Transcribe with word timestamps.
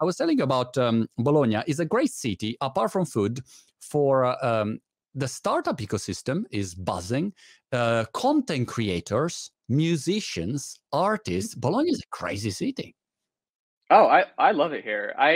I 0.00 0.04
was 0.04 0.16
telling 0.16 0.38
you 0.38 0.44
about 0.44 0.76
um, 0.78 1.08
Bologna. 1.18 1.62
is 1.66 1.80
a 1.80 1.84
great 1.84 2.10
city, 2.10 2.56
apart 2.60 2.92
from 2.92 3.04
food, 3.04 3.40
for 3.80 4.24
uh, 4.24 4.36
um, 4.42 4.80
the 5.14 5.28
startup 5.28 5.78
ecosystem 5.78 6.44
is 6.50 6.74
buzzing. 6.74 7.32
Uh, 7.72 8.04
content 8.12 8.68
creators, 8.68 9.50
musicians, 9.68 10.78
artists. 10.92 11.54
Mm-hmm. 11.54 11.60
Bologna 11.60 11.90
is 11.90 12.00
a 12.00 12.08
crazy 12.10 12.50
city. 12.50 12.94
Oh, 13.90 14.06
I, 14.06 14.24
I 14.38 14.52
love 14.52 14.72
it 14.72 14.84
here. 14.84 15.14
I, 15.18 15.32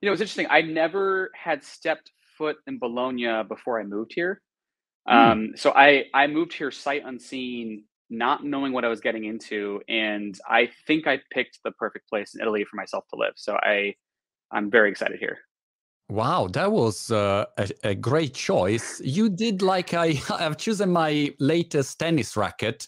you 0.00 0.02
know, 0.02 0.12
it's 0.12 0.20
interesting. 0.20 0.46
I 0.50 0.60
never 0.60 1.30
had 1.34 1.64
stepped 1.64 2.12
foot 2.36 2.58
in 2.66 2.78
Bologna 2.78 3.42
before 3.48 3.80
I 3.80 3.84
moved 3.84 4.12
here. 4.14 4.42
Mm. 5.08 5.14
Um, 5.14 5.52
so 5.56 5.72
I, 5.72 6.04
I 6.12 6.26
moved 6.26 6.52
here 6.52 6.70
sight 6.70 7.02
unseen, 7.04 7.84
not 8.10 8.44
knowing 8.44 8.72
what 8.72 8.84
I 8.84 8.88
was 8.88 9.00
getting 9.00 9.24
into. 9.24 9.80
And 9.88 10.38
I 10.48 10.70
think 10.86 11.06
I 11.06 11.20
picked 11.30 11.60
the 11.64 11.72
perfect 11.72 12.08
place 12.08 12.34
in 12.34 12.40
Italy 12.40 12.64
for 12.64 12.76
myself 12.76 13.04
to 13.10 13.16
live. 13.16 13.32
So 13.36 13.56
I, 13.62 13.94
I'm 14.50 14.70
very 14.70 14.90
excited 14.90 15.18
here. 15.18 15.38
Wow, 16.08 16.46
that 16.52 16.70
was 16.70 17.10
uh, 17.10 17.46
a, 17.58 17.68
a 17.82 17.94
great 17.94 18.32
choice. 18.32 19.00
You 19.04 19.28
did 19.28 19.60
like 19.60 19.92
I 19.92 20.20
I've 20.30 20.56
chosen 20.56 20.92
my 20.92 21.34
latest 21.40 21.98
tennis 21.98 22.36
racket 22.36 22.86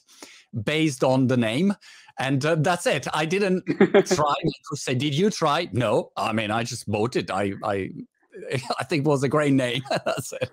based 0.63 1.03
on 1.03 1.27
the 1.27 1.37
name, 1.37 1.75
and 2.21 2.45
uh, 2.45 2.55
that's 2.57 2.87
it. 2.87 3.09
I 3.13 3.25
didn't 3.25 3.65
try 4.07 4.35
to 4.71 4.77
say, 4.77 4.95
did 4.95 5.15
you 5.15 5.31
try? 5.31 5.69
No, 5.73 6.13
I 6.17 6.33
mean 6.33 6.53
I 6.53 6.63
just 6.63 6.89
bought 6.89 7.17
it. 7.17 7.29
I 7.29 7.55
I 7.65 7.91
I 8.79 8.85
think 8.85 9.05
it 9.05 9.09
was 9.09 9.25
a 9.25 9.29
great 9.29 9.53
name. 9.53 9.83
that's 9.91 10.33
it. 10.33 10.53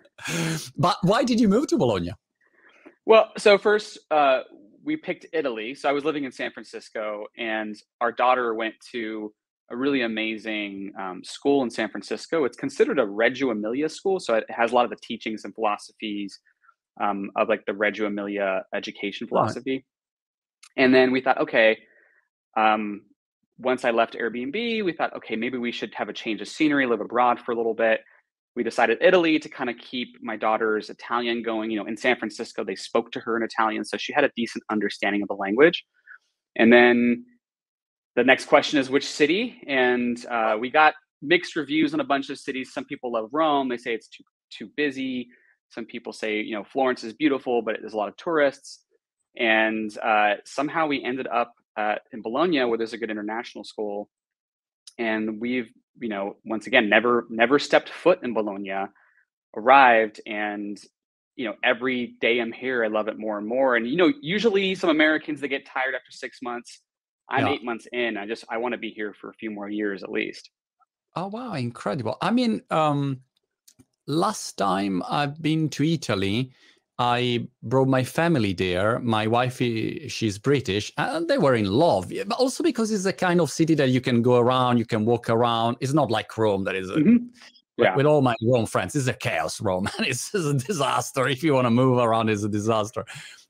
But 0.75 0.97
why 1.03 1.23
did 1.23 1.39
you 1.39 1.47
move 1.47 1.67
to 1.67 1.77
Bologna? 1.77 2.13
Well, 3.05 3.31
so 3.37 3.57
first 3.57 3.99
uh, 4.09 4.41
we 4.83 4.97
picked 4.97 5.25
Italy. 5.33 5.75
So 5.75 5.89
I 5.89 5.91
was 5.91 6.03
living 6.03 6.23
in 6.23 6.31
San 6.31 6.51
Francisco, 6.51 7.25
and 7.37 7.75
our 8.01 8.11
daughter 8.11 8.53
went 8.53 8.75
to 8.91 9.33
a 9.71 9.75
really 9.75 10.01
amazing 10.01 10.93
um, 10.99 11.23
school 11.23 11.63
in 11.63 11.69
San 11.69 11.89
Francisco. 11.89 12.45
It's 12.45 12.57
considered 12.57 12.99
a 12.99 13.05
Reggio 13.05 13.49
Emilia 13.49 13.89
school, 13.89 14.19
so 14.19 14.35
it 14.35 14.45
has 14.49 14.71
a 14.71 14.75
lot 14.75 14.85
of 14.85 14.91
the 14.91 14.97
teachings 15.01 15.43
and 15.43 15.53
philosophies 15.55 16.39
um, 17.01 17.31
of 17.35 17.49
like 17.49 17.65
the 17.65 17.73
Reggio 17.73 18.05
Emilia 18.05 18.63
education 18.73 19.27
philosophy. 19.27 19.85
Right. 20.77 20.83
And 20.83 20.93
then 20.93 21.11
we 21.11 21.21
thought, 21.21 21.39
okay, 21.39 21.79
um, 22.55 23.01
once 23.57 23.85
I 23.85 23.91
left 23.91 24.15
Airbnb, 24.15 24.83
we 24.83 24.93
thought, 24.93 25.15
okay, 25.15 25.35
maybe 25.35 25.57
we 25.57 25.71
should 25.71 25.93
have 25.95 26.09
a 26.09 26.13
change 26.13 26.41
of 26.41 26.47
scenery, 26.47 26.85
live 26.85 27.01
abroad 27.01 27.39
for 27.39 27.51
a 27.51 27.55
little 27.55 27.73
bit. 27.73 28.01
We 28.55 28.63
decided 28.63 28.99
Italy 29.01 29.37
to 29.39 29.49
kind 29.49 29.69
of 29.69 29.77
keep 29.77 30.17
my 30.21 30.37
daughter's 30.37 30.89
Italian 30.89 31.43
going. 31.43 31.71
You 31.71 31.79
know, 31.79 31.85
in 31.85 31.97
San 31.97 32.17
Francisco, 32.17 32.63
they 32.63 32.75
spoke 32.75 33.11
to 33.11 33.19
her 33.19 33.35
in 33.35 33.43
Italian, 33.43 33.83
so 33.83 33.97
she 33.97 34.13
had 34.13 34.23
a 34.23 34.31
decent 34.35 34.63
understanding 34.69 35.21
of 35.21 35.27
the 35.27 35.35
language. 35.35 35.85
And 36.55 36.71
then 36.71 37.25
the 38.15 38.23
next 38.23 38.45
question 38.45 38.79
is 38.79 38.89
which 38.89 39.05
city? 39.05 39.61
And 39.67 40.25
uh, 40.27 40.55
we 40.59 40.69
got 40.69 40.93
mixed 41.21 41.55
reviews 41.55 41.93
on 41.93 41.99
a 41.99 42.03
bunch 42.03 42.29
of 42.29 42.37
cities. 42.37 42.71
Some 42.73 42.85
people 42.85 43.11
love 43.11 43.29
rome. 43.31 43.67
They 43.67 43.77
say 43.77 43.93
it's 43.93 44.07
too 44.07 44.23
too 44.51 44.69
busy. 44.77 45.27
Some 45.69 45.85
people 45.85 46.13
say 46.13 46.39
you 46.39 46.53
know 46.53 46.63
florence 46.63 47.03
is 47.03 47.13
beautiful 47.13 47.61
but 47.61 47.77
there's 47.81 47.93
a 47.93 47.97
lot 47.97 48.09
of 48.09 48.15
tourists. 48.17 48.85
And 49.37 49.95
uh, 49.97 50.35
somehow 50.45 50.87
we 50.87 51.03
ended 51.03 51.27
up 51.27 51.53
uh, 51.75 51.95
in 52.13 52.21
bologna 52.21 52.63
where 52.63 52.77
there's 52.77 52.93
a 52.93 52.97
good 52.97 53.11
international 53.11 53.65
school. 53.65 54.09
And 54.97 55.41
we've 55.41 55.69
you 55.99 56.09
know 56.09 56.35
once 56.45 56.67
again 56.67 56.89
never 56.89 57.25
never 57.29 57.59
stepped 57.59 57.89
foot 57.89 58.19
in 58.23 58.33
bologna 58.33 58.85
arrived 59.55 60.19
and 60.25 60.79
you 61.35 61.45
know 61.45 61.55
every 61.63 62.15
day 62.19 62.39
i'm 62.39 62.51
here 62.51 62.83
i 62.83 62.87
love 62.87 63.07
it 63.07 63.17
more 63.17 63.37
and 63.37 63.47
more 63.47 63.75
and 63.75 63.87
you 63.87 63.95
know 63.95 64.11
usually 64.21 64.75
some 64.75 64.89
americans 64.89 65.39
they 65.39 65.47
get 65.47 65.65
tired 65.65 65.95
after 65.95 66.11
six 66.11 66.41
months 66.41 66.81
I'm 67.29 67.47
yeah. 67.47 67.53
eight 67.53 67.63
months 67.63 67.87
in. 67.91 68.17
I 68.17 68.27
just 68.27 68.45
I 68.49 68.57
want 68.57 68.73
to 68.73 68.77
be 68.77 68.89
here 68.89 69.13
for 69.13 69.29
a 69.29 69.33
few 69.33 69.51
more 69.51 69.69
years 69.69 70.03
at 70.03 70.11
least. 70.11 70.49
Oh 71.15 71.27
wow, 71.27 71.53
incredible! 71.53 72.17
I 72.21 72.31
mean, 72.31 72.61
um, 72.69 73.21
last 74.05 74.57
time 74.57 75.01
I've 75.09 75.41
been 75.41 75.69
to 75.69 75.83
Italy, 75.83 76.51
I 76.97 77.47
brought 77.61 77.89
my 77.89 78.03
family 78.03 78.53
there. 78.53 78.99
My 78.99 79.27
wife, 79.27 79.57
she's 79.57 80.37
British, 80.37 80.91
and 80.97 81.27
they 81.27 81.37
were 81.37 81.55
in 81.55 81.65
love. 81.65 82.11
But 82.27 82.37
also 82.37 82.63
because 82.63 82.91
it's 82.91 83.05
a 83.05 83.13
kind 83.13 83.41
of 83.41 83.51
city 83.51 83.75
that 83.75 83.89
you 83.89 83.99
can 83.99 84.21
go 84.21 84.37
around, 84.37 84.77
you 84.77 84.85
can 84.85 85.05
walk 85.05 85.29
around. 85.29 85.77
It's 85.81 85.93
not 85.93 86.09
like 86.09 86.37
Rome, 86.37 86.63
that 86.63 86.75
is. 86.75 86.89
A, 86.89 86.93
mm-hmm. 86.93 87.25
yeah. 87.77 87.95
With 87.95 88.05
all 88.05 88.21
my 88.21 88.35
Rome 88.41 88.65
friends, 88.65 88.95
it's 88.95 89.07
a 89.07 89.13
chaos. 89.13 89.59
Rome, 89.59 89.89
it's, 89.99 90.33
it's 90.33 90.45
a 90.45 90.53
disaster. 90.53 91.27
If 91.27 91.43
you 91.43 91.53
want 91.53 91.65
to 91.65 91.71
move 91.71 91.97
around, 91.97 92.29
it's 92.29 92.43
a 92.43 92.49
disaster. 92.49 93.03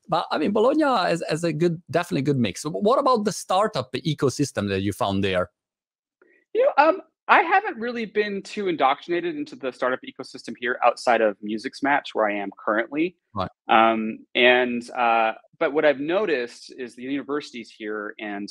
But 0.07 0.25
I 0.31 0.39
mean, 0.39 0.51
Bologna 0.51 1.11
is, 1.11 1.23
is 1.29 1.43
a 1.43 1.53
good, 1.53 1.81
definitely 1.91 2.23
good 2.23 2.37
mix. 2.37 2.63
What 2.63 2.99
about 2.99 3.25
the 3.25 3.31
startup 3.31 3.91
ecosystem 3.93 4.69
that 4.69 4.81
you 4.81 4.91
found 4.91 5.23
there? 5.23 5.51
You 6.53 6.63
know, 6.63 6.83
um, 6.83 7.01
I 7.27 7.41
haven't 7.41 7.77
really 7.77 8.05
been 8.05 8.41
too 8.43 8.67
indoctrinated 8.67 9.35
into 9.35 9.55
the 9.55 9.71
startup 9.71 9.99
ecosystem 10.01 10.53
here 10.59 10.79
outside 10.83 11.21
of 11.21 11.37
Musixmatch, 11.39 12.13
where 12.13 12.27
I 12.27 12.35
am 12.35 12.49
currently. 12.63 13.15
Right. 13.33 13.49
Um, 13.67 14.19
and 14.35 14.87
uh, 14.91 15.33
but 15.59 15.73
what 15.73 15.85
I've 15.85 15.99
noticed 15.99 16.73
is 16.77 16.95
the 16.95 17.03
universities 17.03 17.73
here 17.75 18.13
and 18.19 18.47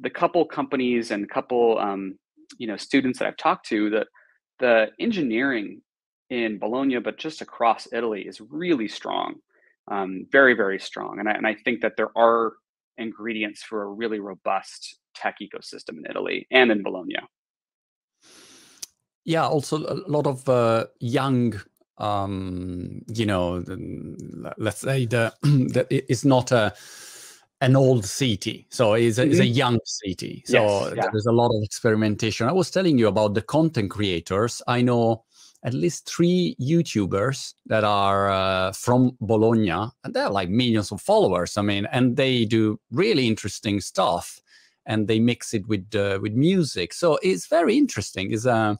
the 0.00 0.10
couple 0.10 0.44
companies 0.46 1.10
and 1.10 1.28
couple 1.28 1.78
um, 1.78 2.18
you 2.58 2.66
know 2.66 2.76
students 2.76 3.18
that 3.18 3.28
I've 3.28 3.36
talked 3.36 3.66
to, 3.68 3.90
that 3.90 4.06
the 4.58 4.86
engineering 4.98 5.82
in 6.30 6.58
Bologna, 6.58 6.98
but 6.98 7.18
just 7.18 7.42
across 7.42 7.86
Italy, 7.92 8.22
is 8.22 8.40
really 8.40 8.88
strong 8.88 9.34
um, 9.88 10.26
very 10.30 10.54
very 10.54 10.78
strong 10.78 11.18
and 11.18 11.28
I, 11.28 11.32
and 11.32 11.46
I 11.46 11.54
think 11.54 11.80
that 11.82 11.96
there 11.96 12.16
are 12.16 12.54
ingredients 12.98 13.62
for 13.62 13.82
a 13.82 13.86
really 13.86 14.20
robust 14.20 14.98
tech 15.14 15.36
ecosystem 15.42 15.98
in 15.98 16.04
italy 16.08 16.46
and 16.50 16.70
in 16.70 16.82
bologna 16.82 17.18
yeah 19.24 19.46
also 19.46 19.78
a 19.78 19.98
lot 20.08 20.26
of 20.26 20.48
uh, 20.48 20.86
young 21.00 21.54
um, 21.98 23.02
you 23.08 23.26
know 23.26 23.62
let's 24.58 24.80
say 24.80 25.06
the, 25.06 25.32
the 25.42 25.86
it's 25.90 26.24
not 26.24 26.50
a 26.52 26.74
an 27.60 27.76
old 27.76 28.04
city 28.04 28.66
so 28.70 28.94
it's 28.94 29.18
a, 29.18 29.22
mm-hmm. 29.22 29.30
it's 29.30 29.40
a 29.40 29.46
young 29.46 29.78
city 29.84 30.42
so 30.46 30.88
yes, 30.88 30.94
yeah. 30.96 31.08
there's 31.12 31.26
a 31.26 31.32
lot 31.32 31.54
of 31.56 31.62
experimentation 31.62 32.48
i 32.48 32.52
was 32.52 32.70
telling 32.72 32.98
you 32.98 33.06
about 33.06 33.34
the 33.34 33.42
content 33.42 33.88
creators 33.88 34.60
i 34.66 34.82
know 34.82 35.22
at 35.64 35.74
least 35.74 36.08
three 36.08 36.56
YouTubers 36.60 37.54
that 37.66 37.84
are 37.84 38.30
uh, 38.30 38.72
from 38.72 39.16
Bologna, 39.20 39.70
and 40.04 40.12
they're 40.12 40.30
like 40.30 40.48
millions 40.48 40.90
of 40.90 41.00
followers. 41.00 41.56
I 41.56 41.62
mean, 41.62 41.86
and 41.92 42.16
they 42.16 42.44
do 42.44 42.80
really 42.90 43.28
interesting 43.28 43.80
stuff, 43.80 44.40
and 44.86 45.06
they 45.06 45.20
mix 45.20 45.54
it 45.54 45.66
with 45.68 45.94
uh, 45.94 46.18
with 46.20 46.32
music. 46.32 46.92
So 46.92 47.18
it's 47.22 47.46
very 47.46 47.76
interesting. 47.78 48.32
It's 48.32 48.46
uh, 48.46 48.74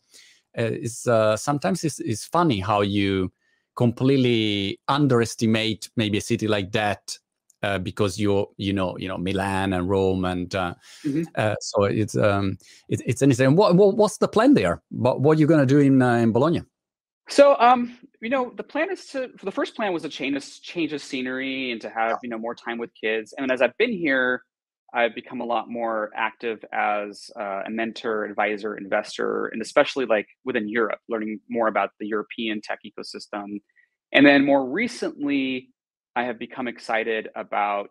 it's 0.55 1.07
uh, 1.07 1.37
sometimes 1.37 1.85
it's, 1.85 2.01
it's 2.01 2.25
funny 2.25 2.61
how 2.61 2.81
you 2.81 3.33
completely 3.77 4.79
underestimate 4.89 5.89
maybe 5.97 6.19
a 6.19 6.21
city 6.21 6.47
like 6.47 6.73
that 6.73 7.17
uh, 7.63 7.79
because 7.79 8.19
you 8.19 8.47
you 8.57 8.73
know 8.73 8.97
you 8.99 9.09
know 9.09 9.19
Milan 9.19 9.73
and 9.73 9.89
Rome 9.89 10.25
and 10.25 10.55
uh, 10.55 10.75
mm-hmm. 11.05 11.23
uh, 11.35 11.55
so 11.61 11.85
it's 11.85 12.17
um 12.17 12.59
it, 12.89 13.01
it's 13.07 13.23
interesting. 13.23 13.57
What, 13.57 13.77
what, 13.77 13.97
what's 13.97 14.19
the 14.19 14.29
plan 14.29 14.55
there? 14.55 14.83
What 14.91 15.21
what 15.21 15.37
are 15.37 15.41
you 15.41 15.47
gonna 15.47 15.67
do 15.67 15.79
in 15.79 16.03
uh, 16.03 16.17
in 16.17 16.33
Bologna? 16.33 16.63
So, 17.29 17.57
um, 17.61 17.97
you 18.21 18.29
know, 18.29 18.53
the 18.57 18.63
plan 18.65 18.91
is 18.91 19.07
to 19.09 19.31
the 19.43 19.53
first 19.53 19.77
plan 19.77 19.93
was 19.93 20.03
to 20.03 20.09
change 20.09 20.61
change 20.63 20.93
of 20.93 21.01
scenery 21.01 21.71
and 21.71 21.81
to 21.81 21.89
have 21.89 22.19
you 22.23 22.29
know 22.29 22.39
more 22.39 22.55
time 22.55 22.79
with 22.79 22.91
kids. 23.01 23.33
And 23.39 23.51
as 23.51 23.63
I've 23.63 23.77
been 23.79 23.93
here, 23.93 24.43
I've 24.95 25.15
become 25.15 25.41
a 25.41 25.45
lot 25.45 25.71
more 25.71 26.11
active 26.15 26.65
as 26.73 27.31
uh, 27.39 27.63
a 27.67 27.71
mentor, 27.71 28.25
advisor, 28.25 28.77
investor, 28.77 29.47
and 29.47 29.63
especially 29.63 30.05
like 30.05 30.27
within 30.45 30.69
Europe, 30.69 30.99
learning 31.09 31.41
more 31.49 31.69
about 31.69 31.91
the 31.99 32.07
European 32.07 32.61
tech 32.63 32.81
ecosystem. 32.87 33.61
And 34.13 34.27
then 34.27 34.45
more 34.45 34.69
recently, 34.69 35.71
I 36.15 36.25
have 36.25 36.39
become 36.39 36.69
excited 36.69 37.29
about 37.35 37.91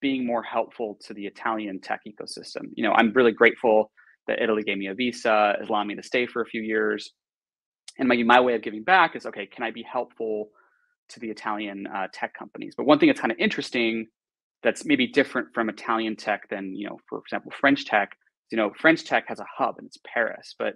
being 0.00 0.26
more 0.26 0.42
helpful 0.42 0.98
to 1.06 1.14
the 1.14 1.26
Italian 1.26 1.80
tech 1.80 2.00
ecosystem. 2.08 2.70
You 2.74 2.84
know, 2.84 2.92
I'm 2.92 3.12
really 3.12 3.32
grateful 3.32 3.90
that 4.26 4.42
Italy 4.42 4.62
gave 4.62 4.78
me 4.78 4.86
a 4.86 4.94
visa, 4.94 5.56
allowed 5.68 5.84
me 5.84 5.94
to 5.96 6.02
stay 6.02 6.26
for 6.26 6.40
a 6.42 6.46
few 6.46 6.62
years 6.62 7.12
and 7.98 8.08
my, 8.08 8.16
my 8.22 8.40
way 8.40 8.54
of 8.54 8.62
giving 8.62 8.82
back 8.82 9.16
is 9.16 9.26
okay 9.26 9.46
can 9.46 9.62
i 9.64 9.70
be 9.70 9.82
helpful 9.82 10.48
to 11.08 11.20
the 11.20 11.30
italian 11.30 11.86
uh, 11.86 12.06
tech 12.12 12.34
companies 12.34 12.74
but 12.76 12.86
one 12.86 12.98
thing 12.98 13.08
that's 13.08 13.20
kind 13.20 13.32
of 13.32 13.38
interesting 13.38 14.06
that's 14.62 14.84
maybe 14.84 15.06
different 15.06 15.48
from 15.54 15.68
italian 15.68 16.16
tech 16.16 16.48
than 16.48 16.74
you 16.74 16.86
know 16.88 16.98
for 17.08 17.18
example 17.18 17.52
french 17.58 17.84
tech 17.84 18.16
you 18.50 18.56
know 18.56 18.72
french 18.78 19.04
tech 19.04 19.26
has 19.28 19.40
a 19.40 19.46
hub 19.56 19.76
and 19.78 19.86
it's 19.86 19.98
paris 20.04 20.54
but 20.58 20.74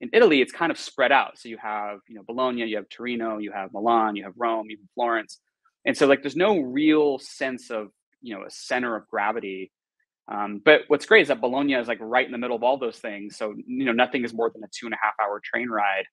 in 0.00 0.10
italy 0.12 0.40
it's 0.40 0.52
kind 0.52 0.70
of 0.70 0.78
spread 0.78 1.12
out. 1.12 1.38
So 1.38 1.48
you 1.48 1.58
have 1.58 1.98
you 2.08 2.14
know 2.14 2.22
bologna 2.26 2.64
you 2.64 2.76
have 2.76 2.88
torino 2.88 3.38
you 3.38 3.52
have 3.52 3.72
milan 3.72 4.16
you 4.16 4.24
have 4.24 4.34
rome 4.36 4.70
you 4.70 4.76
have 4.76 4.86
florence. 4.94 5.38
And 5.84 5.96
so 5.96 6.06
like 6.06 6.22
there's 6.22 6.36
no 6.36 6.58
real 6.58 7.18
sense 7.18 7.70
of 7.70 7.88
you 8.20 8.34
know 8.34 8.42
a 8.42 8.50
center 8.50 8.96
of 8.96 9.06
gravity. 9.08 9.72
Um, 10.30 10.60
but 10.62 10.82
what's 10.88 11.06
great 11.06 11.22
is 11.22 11.28
that 11.28 11.40
bologna 11.40 11.74
is 11.74 11.88
like 11.88 11.98
right 12.00 12.26
in 12.26 12.32
the 12.32 12.38
middle 12.38 12.56
of 12.56 12.62
all 12.62 12.78
those 12.78 12.98
things. 12.98 13.36
So 13.36 13.54
you 13.66 13.84
know 13.84 13.92
nothing 13.92 14.24
is 14.24 14.34
more 14.34 14.50
than 14.50 14.62
a 14.62 14.68
two 14.68 14.86
and 14.86 14.94
a 14.94 14.98
half 15.02 15.14
hour 15.20 15.40
train 15.42 15.68
ride. 15.68 16.04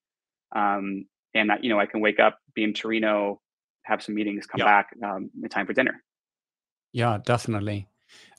Um, 0.55 1.05
and 1.33 1.49
that 1.49 1.63
you 1.63 1.69
know 1.69 1.79
I 1.79 1.85
can 1.85 1.99
wake 1.99 2.19
up, 2.19 2.39
be 2.53 2.63
in 2.63 2.73
Torino, 2.73 3.41
have 3.83 4.01
some 4.01 4.15
meetings, 4.15 4.45
come 4.45 4.59
yeah. 4.59 4.65
back 4.65 4.87
um, 5.03 5.29
in 5.43 5.49
time 5.49 5.65
for 5.65 5.73
dinner. 5.73 6.01
Yeah, 6.95 7.17
definitely. 7.25 7.89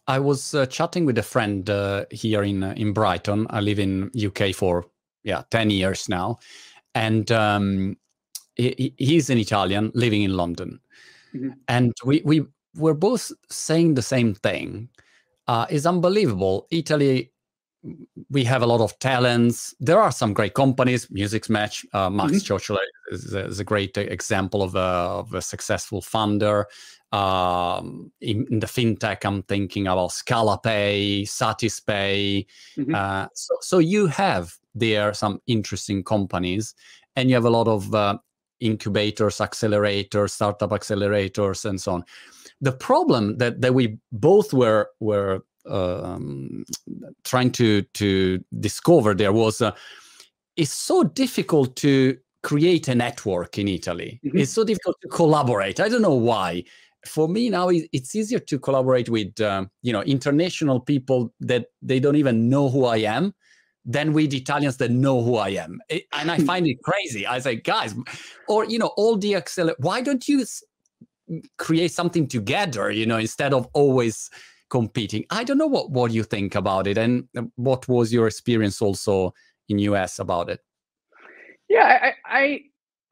I 0.07 0.19
was 0.19 0.55
uh, 0.55 0.65
chatting 0.65 1.05
with 1.05 1.19
a 1.19 1.23
friend 1.23 1.69
uh, 1.69 2.07
here 2.11 2.43
in 2.43 2.63
uh, 2.63 2.73
in 2.75 2.95
Brighton. 2.95 3.47
I 3.51 3.61
live 3.61 3.79
in 3.79 4.11
UK 4.17 4.55
for 4.55 4.87
yeah 5.25 5.43
ten 5.51 5.69
years 5.69 6.09
now, 6.09 6.39
and 6.95 7.31
um, 7.31 7.99
he, 8.55 8.95
he's 8.97 9.29
an 9.29 9.37
Italian 9.37 9.93
living 9.95 10.23
in 10.23 10.39
London, 10.39 10.81
mm-hmm. 11.35 11.51
and 11.69 11.93
we 12.07 12.23
we 12.25 12.47
were 12.75 12.95
both 12.95 13.31
saying 13.51 13.93
the 13.93 14.01
same 14.01 14.33
thing. 14.33 14.89
Uh, 15.47 15.67
it's 15.69 15.85
unbelievable. 15.85 16.67
Italy 16.71 17.31
we 18.31 18.45
have 18.45 18.63
a 18.63 18.67
lot 18.67 18.81
of 18.81 18.99
talents. 18.99 19.75
There 19.81 20.01
are 20.01 20.11
some 20.11 20.33
great 20.33 20.55
companies. 20.55 21.07
Musixmatch, 21.07 21.85
uh, 21.93 22.11
Max 22.11 22.33
mm-hmm. 22.33 22.55
Ciociola 22.55 22.79
is, 23.13 23.33
is, 23.33 23.61
a 23.61 23.65
great 23.65 23.97
example 23.97 24.63
of 24.63 24.75
a, 24.75 24.79
of 24.79 25.35
a 25.35 25.43
successful 25.43 26.01
funder. 26.01 26.65
Um, 27.13 28.13
in, 28.21 28.47
in, 28.51 28.61
the 28.61 28.67
fintech, 28.67 29.25
I'm 29.25 29.43
thinking 29.45 29.87
about 29.87 30.11
ScalaPay, 30.11 31.23
Satispay. 31.23 32.47
Mm-hmm. 32.77 32.95
Uh, 32.95 33.29
so, 33.33 33.55
so 33.61 33.79
you 33.79 34.07
have 34.09 34.53
there 34.75 35.15
some 35.15 35.41
interesting 35.47 36.03
companies, 36.03 36.75
and 37.15 37.29
you 37.29 37.37
have 37.37 37.45
a 37.45 37.51
lot 37.51 37.69
of 37.69 37.95
uh, 37.95 38.19
incubators, 38.61 39.39
accelerators, 39.39 40.31
startup 40.31 40.71
accelerators, 40.71 41.65
and 41.65 41.81
so 41.81 41.93
on. 41.93 42.05
The 42.61 42.73
problem 42.73 43.39
that 43.39 43.61
that 43.61 43.75
we 43.75 43.99
both 44.13 44.53
were 44.53 44.89
were 45.01 45.43
um, 45.69 46.65
trying 47.25 47.53
to 47.53 47.83
to 47.83 48.43
discover 48.61 49.15
there 49.15 49.33
was 49.33 49.61
uh, 49.61 49.73
it's 50.57 50.73
so 50.73 51.05
difficult 51.05 51.77
to 51.77 52.17
create 52.43 52.89
a 52.89 52.95
network 52.95 53.59
in 53.59 53.69
Italy. 53.69 54.21
Mm-hmm. 54.25 54.39
It's 54.39 54.53
so 54.53 54.65
difficult 54.65 54.97
to 55.03 55.09
collaborate. 55.09 55.81
I 55.81 55.89
don't 55.89 56.03
know 56.03 56.15
why. 56.15 56.65
For 57.07 57.29
me 57.29 57.51
now, 57.51 57.69
it's 57.71 58.15
easier 58.15 58.39
to 58.39 58.59
collaborate 58.59 59.09
with 59.09 59.41
um, 59.41 59.71
you 59.83 59.93
know 59.93 60.03
international 60.03 60.81
people 60.81 61.33
that 61.41 61.67
they 61.83 62.01
don't 62.01 62.17
even 62.17 62.49
know 62.49 62.69
who 62.69 62.85
I 62.85 62.99
am 62.99 63.35
than 63.85 64.13
with 64.13 64.35
Italians 64.35 64.79
that 64.79 64.91
know 64.91 65.23
who 65.23 65.37
I 65.37 65.51
am. 65.51 65.81
It, 65.89 66.05
and 66.13 66.31
I 66.31 66.39
find 66.51 66.67
it 66.67 66.83
crazy. 66.83 67.27
I 67.27 67.39
say, 67.39 67.57
guys, 67.57 67.95
or 68.49 68.65
you 68.65 68.79
know, 68.79 68.93
all 68.97 69.17
the 69.17 69.35
acceler. 69.35 69.75
Why 69.79 70.01
don't 70.01 70.27
you 70.29 70.45
create 71.59 71.93
something 71.93 72.29
together? 72.29 72.91
You 72.91 73.07
know, 73.07 73.19
instead 73.19 73.55
of 73.55 73.69
always 73.73 74.31
competing. 74.69 75.25
I 75.31 75.45
don't 75.45 75.59
know 75.59 75.67
what 75.67 75.91
what 75.91 76.13
you 76.13 76.25
think 76.25 76.55
about 76.55 76.87
it, 76.87 76.99
and 76.99 77.29
what 77.57 77.89
was 77.89 78.13
your 78.13 78.27
experience 78.27 78.83
also 78.83 79.33
in 79.69 79.79
US 79.79 80.19
about 80.19 80.51
it? 80.51 80.61
Yeah, 81.69 81.99
I 82.03 82.13
I 82.25 82.61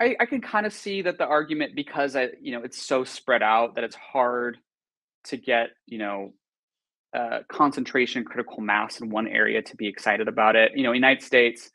I, 0.01 0.27
can 0.27 0.41
kind 0.41 0.67
of 0.67 0.73
see 0.73 1.03
that 1.03 1.19
the 1.19 1.27
argument 1.27 1.75
because 1.75 2.17
I 2.17 2.31
you 2.41 2.53
know 2.53 2.63
it's 2.63 2.83
so 2.83 3.05
spread 3.05 3.43
out 3.43 3.77
that 3.77 3.85
it's 3.85 3.97
hard 3.97 4.59
to 5.25 5.37
get 5.37 5.71
you 5.87 5.99
know 5.99 6.33
uh, 7.17 7.41
concentration, 7.49 8.25
critical 8.25 8.61
mass 8.61 9.01
in 9.01 9.09
one 9.09 9.29
area 9.29 9.63
to 9.63 9.77
be 9.77 9.87
excited 9.87 10.29
about 10.29 10.57
it. 10.57 10.73
You 10.75 10.83
know, 10.83 10.93
United 10.93 11.23
States, 11.23 11.71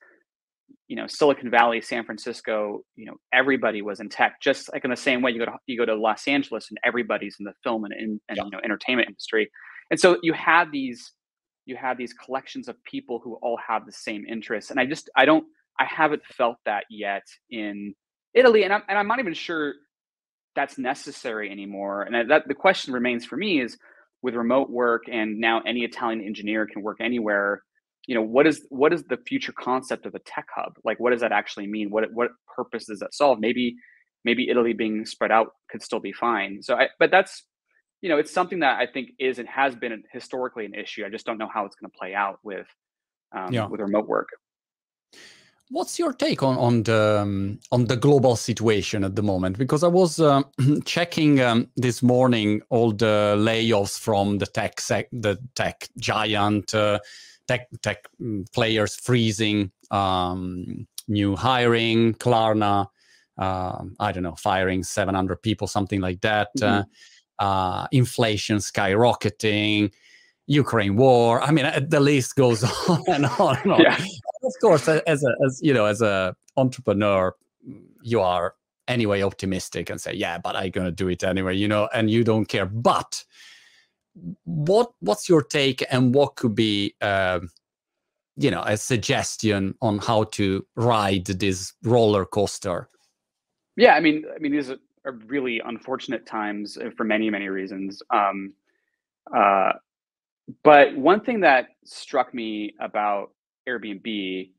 you 0.88 0.98
know, 0.98 1.08
Silicon 1.08 1.50
Valley, 1.50 1.82
San 1.82 2.04
Francisco, 2.04 2.82
you 2.96 3.06
know, 3.06 3.16
everybody 3.34 3.82
was 3.82 4.00
in 4.00 4.10
tech. 4.10 4.42
Just 4.42 4.72
like 4.74 4.84
in 4.84 4.92
the 4.92 4.98
same 4.98 5.22
way, 5.22 5.32
you 5.32 5.40
go 5.40 5.46
to 5.46 5.58
you 5.66 5.78
go 5.78 5.86
to 5.86 5.96
Los 5.96 6.28
Angeles 6.28 6.70
and 6.70 6.78
everybody's 6.84 7.38
in 7.40 7.46
the 7.46 7.54
film 7.64 7.86
and, 7.86 7.94
and, 7.94 8.22
and 8.28 8.38
yeah. 8.38 8.44
you 8.44 8.52
know 8.52 8.60
entertainment 8.64 9.08
industry 9.08 9.50
and 9.92 10.00
so 10.00 10.18
you 10.22 10.34
had 10.34 10.72
these 10.72 11.14
you 11.66 11.76
had 11.76 11.98
these 11.98 12.14
collections 12.14 12.68
of 12.68 12.76
people 12.84 13.20
who 13.24 13.36
all 13.42 13.58
have 13.66 13.86
the 13.86 13.92
same 13.92 14.26
interests 14.26 14.72
and 14.72 14.80
i 14.80 14.86
just 14.86 15.10
i 15.16 15.26
don't 15.26 15.46
i 15.80 15.86
haven't 15.86 16.24
felt 16.26 16.58
that 16.66 16.86
yet 16.90 17.24
in 17.50 17.94
italy 18.34 18.64
and 18.64 18.74
i'm, 18.74 18.84
and 18.88 18.98
I'm 18.98 19.08
not 19.08 19.20
even 19.20 19.34
sure 19.34 19.74
that's 20.56 20.78
necessary 20.78 21.52
anymore 21.52 22.04
and 22.04 22.30
that 22.30 22.48
the 22.48 22.54
question 22.54 22.94
remains 22.94 23.26
for 23.26 23.38
me 23.38 23.62
is 23.62 23.78
with 24.22 24.36
remote 24.36 24.70
work 24.70 25.04
and 25.12 25.40
now 25.40 25.62
any 25.66 25.84
italian 25.84 26.22
engineer 26.22 26.68
can 26.68 26.82
work 26.82 26.98
anywhere 27.00 27.64
you 28.08 28.16
know 28.16 28.24
what 28.24 28.48
is 28.48 28.66
what 28.70 28.94
is 28.94 29.04
the 29.04 29.18
future 29.28 29.54
concept 29.58 30.06
of 30.06 30.16
a 30.16 30.20
tech 30.20 30.48
hub 30.56 30.74
like 30.84 31.00
what 31.00 31.12
does 31.12 31.22
that 31.22 31.32
actually 31.32 31.68
mean 31.68 31.90
what 31.90 32.06
what 32.14 32.32
purpose 32.56 32.86
does 32.86 33.00
that 33.00 33.14
solve 33.14 33.40
maybe 33.40 33.76
maybe 34.26 34.50
italy 34.50 34.74
being 34.74 35.06
spread 35.06 35.32
out 35.32 35.52
could 35.70 35.82
still 35.82 36.00
be 36.00 36.12
fine 36.12 36.62
so 36.62 36.76
i 36.76 36.88
but 37.00 37.12
that's 37.12 37.44
you 38.02 38.10
know, 38.10 38.18
it's 38.18 38.32
something 38.32 38.60
that 38.60 38.80
I 38.80 38.88
think 38.88 39.10
is 39.20 39.40
and 39.40 39.48
has 39.48 39.76
been 39.76 40.04
historically 40.12 40.66
an 40.66 40.74
issue. 40.74 41.06
I 41.06 41.10
just 41.10 41.26
don't 41.26 41.38
know 41.38 41.50
how 41.54 41.66
it's 41.66 41.76
going 41.76 41.92
to 41.92 41.98
play 41.98 42.14
out 42.14 42.40
with 42.44 42.68
um, 43.36 43.54
yeah. 43.54 43.68
with 43.68 43.82
remote 43.82 44.08
work. 44.08 44.30
What's 45.70 46.00
your 46.00 46.14
take 46.14 46.42
on 46.42 46.58
on 46.58 46.84
the 46.84 47.20
um, 47.22 47.60
on 47.72 47.86
the 47.86 47.96
global 47.96 48.36
situation 48.36 49.04
at 49.04 49.16
the 49.16 49.22
moment? 49.22 49.58
Because 49.58 49.84
I 49.84 49.88
was 49.88 50.20
uh, 50.20 50.42
checking 50.86 51.42
um, 51.42 51.70
this 51.76 52.02
morning 52.02 52.62
all 52.70 52.92
the 52.92 53.36
layoffs 53.38 54.00
from 54.00 54.40
the 54.40 54.48
tech 54.48 54.82
sec- 54.82 55.10
the 55.12 55.38
tech 55.56 55.88
giant 55.98 56.74
uh, 56.74 57.00
tech 57.48 57.68
tech 57.82 58.08
mm, 58.22 58.52
players 58.52 58.96
freezing 58.96 59.72
um, 59.92 60.88
new 61.08 61.36
hiring, 61.36 62.16
Klarna. 62.16 62.88
Uh, 63.38 63.84
I 64.00 64.12
don't 64.12 64.24
know, 64.24 64.36
firing 64.36 64.84
700 64.84 65.42
people, 65.42 65.68
something 65.68 66.02
like 66.02 66.20
that. 66.22 66.50
Uh, 66.62 66.66
mm-hmm 66.66 66.92
uh, 67.40 67.88
inflation 67.92 68.58
skyrocketing, 68.58 69.92
Ukraine 70.48 70.96
war. 70.96 71.42
I 71.42 71.52
mean, 71.52 71.66
uh, 71.66 71.80
the 71.86 72.00
list 72.00 72.36
goes 72.36 72.64
on 72.90 73.04
and 73.08 73.26
on. 73.26 73.58
And 73.64 73.74
on. 73.74 73.82
Yeah. 73.82 73.98
Of 74.44 74.54
course, 74.62 74.88
as 74.88 75.24
a 75.24 75.36
as 75.46 75.60
you 75.62 75.74
know, 75.74 75.86
as 75.86 76.02
a 76.02 76.36
entrepreneur, 76.56 77.36
you 78.02 78.22
are 78.22 78.56
anyway 78.88 79.22
optimistic 79.22 79.90
and 79.90 80.00
say, 80.00 80.14
"Yeah, 80.14 80.38
but 80.38 80.56
I'm 80.56 80.72
gonna 80.72 80.92
do 80.92 81.10
it 81.10 81.24
anyway," 81.24 81.56
you 81.56 81.68
know, 81.68 81.90
and 81.94 82.10
you 82.10 82.24
don't 82.24 82.46
care. 82.46 82.66
But 82.66 83.24
what 84.46 84.92
what's 85.02 85.28
your 85.28 85.42
take, 85.44 85.84
and 85.92 86.14
what 86.16 86.36
could 86.36 86.56
be, 86.56 86.96
uh, 87.02 87.42
you 88.38 88.52
know, 88.52 88.64
a 88.66 88.78
suggestion 88.78 89.76
on 89.82 90.00
how 90.00 90.24
to 90.26 90.66
ride 90.76 91.26
this 91.26 91.74
roller 91.84 92.26
coaster? 92.26 92.90
Yeah, 93.76 93.96
I 93.96 94.00
mean, 94.00 94.26
I 94.34 94.40
mean, 94.40 94.52
these 94.54 94.70
are 94.70 94.80
are 95.06 95.14
really 95.28 95.62
unfortunate 95.66 96.26
times 96.26 96.78
uh, 96.78 96.90
for 96.96 97.04
many 97.04 97.30
many 97.30 97.50
reasons. 97.50 98.02
Um, 98.10 98.54
uh, 99.36 99.74
but 100.64 100.96
one 100.96 101.22
thing 101.22 101.42
that 101.42 101.70
struck 101.86 102.34
me 102.34 102.74
about 102.80 103.32
Airbnb, 103.70 104.50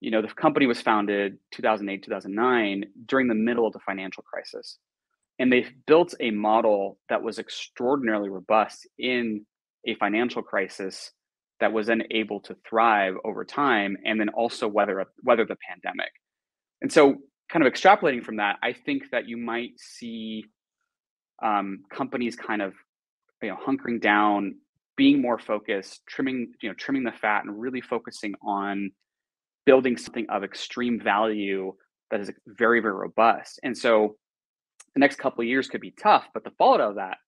you 0.00 0.10
know, 0.10 0.22
the 0.22 0.28
company 0.28 0.66
was 0.66 0.80
founded 0.80 1.38
2008 1.52 2.04
2009 2.04 2.84
during 3.06 3.28
the 3.28 3.34
middle 3.34 3.66
of 3.66 3.72
the 3.72 3.78
financial 3.80 4.22
crisis, 4.22 4.78
and 5.38 5.52
they 5.52 5.66
built 5.86 6.14
a 6.20 6.30
model 6.30 6.98
that 7.08 7.22
was 7.22 7.38
extraordinarily 7.38 8.28
robust 8.28 8.86
in 8.98 9.46
a 9.86 9.94
financial 9.94 10.42
crisis 10.42 11.12
that 11.60 11.72
was 11.72 11.86
then 11.86 12.02
able 12.10 12.40
to 12.40 12.56
thrive 12.68 13.14
over 13.24 13.44
time 13.44 13.96
and 14.04 14.20
then 14.20 14.28
also 14.30 14.68
weather 14.68 15.06
weather 15.22 15.46
the 15.46 15.56
pandemic. 15.68 16.10
And 16.82 16.92
so 16.92 17.16
kind 17.50 17.66
of 17.66 17.72
extrapolating 17.72 18.24
from 18.24 18.36
that, 18.36 18.56
I 18.62 18.72
think 18.72 19.10
that 19.12 19.28
you 19.28 19.36
might 19.36 19.70
see 19.78 20.44
um, 21.42 21.84
companies 21.90 22.36
kind 22.36 22.62
of 22.62 22.74
you 23.42 23.50
know 23.50 23.56
hunkering 23.56 24.00
down, 24.00 24.56
being 24.96 25.20
more 25.20 25.38
focused, 25.38 26.02
trimming 26.06 26.52
you 26.62 26.68
know 26.68 26.74
trimming 26.74 27.04
the 27.04 27.12
fat, 27.12 27.44
and 27.44 27.60
really 27.60 27.80
focusing 27.80 28.34
on 28.42 28.90
building 29.64 29.96
something 29.96 30.26
of 30.28 30.44
extreme 30.44 31.00
value 31.00 31.72
that 32.10 32.20
is 32.20 32.30
very 32.46 32.80
very 32.80 32.94
robust. 32.94 33.60
And 33.62 33.76
so 33.76 34.16
the 34.94 35.00
next 35.00 35.16
couple 35.16 35.42
of 35.42 35.48
years 35.48 35.68
could 35.68 35.80
be 35.80 35.92
tough, 35.92 36.26
but 36.32 36.44
the 36.44 36.52
fallout 36.58 36.80
of 36.80 36.94
that 36.96 37.18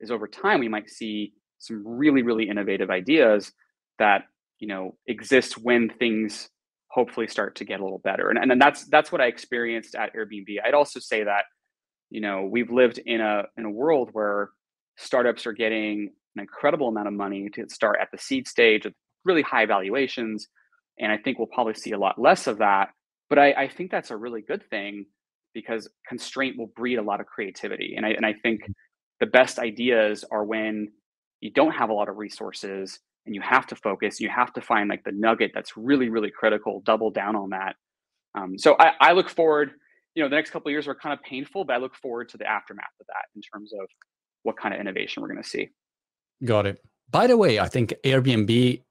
is 0.00 0.10
over 0.10 0.28
time 0.28 0.60
we 0.60 0.68
might 0.68 0.88
see 0.88 1.32
some 1.58 1.82
really 1.84 2.22
really 2.22 2.48
innovative 2.48 2.90
ideas 2.90 3.52
that 3.98 4.24
you 4.58 4.68
know 4.68 4.96
exist 5.06 5.58
when 5.58 5.88
things 5.88 6.48
hopefully 6.90 7.28
start 7.28 7.54
to 7.56 7.64
get 7.64 7.80
a 7.80 7.82
little 7.82 8.00
better. 8.00 8.30
And, 8.30 8.38
and 8.38 8.50
then 8.50 8.58
that's 8.58 8.84
that's 8.86 9.12
what 9.12 9.20
I 9.20 9.26
experienced 9.26 9.94
at 9.94 10.14
Airbnb. 10.14 10.56
I'd 10.64 10.74
also 10.74 11.00
say 11.00 11.24
that, 11.24 11.44
you 12.10 12.20
know, 12.20 12.48
we've 12.50 12.70
lived 12.70 12.98
in 12.98 13.20
a 13.20 13.44
in 13.56 13.64
a 13.64 13.70
world 13.70 14.10
where 14.12 14.50
startups 14.96 15.46
are 15.46 15.52
getting 15.52 16.12
an 16.38 16.42
incredible 16.42 16.88
amount 16.88 17.08
of 17.08 17.14
money 17.14 17.48
to 17.54 17.68
start 17.68 17.98
at 18.00 18.08
the 18.12 18.18
seed 18.18 18.46
stage 18.48 18.84
with 18.84 18.94
really 19.24 19.42
high 19.42 19.66
valuations. 19.66 20.48
And 20.98 21.12
I 21.12 21.18
think 21.18 21.38
we'll 21.38 21.48
probably 21.48 21.74
see 21.74 21.92
a 21.92 21.98
lot 21.98 22.20
less 22.20 22.46
of 22.46 22.58
that. 22.58 22.90
But 23.28 23.38
I, 23.38 23.52
I 23.52 23.68
think 23.68 23.90
that's 23.90 24.10
a 24.10 24.16
really 24.16 24.40
good 24.40 24.68
thing 24.70 25.06
because 25.54 25.88
constraint 26.08 26.56
will 26.58 26.70
breed 26.76 26.96
a 26.96 27.02
lot 27.02 27.20
of 27.20 27.26
creativity. 27.26 27.94
And 27.96 28.06
I 28.06 28.10
and 28.10 28.24
I 28.24 28.34
think 28.42 28.60
the 29.20 29.26
best 29.26 29.58
ideas 29.58 30.24
are 30.30 30.44
when 30.44 30.88
you 31.40 31.50
don't 31.52 31.72
have 31.72 31.90
a 31.90 31.92
lot 31.92 32.08
of 32.08 32.16
resources 32.16 33.00
and 33.26 33.34
you 33.34 33.40
have 33.42 33.66
to 33.66 33.76
focus 33.76 34.20
you 34.20 34.28
have 34.28 34.52
to 34.54 34.60
find 34.60 34.88
like 34.88 35.04
the 35.04 35.12
nugget 35.12 35.52
that's 35.54 35.76
really 35.76 36.08
really 36.08 36.30
critical 36.30 36.82
double 36.84 37.10
down 37.10 37.36
on 37.36 37.50
that 37.50 37.76
um, 38.34 38.58
so 38.58 38.76
I, 38.78 38.92
I, 39.00 39.12
look 39.12 39.28
forward 39.28 39.72
you 40.14 40.22
know 40.22 40.28
the 40.28 40.36
next 40.36 40.50
couple 40.50 40.68
of 40.68 40.72
years 40.72 40.88
are 40.88 40.94
kind 40.94 41.12
of 41.12 41.22
painful 41.22 41.64
but 41.64 41.74
i 41.74 41.76
look 41.78 41.94
forward 41.94 42.28
to 42.30 42.38
the 42.38 42.46
aftermath 42.46 42.86
of 43.00 43.06
that 43.06 43.26
in 43.36 43.42
terms 43.42 43.72
of 43.72 43.86
what 44.42 44.56
kind 44.56 44.74
of 44.74 44.80
innovation 44.80 45.22
we're 45.22 45.28
going 45.28 45.42
to 45.42 45.48
see 45.48 45.68
got 46.44 46.66
it 46.66 46.80
by 47.10 47.26
the 47.26 47.36
way 47.36 47.58
i 47.58 47.66
think 47.66 47.94
airbnb 48.04 48.82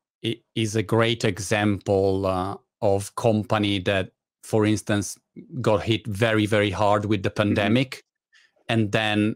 is 0.56 0.76
a 0.76 0.84
great 0.84 1.24
example 1.24 2.26
uh, 2.26 2.56
of 2.82 3.16
company 3.16 3.80
that 3.80 4.12
for 4.44 4.66
instance 4.66 5.18
got 5.62 5.84
hit 5.84 6.06
very 6.08 6.46
very 6.46 6.72
hard 6.72 7.06
with 7.06 7.24
the 7.24 7.30
mm-hmm. 7.30 7.50
pandemic 7.50 7.92
mm-hmm. 7.92 8.74
and 8.74 8.92
then 8.92 9.36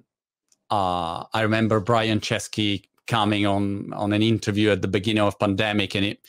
uh, 0.72 1.24
i 1.34 1.42
remember 1.42 1.80
brian 1.80 2.20
chesky 2.20 2.84
coming 3.12 3.46
on 3.46 3.92
on 3.94 4.14
an 4.14 4.22
interview 4.22 4.70
at 4.72 4.82
the 4.82 4.88
beginning 4.88 5.22
of 5.22 5.38
pandemic, 5.38 5.96
and 5.96 6.06
it, 6.06 6.20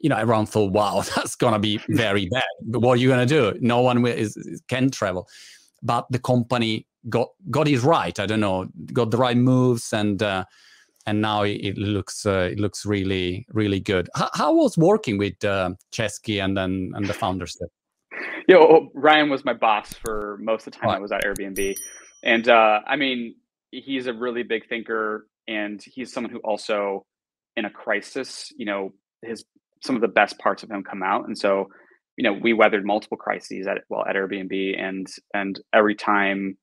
you 0.00 0.08
know, 0.08 0.16
everyone 0.16 0.46
thought, 0.46 0.72
"Wow, 0.72 1.02
that's 1.14 1.36
gonna 1.36 1.60
be 1.60 1.78
very 1.88 2.26
bad." 2.32 2.52
But 2.64 2.80
what 2.80 2.94
are 2.94 3.00
you 3.00 3.08
gonna 3.08 3.26
do? 3.26 3.56
No 3.60 3.80
one 3.80 4.02
will, 4.02 4.12
is, 4.12 4.36
can 4.68 4.90
travel. 4.90 5.28
But 5.82 6.06
the 6.10 6.18
company 6.18 6.86
got 7.08 7.28
got 7.50 7.68
it 7.68 7.82
right. 7.82 8.18
I 8.18 8.26
don't 8.26 8.40
know, 8.40 8.68
got 8.92 9.10
the 9.10 9.18
right 9.18 9.36
moves, 9.36 9.92
and 9.92 10.22
uh, 10.22 10.44
and 11.06 11.20
now 11.20 11.42
it, 11.42 11.76
looks 11.76 12.26
uh, 12.26 12.48
it 12.52 12.58
looks 12.58 12.84
really 12.86 13.46
really 13.52 13.80
good. 13.80 14.08
How, 14.14 14.30
how 14.34 14.54
was 14.54 14.76
working 14.78 15.18
with 15.18 15.42
uh, 15.44 15.70
Chesky 15.92 16.42
and 16.42 16.56
then 16.56 16.92
and 16.94 17.06
the 17.06 17.14
founders? 17.14 17.56
Yeah, 18.48 18.56
well, 18.56 18.88
Brian 18.94 19.30
was 19.30 19.44
my 19.44 19.54
boss 19.54 19.92
for 19.94 20.38
most 20.40 20.66
of 20.66 20.72
the 20.72 20.78
time 20.78 20.88
right. 20.88 20.96
I 20.96 21.00
was 21.00 21.12
at 21.12 21.22
Airbnb, 21.22 21.76
and 22.22 22.48
uh, 22.48 22.80
I 22.86 22.96
mean, 22.96 23.36
he's 23.70 24.06
a 24.06 24.12
really 24.12 24.42
big 24.42 24.68
thinker, 24.68 25.26
and 25.48 25.82
he's 25.84 26.12
someone 26.12 26.32
who 26.32 26.38
also, 26.38 27.06
in 27.56 27.64
a 27.64 27.70
crisis, 27.70 28.52
you 28.56 28.66
know, 28.66 28.92
his 29.22 29.44
some 29.80 29.96
of 29.96 30.02
the 30.02 30.08
best 30.08 30.38
parts 30.38 30.62
of 30.62 30.70
him 30.70 30.82
come 30.82 31.02
out, 31.02 31.26
and 31.26 31.36
so, 31.38 31.68
you 32.16 32.24
know, 32.24 32.32
we 32.32 32.52
weathered 32.52 32.84
multiple 32.84 33.16
crises 33.16 33.66
at 33.66 33.78
well 33.88 34.04
at 34.08 34.16
Airbnb, 34.16 34.80
and 34.80 35.06
and 35.34 35.60
every 35.72 35.94
time, 35.94 36.56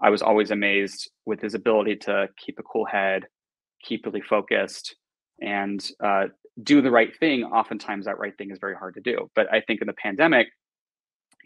I 0.00 0.10
was 0.10 0.22
always 0.22 0.50
amazed 0.50 1.10
with 1.24 1.40
his 1.40 1.54
ability 1.54 1.96
to 1.96 2.28
keep 2.36 2.58
a 2.58 2.62
cool 2.62 2.84
head, 2.84 3.24
keep 3.86 4.04
really 4.04 4.20
focused, 4.20 4.96
and 5.40 5.84
uh, 6.02 6.24
do 6.62 6.82
the 6.82 6.90
right 6.90 7.16
thing. 7.18 7.44
Oftentimes, 7.44 8.06
that 8.06 8.18
right 8.18 8.36
thing 8.36 8.50
is 8.50 8.58
very 8.58 8.74
hard 8.74 8.94
to 8.94 9.00
do. 9.00 9.30
But 9.34 9.52
I 9.52 9.60
think 9.60 9.80
in 9.80 9.86
the 9.86 9.94
pandemic 9.94 10.48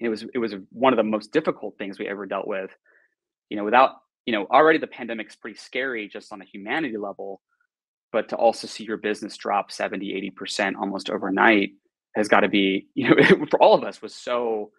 it 0.01 0.09
was 0.09 0.25
it 0.35 0.39
was 0.39 0.55
one 0.71 0.93
of 0.93 0.97
the 0.97 1.03
most 1.03 1.33
difficult 1.33 1.77
things 1.79 1.99
we 1.99 2.09
ever 2.09 2.27
dealt 2.27 2.49
with 2.49 2.71
you 3.49 3.57
know 3.57 3.65
without 3.65 3.97
you 4.27 4.33
know 4.33 4.47
already 4.51 4.79
the 4.79 4.87
pandemic's 4.87 5.37
pretty 5.37 5.57
scary 5.57 6.09
just 6.09 6.33
on 6.33 6.43
a 6.43 6.45
humanity 6.45 6.97
level 6.97 7.41
but 8.13 8.29
to 8.29 8.37
also 8.37 8.67
see 8.67 8.83
your 8.83 8.97
business 8.97 9.37
drop 9.37 9.71
70 9.71 10.33
80% 10.37 10.75
almost 10.77 11.11
overnight 11.11 11.71
has 12.17 12.29
got 12.29 12.41
to 12.41 12.49
be 12.49 12.89
you 12.95 13.09
know 13.09 13.47
for 13.51 13.63
all 13.63 13.75
of 13.75 13.85
us 13.85 14.03
was 14.03 14.15
so 14.15 14.71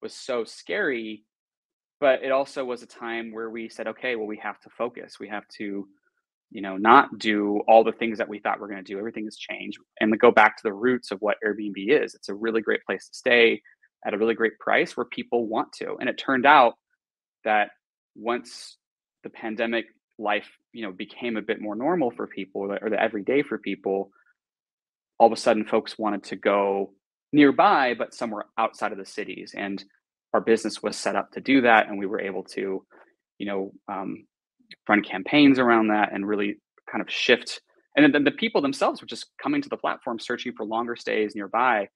was 0.00 0.14
so 0.14 0.42
scary 0.42 1.24
but 2.00 2.24
it 2.24 2.32
also 2.32 2.64
was 2.64 2.82
a 2.82 2.86
time 2.86 3.30
where 3.30 3.50
we 3.50 3.68
said 3.68 3.86
okay 3.86 4.16
well 4.16 4.26
we 4.26 4.38
have 4.38 4.58
to 4.60 4.70
focus 4.70 5.20
we 5.20 5.28
have 5.28 5.46
to 5.48 5.86
you 6.52 6.60
know 6.60 6.76
not 6.76 7.18
do 7.18 7.60
all 7.66 7.82
the 7.82 7.92
things 7.92 8.18
that 8.18 8.28
we 8.28 8.38
thought 8.38 8.60
we 8.60 8.64
are 8.64 8.68
going 8.68 8.84
to 8.84 8.92
do 8.92 8.98
everything 8.98 9.24
has 9.24 9.36
changed 9.36 9.78
and 10.00 10.18
go 10.20 10.30
back 10.30 10.56
to 10.56 10.62
the 10.62 10.72
roots 10.72 11.10
of 11.10 11.18
what 11.20 11.36
airbnb 11.44 11.74
is 11.76 12.14
it's 12.14 12.28
a 12.28 12.34
really 12.34 12.60
great 12.60 12.84
place 12.84 13.08
to 13.08 13.14
stay 13.14 13.60
at 14.04 14.14
a 14.14 14.18
really 14.18 14.34
great 14.34 14.58
price 14.58 14.96
where 14.96 15.06
people 15.06 15.46
want 15.46 15.72
to. 15.74 15.96
And 16.00 16.08
it 16.08 16.18
turned 16.18 16.46
out 16.46 16.74
that 17.44 17.70
once 18.14 18.76
the 19.22 19.30
pandemic 19.30 19.86
life, 20.18 20.48
you 20.72 20.82
know, 20.82 20.92
became 20.92 21.36
a 21.36 21.42
bit 21.42 21.60
more 21.60 21.76
normal 21.76 22.10
for 22.10 22.26
people 22.26 22.76
or 22.80 22.90
the 22.90 23.00
everyday 23.00 23.42
for 23.42 23.58
people, 23.58 24.10
all 25.18 25.28
of 25.28 25.32
a 25.32 25.36
sudden 25.36 25.64
folks 25.64 25.98
wanted 25.98 26.24
to 26.24 26.36
go 26.36 26.92
nearby, 27.32 27.94
but 27.94 28.14
somewhere 28.14 28.44
outside 28.58 28.92
of 28.92 28.98
the 28.98 29.06
cities. 29.06 29.54
And 29.56 29.82
our 30.34 30.40
business 30.40 30.82
was 30.82 30.96
set 30.96 31.16
up 31.16 31.30
to 31.32 31.40
do 31.40 31.60
that. 31.62 31.88
And 31.88 31.98
we 31.98 32.06
were 32.06 32.20
able 32.20 32.42
to, 32.44 32.84
you 33.38 33.46
know, 33.46 33.72
um, 33.88 34.24
run 34.88 35.02
campaigns 35.02 35.58
around 35.58 35.88
that 35.88 36.12
and 36.12 36.26
really 36.26 36.56
kind 36.90 37.02
of 37.02 37.10
shift. 37.10 37.60
And 37.96 38.14
then 38.14 38.24
the 38.24 38.30
people 38.30 38.62
themselves 38.62 39.00
were 39.00 39.06
just 39.06 39.26
coming 39.42 39.60
to 39.62 39.68
the 39.68 39.76
platform, 39.76 40.18
searching 40.18 40.52
for 40.54 40.64
longer 40.64 40.96
stays 40.96 41.34
nearby 41.34 41.88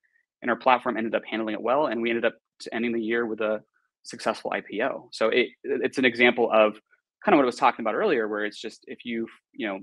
and 0.43 0.51
our 0.51 0.57
platform 0.57 0.97
ended 0.97 1.15
up 1.15 1.23
handling 1.29 1.55
it 1.55 1.61
well 1.61 1.87
and 1.87 2.01
we 2.01 2.11
ended 2.11 2.25
up 2.25 2.35
ending 2.73 2.93
the 2.93 3.01
year 3.01 3.27
with 3.27 3.41
a 3.41 3.61
successful 4.03 4.53
ipo 4.53 5.09
so 5.13 5.29
it, 5.29 5.49
it's 5.65 5.99
an 5.99 6.05
example 6.05 6.51
of 6.53 6.75
kind 7.25 7.35
of 7.35 7.39
what 7.39 7.43
i 7.43 7.47
was 7.47 7.57
talking 7.57 7.83
about 7.83 7.95
earlier 7.95 8.29
where 8.29 8.45
it's 8.45 8.61
just 8.61 8.85
if 8.87 9.05
you 9.05 9.27
you 9.53 9.67
know 9.67 9.81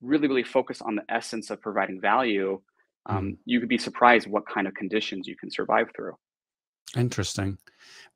really 0.00 0.28
really 0.28 0.44
focus 0.44 0.80
on 0.82 0.94
the 0.94 1.02
essence 1.08 1.50
of 1.50 1.60
providing 1.60 2.00
value 2.00 2.60
um, 3.06 3.24
mm. 3.24 3.36
you 3.46 3.58
could 3.58 3.68
be 3.68 3.78
surprised 3.78 4.26
what 4.26 4.46
kind 4.46 4.66
of 4.66 4.74
conditions 4.74 5.26
you 5.26 5.36
can 5.36 5.50
survive 5.50 5.88
through 5.96 6.12
interesting 6.96 7.58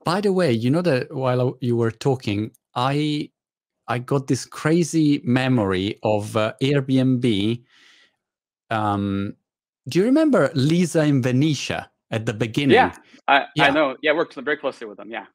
by 0.05 0.21
the 0.21 0.33
way 0.33 0.53
you 0.53 0.71
know 0.71 0.83
that 0.83 1.13
while 1.13 1.57
you 1.61 1.77
were 1.77 1.91
talking 1.91 2.51
i 2.75 3.29
i 3.93 3.99
got 3.99 4.27
this 4.27 4.45
crazy 4.45 5.21
memory 5.25 5.99
of 6.03 6.37
uh, 6.37 6.53
airbnb 6.63 7.63
um, 8.73 9.37
do 9.89 9.99
you 9.99 10.05
remember 10.05 10.51
Lisa 10.55 11.05
in 11.05 11.23
Venetia 11.23 11.91
at 12.11 12.27
the 12.27 12.33
beginning? 12.33 12.75
Yeah, 12.75 12.97
I, 13.29 13.47
yeah. 13.55 13.65
I 13.67 13.71
know. 13.71 13.97
Yeah, 14.03 14.13
I 14.13 14.15
worked 14.15 14.35
very 14.35 14.57
closely 14.57 14.87
with 14.87 14.97
them. 14.97 15.11
Yeah. 15.11 15.27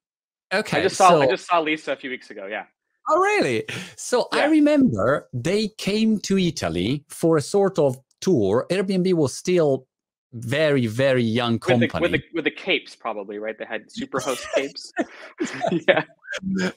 Okay. 0.54 0.80
I 0.80 0.84
just 0.84 0.96
saw 0.96 1.10
so, 1.10 1.22
I 1.22 1.28
just 1.28 1.46
saw 1.46 1.60
Lisa 1.60 1.94
a 1.94 1.96
few 1.96 2.10
weeks 2.10 2.30
ago. 2.30 2.48
Yeah. 2.48 2.64
Oh, 3.10 3.20
really? 3.20 3.66
So 3.96 4.28
yeah. 4.34 4.40
I 4.40 4.46
remember 4.46 5.30
they 5.34 5.70
came 5.78 6.20
to 6.22 6.38
Italy 6.38 7.06
for 7.10 7.38
a 7.38 7.42
sort 7.42 7.78
of 7.80 7.98
tour. 8.22 8.66
Airbnb 8.70 9.14
was 9.14 9.36
still 9.36 9.88
very, 10.34 10.88
very 10.88 11.24
young 11.24 11.60
company. 11.60 11.88
With 11.88 11.92
the, 11.92 12.00
with 12.00 12.12
the, 12.12 12.24
with 12.34 12.44
the 12.46 12.52
capes, 12.52 12.96
probably, 12.96 13.40
right? 13.40 13.58
They 13.58 13.66
had 13.66 13.88
superhost 13.90 14.46
capes. 14.56 14.92
yeah. 15.88 16.04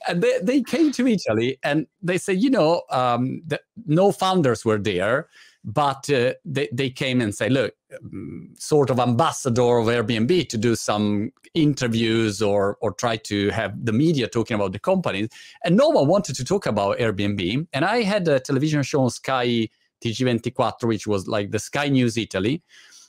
And 0.07 0.21
they, 0.23 0.39
they 0.41 0.61
came 0.61 0.91
to 0.93 1.07
Italy 1.07 1.59
and 1.63 1.85
they 2.01 2.17
said, 2.17 2.41
you 2.41 2.49
know, 2.49 2.83
um, 2.89 3.41
the, 3.45 3.59
no 3.85 4.11
founders 4.11 4.63
were 4.63 4.77
there 4.77 5.27
but 5.63 6.09
uh, 6.09 6.33
they, 6.43 6.67
they 6.71 6.89
came 6.89 7.21
and 7.21 7.35
say 7.35 7.49
look 7.49 7.73
um, 7.95 8.49
sort 8.57 8.89
of 8.89 8.99
ambassador 8.99 9.77
of 9.77 9.87
airbnb 9.87 10.49
to 10.49 10.57
do 10.57 10.75
some 10.75 11.31
interviews 11.53 12.41
or 12.41 12.77
or 12.81 12.91
try 12.93 13.15
to 13.15 13.49
have 13.49 13.85
the 13.85 13.93
media 13.93 14.27
talking 14.27 14.55
about 14.55 14.71
the 14.71 14.79
company 14.79 15.27
and 15.63 15.75
no 15.75 15.89
one 15.89 16.07
wanted 16.07 16.35
to 16.35 16.43
talk 16.43 16.65
about 16.65 16.97
airbnb 16.97 17.67
and 17.73 17.85
i 17.85 18.01
had 18.01 18.27
a 18.27 18.39
television 18.39 18.81
show 18.81 19.03
on 19.03 19.09
sky 19.09 19.67
tg24 20.03 20.83
which 20.83 21.05
was 21.05 21.27
like 21.27 21.51
the 21.51 21.59
sky 21.59 21.87
news 21.87 22.17
italy 22.17 22.63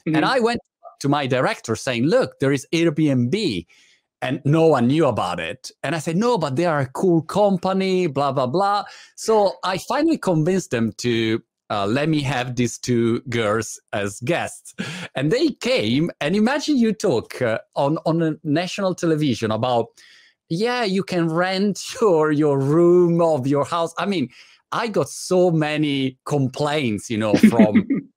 mm-hmm. 0.07 0.17
and 0.17 0.25
i 0.25 0.39
went 0.41 0.61
to 1.01 1.09
my 1.09 1.27
director 1.27 1.75
saying 1.75 2.05
look 2.05 2.39
there 2.41 2.53
is 2.53 2.67
airbnb 2.73 3.67
and 4.23 4.41
no 4.45 4.69
one 4.69 4.87
knew 4.87 5.07
about 5.07 5.41
it. 5.41 5.73
And 5.83 5.97
I 5.97 5.99
said, 5.99 6.17
no, 6.17 6.39
but 6.39 6.55
they 6.55 6.65
are 6.65 6.79
a 6.79 6.87
cool 6.87 7.23
company, 7.23 8.07
blah, 8.07 8.31
blah, 8.31 8.47
blah. 8.47 8.85
So 9.17 9.55
I 9.65 9.79
finally 9.79 10.17
convinced 10.17 10.71
them 10.71 10.93
to 10.99 11.43
uh, 11.71 11.87
let 11.87 12.09
me 12.09 12.21
have 12.23 12.55
these 12.55 12.79
two 12.79 13.21
girls 13.31 13.81
as 13.93 14.21
guests. 14.21 14.75
And 15.15 15.33
they 15.33 15.49
came, 15.49 16.11
and 16.21 16.37
imagine 16.37 16.77
you 16.77 16.93
talk 16.93 17.43
uh, 17.43 17.59
on, 17.75 17.99
on 18.07 18.23
a 18.23 18.35
national 18.45 18.95
television 18.95 19.51
about, 19.51 19.87
yeah, 20.49 20.85
you 20.85 21.03
can 21.03 21.29
rent 21.29 21.81
your, 22.01 22.31
your 22.31 22.61
room 22.61 23.21
of 23.21 23.47
your 23.47 23.65
house. 23.65 23.93
I 23.99 24.07
mean, 24.07 24.29
I 24.71 24.87
got 24.87 25.09
so 25.09 25.51
many 25.51 26.19
complaints, 26.27 27.11
you 27.11 27.19
know, 27.19 27.35
from 27.35 27.87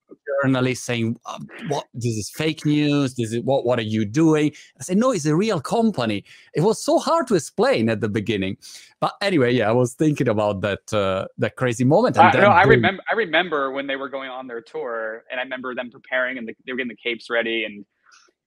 journalists 0.46 0.86
saying, 0.86 1.18
uh, 1.26 1.40
"What? 1.68 1.88
This 1.94 2.16
is 2.16 2.30
fake 2.30 2.66
news. 2.66 3.16
This 3.16 3.34
is 3.34 3.44
what? 3.44 3.66
What 3.66 3.80
are 3.80 3.84
you 3.84 4.06
doing?" 4.06 4.52
I 4.80 4.84
said, 4.84 4.98
"No, 4.98 5.12
it's 5.12 5.26
a 5.26 5.36
real 5.36 5.60
company." 5.60 6.24
It 6.54 6.62
was 6.62 6.84
so 6.84 7.00
hard 7.00 7.28
to 7.28 7.36
explain 7.36 7.90
at 7.90 8.02
the 8.02 8.10
beginning, 8.10 8.58
but 9.00 9.14
anyway, 9.22 9.54
yeah, 9.54 9.70
I 9.70 9.74
was 9.74 9.94
thinking 9.94 10.28
about 10.28 10.62
that 10.62 10.94
uh, 10.94 11.26
that 11.38 11.56
crazy 11.56 11.84
moment. 11.84 12.18
And 12.18 12.36
uh, 12.36 12.42
no, 12.42 12.48
I 12.48 12.64
remember. 12.64 13.04
I 13.10 13.16
remember 13.16 13.72
when 13.72 13.88
they 13.88 13.96
were 13.96 14.10
going 14.10 14.30
on 14.30 14.48
their 14.48 14.62
tour, 14.62 15.24
and 15.32 15.40
I 15.40 15.44
remember 15.44 15.76
them 15.76 15.90
preparing, 15.92 16.38
and 16.38 16.48
the, 16.48 16.54
they 16.66 16.72
were 16.72 16.78
getting 16.78 16.90
the 16.90 16.96
capes 16.96 17.30
ready, 17.30 17.66
and 17.66 17.86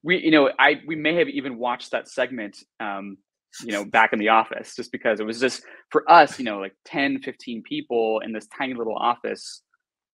we, 0.02 0.18
you 0.18 0.30
know, 0.30 0.50
I 0.58 0.80
we 0.86 0.96
may 0.96 1.14
have 1.16 1.28
even 1.28 1.58
watched 1.58 1.90
that 1.92 2.08
segment. 2.08 2.58
Um, 2.80 3.18
you 3.64 3.72
know 3.72 3.82
back 3.82 4.12
in 4.12 4.18
the 4.18 4.28
office 4.28 4.76
just 4.76 4.92
because 4.92 5.20
it 5.20 5.26
was 5.26 5.40
just 5.40 5.62
for 5.88 6.08
us 6.08 6.38
you 6.38 6.44
know 6.44 6.58
like 6.58 6.74
10 6.84 7.20
15 7.22 7.62
people 7.62 8.20
in 8.22 8.30
this 8.30 8.46
tiny 8.56 8.74
little 8.74 8.94
office 8.94 9.62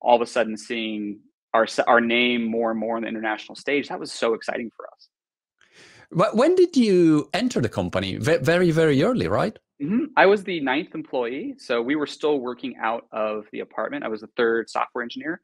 all 0.00 0.14
of 0.14 0.22
a 0.22 0.26
sudden 0.26 0.56
seeing 0.56 1.18
our 1.54 1.66
our 1.86 2.00
name 2.00 2.44
more 2.44 2.70
and 2.70 2.78
more 2.78 2.96
on 2.96 3.02
the 3.02 3.08
international 3.08 3.54
stage. 3.54 3.88
That 3.88 4.00
was 4.00 4.12
so 4.12 4.34
exciting 4.34 4.70
for 4.76 4.86
us. 4.86 5.08
But 6.10 6.36
when 6.36 6.54
did 6.54 6.76
you 6.76 7.30
enter 7.32 7.60
the 7.60 7.68
company? 7.68 8.16
Very 8.16 8.70
very 8.70 9.02
early, 9.02 9.28
right? 9.28 9.58
Mm-hmm. 9.82 10.04
I 10.16 10.26
was 10.26 10.44
the 10.44 10.60
ninth 10.60 10.94
employee, 10.94 11.54
so 11.58 11.80
we 11.80 11.96
were 11.96 12.06
still 12.06 12.38
working 12.38 12.76
out 12.80 13.06
of 13.12 13.46
the 13.52 13.60
apartment. 13.60 14.04
I 14.04 14.08
was 14.08 14.20
the 14.20 14.28
third 14.36 14.70
software 14.70 15.02
engineer, 15.02 15.40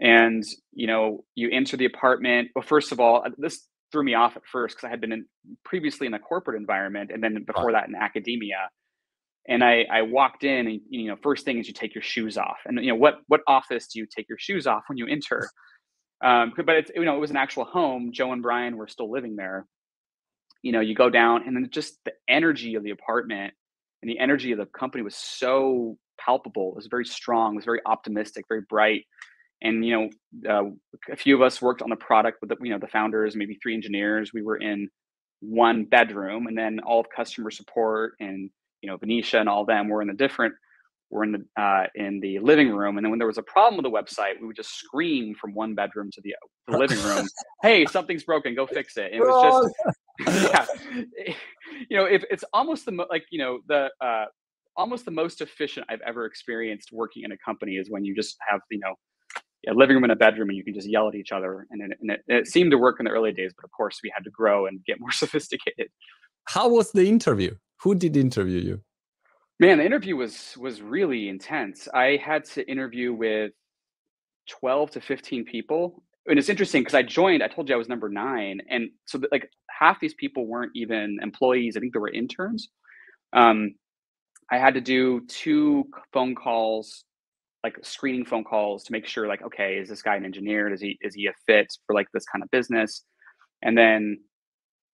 and 0.00 0.44
you 0.72 0.86
know, 0.86 1.24
you 1.34 1.48
enter 1.50 1.76
the 1.76 1.86
apartment. 1.86 2.50
Well, 2.54 2.62
first 2.62 2.92
of 2.92 3.00
all, 3.00 3.24
this 3.38 3.66
threw 3.90 4.04
me 4.04 4.14
off 4.14 4.36
at 4.36 4.42
first 4.44 4.76
because 4.76 4.86
I 4.86 4.90
had 4.90 5.00
been 5.00 5.12
in, 5.12 5.24
previously 5.64 6.06
in 6.06 6.14
a 6.14 6.18
corporate 6.18 6.60
environment, 6.60 7.10
and 7.12 7.22
then 7.22 7.44
before 7.44 7.72
that 7.72 7.88
in 7.88 7.94
academia 7.94 8.68
and 9.48 9.64
I, 9.64 9.86
I 9.90 10.02
walked 10.02 10.44
in 10.44 10.66
and 10.66 10.80
you 10.90 11.08
know 11.08 11.16
first 11.22 11.44
thing 11.44 11.58
is 11.58 11.66
you 11.66 11.72
take 11.72 11.94
your 11.94 12.02
shoes 12.02 12.36
off. 12.36 12.58
And 12.66 12.78
you 12.84 12.90
know 12.90 12.96
what 12.96 13.20
what 13.26 13.40
office 13.48 13.88
do 13.88 13.98
you 13.98 14.06
take 14.06 14.28
your 14.28 14.38
shoes 14.38 14.66
off 14.66 14.82
when 14.86 14.98
you 14.98 15.06
enter? 15.06 15.48
Um, 16.22 16.52
but 16.56 16.76
it's 16.76 16.90
you 16.94 17.04
know 17.04 17.16
it 17.16 17.20
was 17.20 17.30
an 17.30 17.36
actual 17.36 17.64
home. 17.64 18.12
Joe 18.12 18.32
and 18.32 18.42
brian 18.42 18.76
were 18.76 18.88
still 18.88 19.10
living 19.10 19.36
there. 19.36 19.66
You 20.62 20.72
know 20.72 20.80
you 20.80 20.94
go 20.94 21.08
down 21.08 21.44
and 21.46 21.56
then 21.56 21.68
just 21.70 21.98
the 22.04 22.12
energy 22.28 22.74
of 22.74 22.84
the 22.84 22.90
apartment 22.90 23.54
and 24.02 24.10
the 24.10 24.18
energy 24.18 24.52
of 24.52 24.58
the 24.58 24.66
company 24.66 25.02
was 25.02 25.16
so 25.16 25.96
palpable. 26.20 26.70
It 26.70 26.76
was 26.76 26.88
very 26.88 27.06
strong. 27.06 27.54
It 27.54 27.56
was 27.56 27.64
very 27.64 27.80
optimistic 27.86 28.44
very 28.48 28.62
bright. 28.68 29.04
And 29.62 29.84
you 29.84 30.10
know 30.44 30.50
uh, 30.50 30.70
a 31.10 31.16
few 31.16 31.34
of 31.34 31.40
us 31.40 31.62
worked 31.62 31.80
on 31.80 31.88
the 31.88 31.96
product 31.96 32.38
with 32.42 32.50
the 32.50 32.56
you 32.60 32.70
know 32.70 32.78
the 32.78 32.86
founders 32.86 33.34
maybe 33.34 33.58
three 33.62 33.74
engineers. 33.74 34.30
We 34.34 34.42
were 34.42 34.58
in 34.58 34.90
one 35.40 35.84
bedroom 35.84 36.48
and 36.48 36.58
then 36.58 36.80
all 36.80 37.00
of 37.00 37.06
customer 37.14 37.50
support 37.50 38.14
and 38.20 38.50
you 38.82 38.88
know, 38.88 38.96
Venetia 38.96 39.40
and 39.40 39.48
all 39.48 39.64
them 39.64 39.88
were 39.88 40.02
in 40.02 40.08
the 40.08 40.14
different 40.14 40.54
were 41.10 41.24
in 41.24 41.32
the 41.32 41.62
uh, 41.62 41.86
in 41.94 42.20
the 42.20 42.38
living 42.40 42.70
room, 42.70 42.98
and 42.98 43.04
then 43.04 43.10
when 43.10 43.18
there 43.18 43.28
was 43.28 43.38
a 43.38 43.42
problem 43.42 43.82
with 43.82 43.84
the 43.84 43.90
website, 43.90 44.40
we 44.40 44.46
would 44.46 44.56
just 44.56 44.74
scream 44.74 45.34
from 45.34 45.54
one 45.54 45.74
bedroom 45.74 46.10
to 46.12 46.20
the, 46.22 46.34
the 46.66 46.76
living 46.78 47.02
room, 47.02 47.26
"Hey, 47.62 47.86
something's 47.86 48.24
broken! 48.24 48.54
Go 48.54 48.66
fix 48.66 48.96
it!" 48.96 49.12
And 49.12 49.22
it 49.22 49.26
was 49.26 49.40
just, 49.42 50.44
yeah, 50.52 51.34
you 51.88 51.96
know, 51.96 52.04
if 52.04 52.24
it's 52.30 52.44
almost 52.52 52.84
the 52.84 52.92
mo- 52.92 53.06
like 53.10 53.24
you 53.30 53.38
know 53.38 53.60
the 53.68 53.90
uh, 54.00 54.26
almost 54.76 55.04
the 55.04 55.10
most 55.10 55.40
efficient 55.40 55.86
I've 55.88 56.02
ever 56.06 56.26
experienced 56.26 56.90
working 56.92 57.24
in 57.24 57.32
a 57.32 57.38
company 57.38 57.76
is 57.76 57.90
when 57.90 58.04
you 58.04 58.14
just 58.14 58.36
have 58.48 58.60
you 58.70 58.78
know 58.78 58.94
a 59.68 59.74
living 59.74 59.96
room 59.96 60.04
and 60.04 60.12
a 60.12 60.16
bedroom 60.16 60.48
and 60.50 60.56
you 60.56 60.64
can 60.64 60.74
just 60.74 60.88
yell 60.88 61.08
at 61.08 61.14
each 61.14 61.32
other. 61.32 61.66
And, 61.70 61.92
it, 61.92 61.98
and 62.00 62.10
it, 62.12 62.20
it 62.28 62.46
seemed 62.46 62.70
to 62.70 62.78
work 62.78 63.00
in 63.00 63.04
the 63.04 63.10
early 63.10 63.32
days 63.32 63.52
but 63.56 63.64
of 63.64 63.72
course 63.72 63.98
we 64.04 64.12
had 64.14 64.22
to 64.24 64.30
grow 64.30 64.66
and 64.66 64.84
get 64.84 65.00
more 65.00 65.10
sophisticated. 65.10 65.88
How 66.44 66.68
was 66.68 66.92
the 66.92 67.06
interview 67.08 67.56
who 67.82 67.94
did 67.94 68.16
interview 68.16 68.60
you 68.60 68.80
Man, 69.60 69.78
the 69.78 69.84
interview 69.84 70.14
was 70.14 70.56
was 70.56 70.80
really 70.80 71.28
intense. 71.28 71.88
I 71.92 72.16
had 72.24 72.44
to 72.54 72.68
interview 72.70 73.12
with 73.12 73.52
12 74.48 74.92
to 74.92 75.00
15 75.00 75.44
people. 75.44 76.02
And 76.26 76.38
it's 76.38 76.48
interesting 76.48 76.82
because 76.82 76.94
I 76.94 77.02
joined, 77.02 77.42
I 77.42 77.48
told 77.48 77.68
you 77.68 77.74
I 77.74 77.78
was 77.78 77.88
number 77.88 78.08
nine. 78.08 78.60
And 78.68 78.90
so 79.06 79.20
like 79.32 79.50
half 79.70 79.98
these 79.98 80.14
people 80.14 80.46
weren't 80.46 80.72
even 80.74 81.18
employees. 81.22 81.76
I 81.76 81.80
think 81.80 81.92
they 81.92 81.98
were 81.98 82.10
interns. 82.10 82.68
Um, 83.32 83.74
I 84.50 84.58
had 84.58 84.74
to 84.74 84.80
do 84.80 85.22
two 85.26 85.86
phone 86.12 86.34
calls, 86.34 87.04
like 87.64 87.78
screening 87.82 88.24
phone 88.24 88.44
calls 88.44 88.84
to 88.84 88.92
make 88.92 89.06
sure 89.06 89.26
like, 89.26 89.42
okay, 89.42 89.78
is 89.78 89.88
this 89.88 90.02
guy 90.02 90.16
an 90.16 90.24
engineer? 90.24 90.72
Is 90.72 90.80
he 90.80 90.98
is 91.00 91.14
he 91.14 91.26
a 91.26 91.32
fit 91.46 91.66
for 91.86 91.94
like 91.94 92.06
this 92.14 92.24
kind 92.26 92.44
of 92.44 92.50
business? 92.50 93.02
And 93.62 93.76
then 93.76 94.20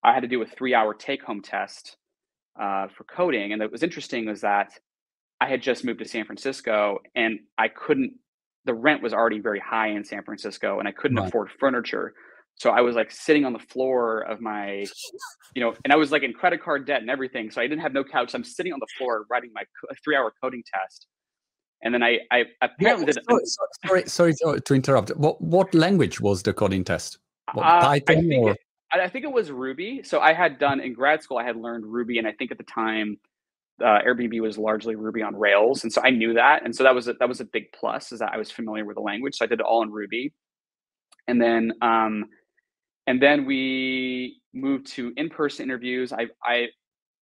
I 0.03 0.15
had 0.15 0.21
to 0.21 0.29
do 0.29 0.41
a 0.41 0.47
three 0.47 0.75
hour 0.75 0.95
take 0.95 1.23
home 1.23 1.43
test 1.43 1.97
uh, 2.61 2.89
for 2.89 3.05
coding. 3.05 3.53
And 3.53 3.61
what 3.61 3.73
was 3.73 3.83
interesting 3.83 4.27
was 4.27 4.41
that 4.43 4.73
I 5.41 5.49
had 5.49 5.63
just 5.63 5.85
moved 5.85 5.99
to 5.99 6.09
San 6.09 6.25
Francisco 6.25 6.99
and 7.15 7.41
I 7.59 7.69
couldn't, 7.69 8.15
the 8.65 8.75
rent 8.75 9.03
was 9.03 9.13
already 9.13 9.41
very 9.41 9.61
high 9.61 9.89
in 9.89 10.05
San 10.05 10.23
Francisco 10.23 10.79
and 10.79 10.89
I 10.89 10.93
couldn't 10.93 11.19
right. 11.19 11.29
afford 11.29 11.51
furniture. 11.59 12.15
So 12.57 12.71
I 12.71 12.81
was 12.83 12.95
like 12.95 13.11
sitting 13.11 13.45
on 13.45 13.53
the 13.53 13.59
floor 13.59 14.21
of 14.21 14.41
my, 14.41 14.87
you 15.55 15.63
know, 15.63 15.75
and 15.83 15.93
I 15.93 15.97
was 15.97 16.13
like 16.13 16.23
in 16.23 16.33
credit 16.33 16.63
card 16.63 16.87
debt 16.87 17.01
and 17.01 17.11
everything. 17.11 17.51
So 17.51 17.61
I 17.61 17.67
didn't 17.67 17.83
have 17.83 17.93
no 17.93 18.05
couch. 18.05 18.31
So 18.31 18.39
I'm 18.39 18.45
sitting 18.45 18.73
on 18.73 18.79
the 18.79 18.87
floor 18.97 19.27
writing 19.29 19.51
my 19.55 19.65
three 20.05 20.17
hour 20.17 20.33
coding 20.41 20.63
test. 20.73 21.07
And 21.83 21.93
then 21.93 22.03
I, 22.03 22.21
I 22.31 22.45
apparently 22.63 23.07
did. 23.07 23.19
Sorry, 23.87 24.05
sorry, 24.07 24.33
sorry 24.35 24.61
to 24.61 24.75
interrupt. 24.75 25.11
What 25.17 25.39
what 25.43 25.75
language 25.75 26.21
was 26.21 26.43
the 26.43 26.55
coding 26.55 26.85
test? 26.85 27.19
What, 27.53 27.67
uh, 27.67 27.81
Python 27.81 28.33
or? 28.39 28.53
It, 28.53 28.59
I 29.01 29.09
think 29.09 29.25
it 29.25 29.33
was 29.33 29.51
Ruby. 29.51 30.03
So 30.05 30.21
I 30.21 30.33
had 30.33 30.59
done 30.59 30.81
in 30.81 30.93
grad 30.93 31.23
school, 31.23 31.39
I 31.39 31.45
had 31.45 31.57
learned 31.57 31.85
Ruby, 31.87 32.19
and 32.19 32.27
I 32.27 32.33
think 32.33 32.51
at 32.51 32.59
the 32.59 32.65
time, 32.65 33.19
uh, 33.83 34.01
Airbnb 34.07 34.41
was 34.41 34.57
largely 34.57 34.95
Ruby 34.95 35.23
on 35.23 35.35
Rails, 35.35 35.83
and 35.83 35.93
so 35.93 36.01
I 36.03 36.11
knew 36.11 36.35
that, 36.35 36.65
and 36.65 36.75
so 36.75 36.85
that 36.85 36.95
was 36.95 37.09
a, 37.09 37.15
that 37.15 37.29
was 37.29 37.41
a 37.41 37.45
big 37.45 37.73
plus 37.73 38.13
is 38.13 38.21
that 38.21 38.33
I 38.33 38.39
was 38.39 38.51
familiar 38.51 38.85
with 38.85 38.95
the 38.97 39.03
language. 39.03 39.35
So 39.37 39.45
I 39.45 39.49
did 39.49 39.61
it 39.61 39.67
all 39.67 39.83
in 39.83 39.91
Ruby, 39.91 40.33
and 41.27 41.41
then 41.43 41.73
um, 41.83 42.27
and 43.07 43.21
then 43.21 43.47
we 43.47 44.41
moved 44.53 44.87
to 44.93 45.13
in 45.17 45.29
person 45.29 45.65
interviews. 45.65 46.13
I 46.13 46.27
I 46.45 46.69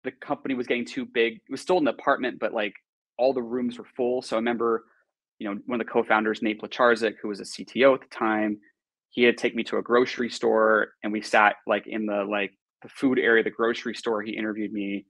the 0.04 0.12
company 0.12 0.56
was 0.56 0.68
getting 0.68 0.86
too 0.86 1.06
big. 1.06 1.36
It 1.36 1.52
was 1.52 1.62
still 1.62 1.78
an 1.78 1.88
apartment, 1.88 2.40
but 2.40 2.54
like 2.54 2.74
all 3.18 3.34
the 3.34 3.42
rooms 3.42 3.78
were 3.78 3.86
full. 3.96 4.22
So 4.22 4.36
I 4.36 4.40
remember, 4.40 4.86
you 5.40 5.48
know, 5.48 5.60
one 5.68 5.80
of 5.80 5.86
the 5.86 5.92
co-founders, 5.92 6.42
Nate 6.42 6.62
Blecharczyk, 6.62 7.16
who 7.22 7.28
was 7.28 7.40
a 7.40 7.44
CTO 7.44 7.94
at 7.94 8.02
the 8.02 8.08
time 8.08 8.58
he 9.12 9.24
had 9.24 9.38
take 9.38 9.56
me 9.56 9.64
to 9.64 9.78
a 9.78 9.82
grocery 9.82 10.30
store 10.30 10.94
and 11.04 11.14
we 11.14 11.22
sat 11.22 11.56
like 11.68 11.86
in 11.86 12.06
the 12.06 12.24
like 12.24 12.52
the 12.82 12.90
food 12.90 13.20
area 13.20 13.42
of 13.42 13.46
the 13.46 13.52
grocery 13.52 13.94
store. 13.94 14.22
He 14.24 14.32
interviewed 14.32 14.74
me 14.74 15.06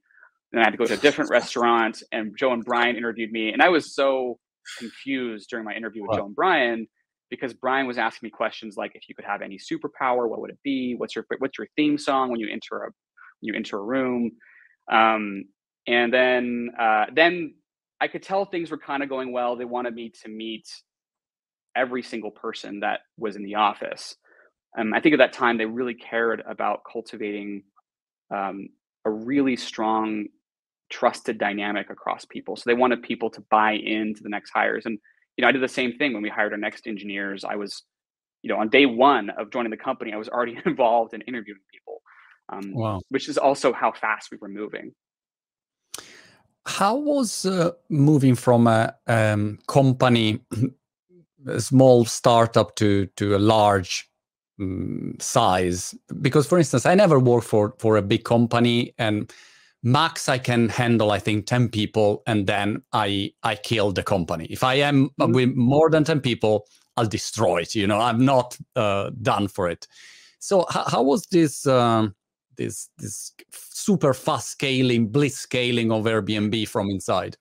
and 0.51 0.61
i 0.61 0.65
had 0.65 0.71
to 0.71 0.77
go 0.77 0.85
to 0.85 0.95
a 0.95 0.97
different 0.97 1.29
restaurant 1.39 2.03
and 2.11 2.37
joe 2.37 2.51
and 2.51 2.65
brian 2.65 2.97
interviewed 2.97 3.31
me 3.31 3.53
and 3.53 3.61
i 3.61 3.69
was 3.69 3.95
so 3.95 4.37
confused 4.77 5.49
during 5.49 5.63
my 5.63 5.73
interview 5.73 6.01
with 6.01 6.09
wow. 6.09 6.17
joe 6.17 6.25
and 6.25 6.35
brian 6.35 6.87
because 7.31 7.53
brian 7.53 7.87
was 7.87 7.97
asking 7.97 8.27
me 8.27 8.29
questions 8.29 8.75
like 8.77 8.91
if 8.93 9.09
you 9.09 9.15
could 9.15 9.25
have 9.25 9.41
any 9.41 9.57
superpower 9.57 10.29
what 10.29 10.39
would 10.41 10.51
it 10.51 10.59
be? 10.63 10.93
What's 10.95 11.15
your 11.15 11.25
what's 11.39 11.57
your 11.57 11.67
theme 11.75 11.97
song 11.97 12.29
when 12.29 12.39
you 12.39 12.49
enter 12.51 12.83
a 12.83 12.85
when 12.85 12.93
you 13.41 13.53
enter 13.55 13.77
a 13.77 13.81
room? 13.81 14.31
Um, 14.91 15.45
and 15.87 16.13
then 16.13 16.69
uh, 16.79 17.05
then 17.13 17.55
i 17.99 18.07
could 18.07 18.21
tell 18.21 18.45
things 18.45 18.69
were 18.69 18.77
kind 18.77 19.01
of 19.01 19.09
going 19.09 19.31
well. 19.31 19.55
They 19.55 19.65
wanted 19.65 19.95
me 19.95 20.11
to 20.21 20.29
meet 20.29 20.67
every 21.75 22.03
single 22.03 22.31
person 22.31 22.81
that 22.81 23.01
was 23.17 23.35
in 23.35 23.43
the 23.43 23.55
office. 23.55 24.15
Um, 24.77 24.93
I 24.93 25.01
think 25.01 25.13
at 25.13 25.19
that 25.19 25.33
time 25.33 25.57
they 25.57 25.65
really 25.65 25.93
cared 25.93 26.41
about 26.47 26.81
cultivating 26.89 27.63
um, 28.33 28.69
a 29.05 29.09
really 29.09 29.55
strong, 29.55 30.27
trusted 30.89 31.37
dynamic 31.37 31.89
across 31.89 32.25
people. 32.25 32.55
So 32.55 32.63
they 32.65 32.73
wanted 32.73 33.01
people 33.01 33.29
to 33.31 33.41
buy 33.49 33.73
into 33.73 34.23
the 34.23 34.29
next 34.29 34.51
hires. 34.51 34.85
And 34.85 34.97
you 35.37 35.41
know, 35.41 35.49
I 35.49 35.51
did 35.51 35.61
the 35.61 35.67
same 35.67 35.97
thing 35.97 36.13
when 36.13 36.23
we 36.23 36.29
hired 36.29 36.51
our 36.51 36.57
next 36.57 36.87
engineers. 36.87 37.43
I 37.43 37.55
was, 37.55 37.83
you 38.43 38.49
know, 38.49 38.59
on 38.59 38.69
day 38.69 38.85
one 38.85 39.29
of 39.31 39.51
joining 39.51 39.71
the 39.71 39.77
company, 39.77 40.13
I 40.13 40.17
was 40.17 40.29
already 40.29 40.57
involved 40.65 41.13
in 41.13 41.21
interviewing 41.21 41.61
people. 41.71 42.01
Um, 42.49 42.73
wow. 42.73 43.01
Which 43.09 43.29
is 43.29 43.37
also 43.37 43.71
how 43.71 43.93
fast 43.93 44.29
we 44.31 44.37
were 44.41 44.49
moving. 44.49 44.93
How 46.65 46.95
was 46.95 47.45
uh, 47.45 47.71
moving 47.89 48.35
from 48.35 48.67
a 48.67 48.93
um, 49.07 49.57
company 49.67 50.41
small 51.57 52.05
startup 52.05 52.75
to 52.75 53.07
to 53.17 53.35
a 53.35 53.39
large 53.39 54.09
um, 54.59 55.15
size. 55.19 55.95
Because 56.21 56.47
for 56.47 56.57
instance 56.57 56.85
i 56.85 56.95
never 56.95 57.19
worked 57.19 57.47
for 57.47 57.73
for 57.79 57.97
a 57.97 58.01
big 58.01 58.23
company 58.23 58.93
and 58.97 59.31
max 59.83 60.29
i 60.29 60.37
can 60.37 60.69
handle 60.69 61.09
i 61.11 61.17
think 61.17 61.47
10 61.47 61.69
people 61.69 62.21
and 62.27 62.45
then 62.45 62.83
i 62.93 63.31
i 63.43 63.55
kill 63.55 63.91
the 63.91 64.03
company. 64.03 64.45
If 64.49 64.63
i 64.63 64.75
am 64.75 65.09
mm-hmm. 65.19 65.33
with 65.33 65.55
more 65.55 65.89
than 65.89 66.03
10 66.03 66.21
people 66.21 66.67
i'll 66.97 67.07
destroy 67.07 67.61
it 67.61 67.75
you 67.75 67.87
know? 67.87 67.99
I'm 67.99 68.23
not 68.25 68.57
uh, 68.75 69.11
done 69.21 69.47
for 69.47 69.69
it. 69.69 69.87
So 70.39 70.65
how, 70.69 70.85
how 70.87 71.03
was 71.03 71.25
this 71.27 71.67
um, 71.67 72.15
this 72.57 72.89
this 72.97 73.31
super 73.51 74.13
fast 74.13 74.49
scaling 74.49 75.09
blitzscaling 75.11 75.91
of 75.91 76.05
airbnb 76.05 76.67
from 76.67 76.89
inside 76.89 77.37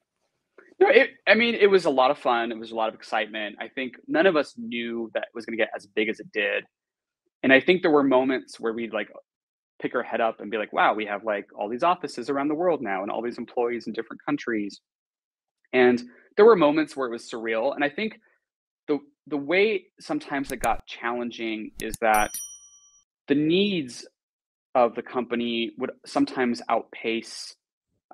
it, 0.89 1.11
I 1.27 1.35
mean, 1.35 1.55
it 1.55 1.71
was 1.71 1.85
a 1.85 1.91
lot 1.91 2.11
of 2.11 2.19
fun. 2.19 2.53
It 2.53 2.59
was 2.59 2.71
a 2.71 2.75
lot 2.75 2.89
of 2.89 2.95
excitement. 2.95 3.57
I 3.61 3.69
think 3.69 3.97
none 4.09 4.27
of 4.27 4.37
us 4.37 4.55
knew 4.57 5.11
that 5.15 5.25
it 5.25 5.35
was 5.35 5.45
going 5.45 5.57
to 5.57 5.63
get 5.63 5.71
as 5.77 5.87
big 5.87 6.09
as 6.09 6.21
it 6.21 6.33
did. 6.33 6.65
And 7.43 7.53
I 7.53 7.61
think 7.61 7.83
there 7.83 7.91
were 7.91 8.03
moments 8.03 8.59
where 8.59 8.73
we'd 8.73 8.93
like 8.93 9.09
pick 9.81 9.95
our 9.95 10.03
head 10.03 10.21
up 10.21 10.41
and 10.41 10.51
be 10.51 10.59
like, 10.59 10.73
wow, 10.73 10.95
we 10.95 11.07
have 11.07 11.25
like 11.25 11.47
all 11.59 11.69
these 11.69 11.83
offices 11.83 12.31
around 12.31 12.49
the 12.49 12.55
world 12.55 12.83
now 12.83 13.03
and 13.03 13.11
all 13.11 13.23
these 13.23 13.39
employees 13.39 13.87
in 13.87 13.93
different 13.93 14.25
countries. 14.25 14.81
And 15.73 16.03
there 16.37 16.45
were 16.45 16.57
moments 16.57 16.97
where 16.97 17.07
it 17.07 17.13
was 17.13 17.31
surreal. 17.31 17.75
And 17.75 17.85
I 17.85 17.89
think 17.89 18.19
the 18.89 18.99
the 19.27 19.37
way 19.37 19.85
sometimes 20.01 20.51
it 20.53 20.59
got 20.59 20.87
challenging 20.87 21.73
is 21.83 21.95
that 22.01 22.31
the 23.29 23.35
needs 23.35 24.07
of 24.75 24.95
the 24.95 25.03
company 25.03 25.73
would 25.79 25.91
sometimes 26.07 26.63
outpace 26.69 27.55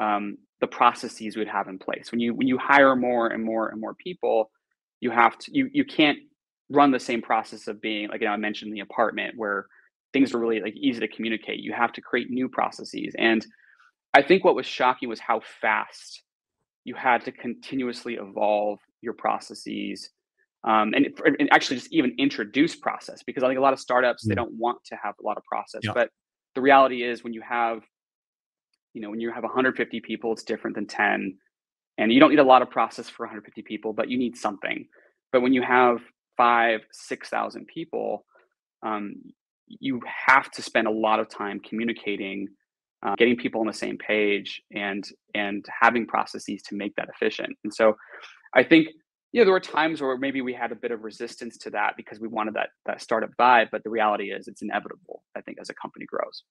um, 0.00 0.38
the 0.60 0.66
processes 0.66 1.36
we'd 1.36 1.48
have 1.48 1.68
in 1.68 1.78
place. 1.78 2.10
When 2.10 2.20
you 2.20 2.34
when 2.34 2.48
you 2.48 2.58
hire 2.58 2.96
more 2.96 3.28
and 3.28 3.44
more 3.44 3.68
and 3.68 3.80
more 3.80 3.94
people, 3.94 4.50
you 5.00 5.10
have 5.10 5.38
to 5.38 5.50
you 5.54 5.68
you 5.72 5.84
can't 5.84 6.18
run 6.70 6.90
the 6.90 7.00
same 7.00 7.22
process 7.22 7.68
of 7.68 7.80
being 7.80 8.08
like 8.08 8.20
you 8.20 8.26
know, 8.26 8.32
I 8.32 8.36
mentioned 8.36 8.72
the 8.74 8.80
apartment 8.80 9.34
where 9.36 9.66
things 10.12 10.34
are 10.34 10.38
really 10.38 10.60
like 10.60 10.74
easy 10.76 11.00
to 11.00 11.08
communicate. 11.08 11.60
You 11.60 11.72
have 11.72 11.92
to 11.92 12.00
create 12.00 12.30
new 12.30 12.48
processes. 12.48 13.14
And 13.18 13.46
I 14.14 14.22
think 14.22 14.44
what 14.44 14.54
was 14.54 14.66
shocking 14.66 15.08
was 15.08 15.20
how 15.20 15.42
fast 15.60 16.22
you 16.84 16.94
had 16.94 17.24
to 17.24 17.32
continuously 17.32 18.14
evolve 18.14 18.78
your 19.02 19.12
processes 19.12 20.08
um, 20.64 20.94
and, 20.94 21.06
and, 21.38 21.48
actually 21.52 21.76
just 21.76 21.92
even 21.92 22.14
introduce 22.18 22.74
process 22.74 23.22
because 23.22 23.42
I 23.42 23.48
think 23.48 23.58
a 23.58 23.62
lot 23.62 23.72
of 23.72 23.78
startups 23.78 24.24
mm. 24.24 24.30
they 24.30 24.34
don't 24.34 24.54
want 24.54 24.78
to 24.86 24.96
have 25.02 25.14
a 25.20 25.26
lot 25.26 25.36
of 25.36 25.44
process. 25.44 25.82
Yeah. 25.84 25.92
But 25.92 26.10
the 26.54 26.60
reality 26.60 27.02
is 27.02 27.22
when 27.22 27.32
you 27.32 27.42
have 27.42 27.82
you 28.96 29.02
know 29.02 29.10
when 29.10 29.20
you 29.20 29.30
have 29.30 29.42
150 29.42 30.00
people 30.00 30.32
it's 30.32 30.42
different 30.42 30.74
than 30.74 30.86
10 30.86 31.36
and 31.98 32.12
you 32.12 32.18
don't 32.18 32.30
need 32.30 32.38
a 32.38 32.44
lot 32.44 32.62
of 32.62 32.70
process 32.70 33.10
for 33.10 33.26
150 33.26 33.62
people 33.62 33.92
but 33.92 34.08
you 34.08 34.18
need 34.18 34.36
something. 34.36 34.88
But 35.32 35.42
when 35.42 35.52
you 35.52 35.62
have 35.62 36.00
five 36.36 36.80
six 36.92 37.28
thousand 37.28 37.66
people 37.66 38.24
um, 38.82 39.14
you 39.68 40.00
have 40.26 40.50
to 40.52 40.62
spend 40.62 40.86
a 40.86 40.90
lot 40.90 41.20
of 41.20 41.28
time 41.28 41.60
communicating 41.60 42.48
uh, 43.04 43.14
getting 43.16 43.36
people 43.36 43.60
on 43.60 43.66
the 43.66 43.72
same 43.72 43.98
page 43.98 44.62
and 44.74 45.04
and 45.34 45.66
having 45.82 46.06
processes 46.06 46.62
to 46.62 46.74
make 46.74 46.94
that 46.96 47.08
efficient. 47.14 47.54
And 47.64 47.72
so 47.72 47.96
i 48.54 48.62
think 48.62 48.88
you 49.32 49.40
know 49.40 49.44
there 49.44 49.52
were 49.52 49.60
times 49.60 50.00
where 50.00 50.16
maybe 50.16 50.40
we 50.40 50.54
had 50.54 50.72
a 50.72 50.74
bit 50.74 50.90
of 50.90 51.04
resistance 51.04 51.58
to 51.58 51.70
that 51.70 51.92
because 51.98 52.18
we 52.18 52.28
wanted 52.28 52.54
that 52.54 52.70
that 52.86 53.02
startup 53.02 53.30
vibe 53.38 53.68
but 53.72 53.82
the 53.84 53.90
reality 53.90 54.30
is 54.36 54.48
it's 54.48 54.62
inevitable 54.62 55.22
i 55.36 55.40
think 55.42 55.58
as 55.60 55.68
a 55.68 55.74
company 55.74 56.06
grows 56.06 56.44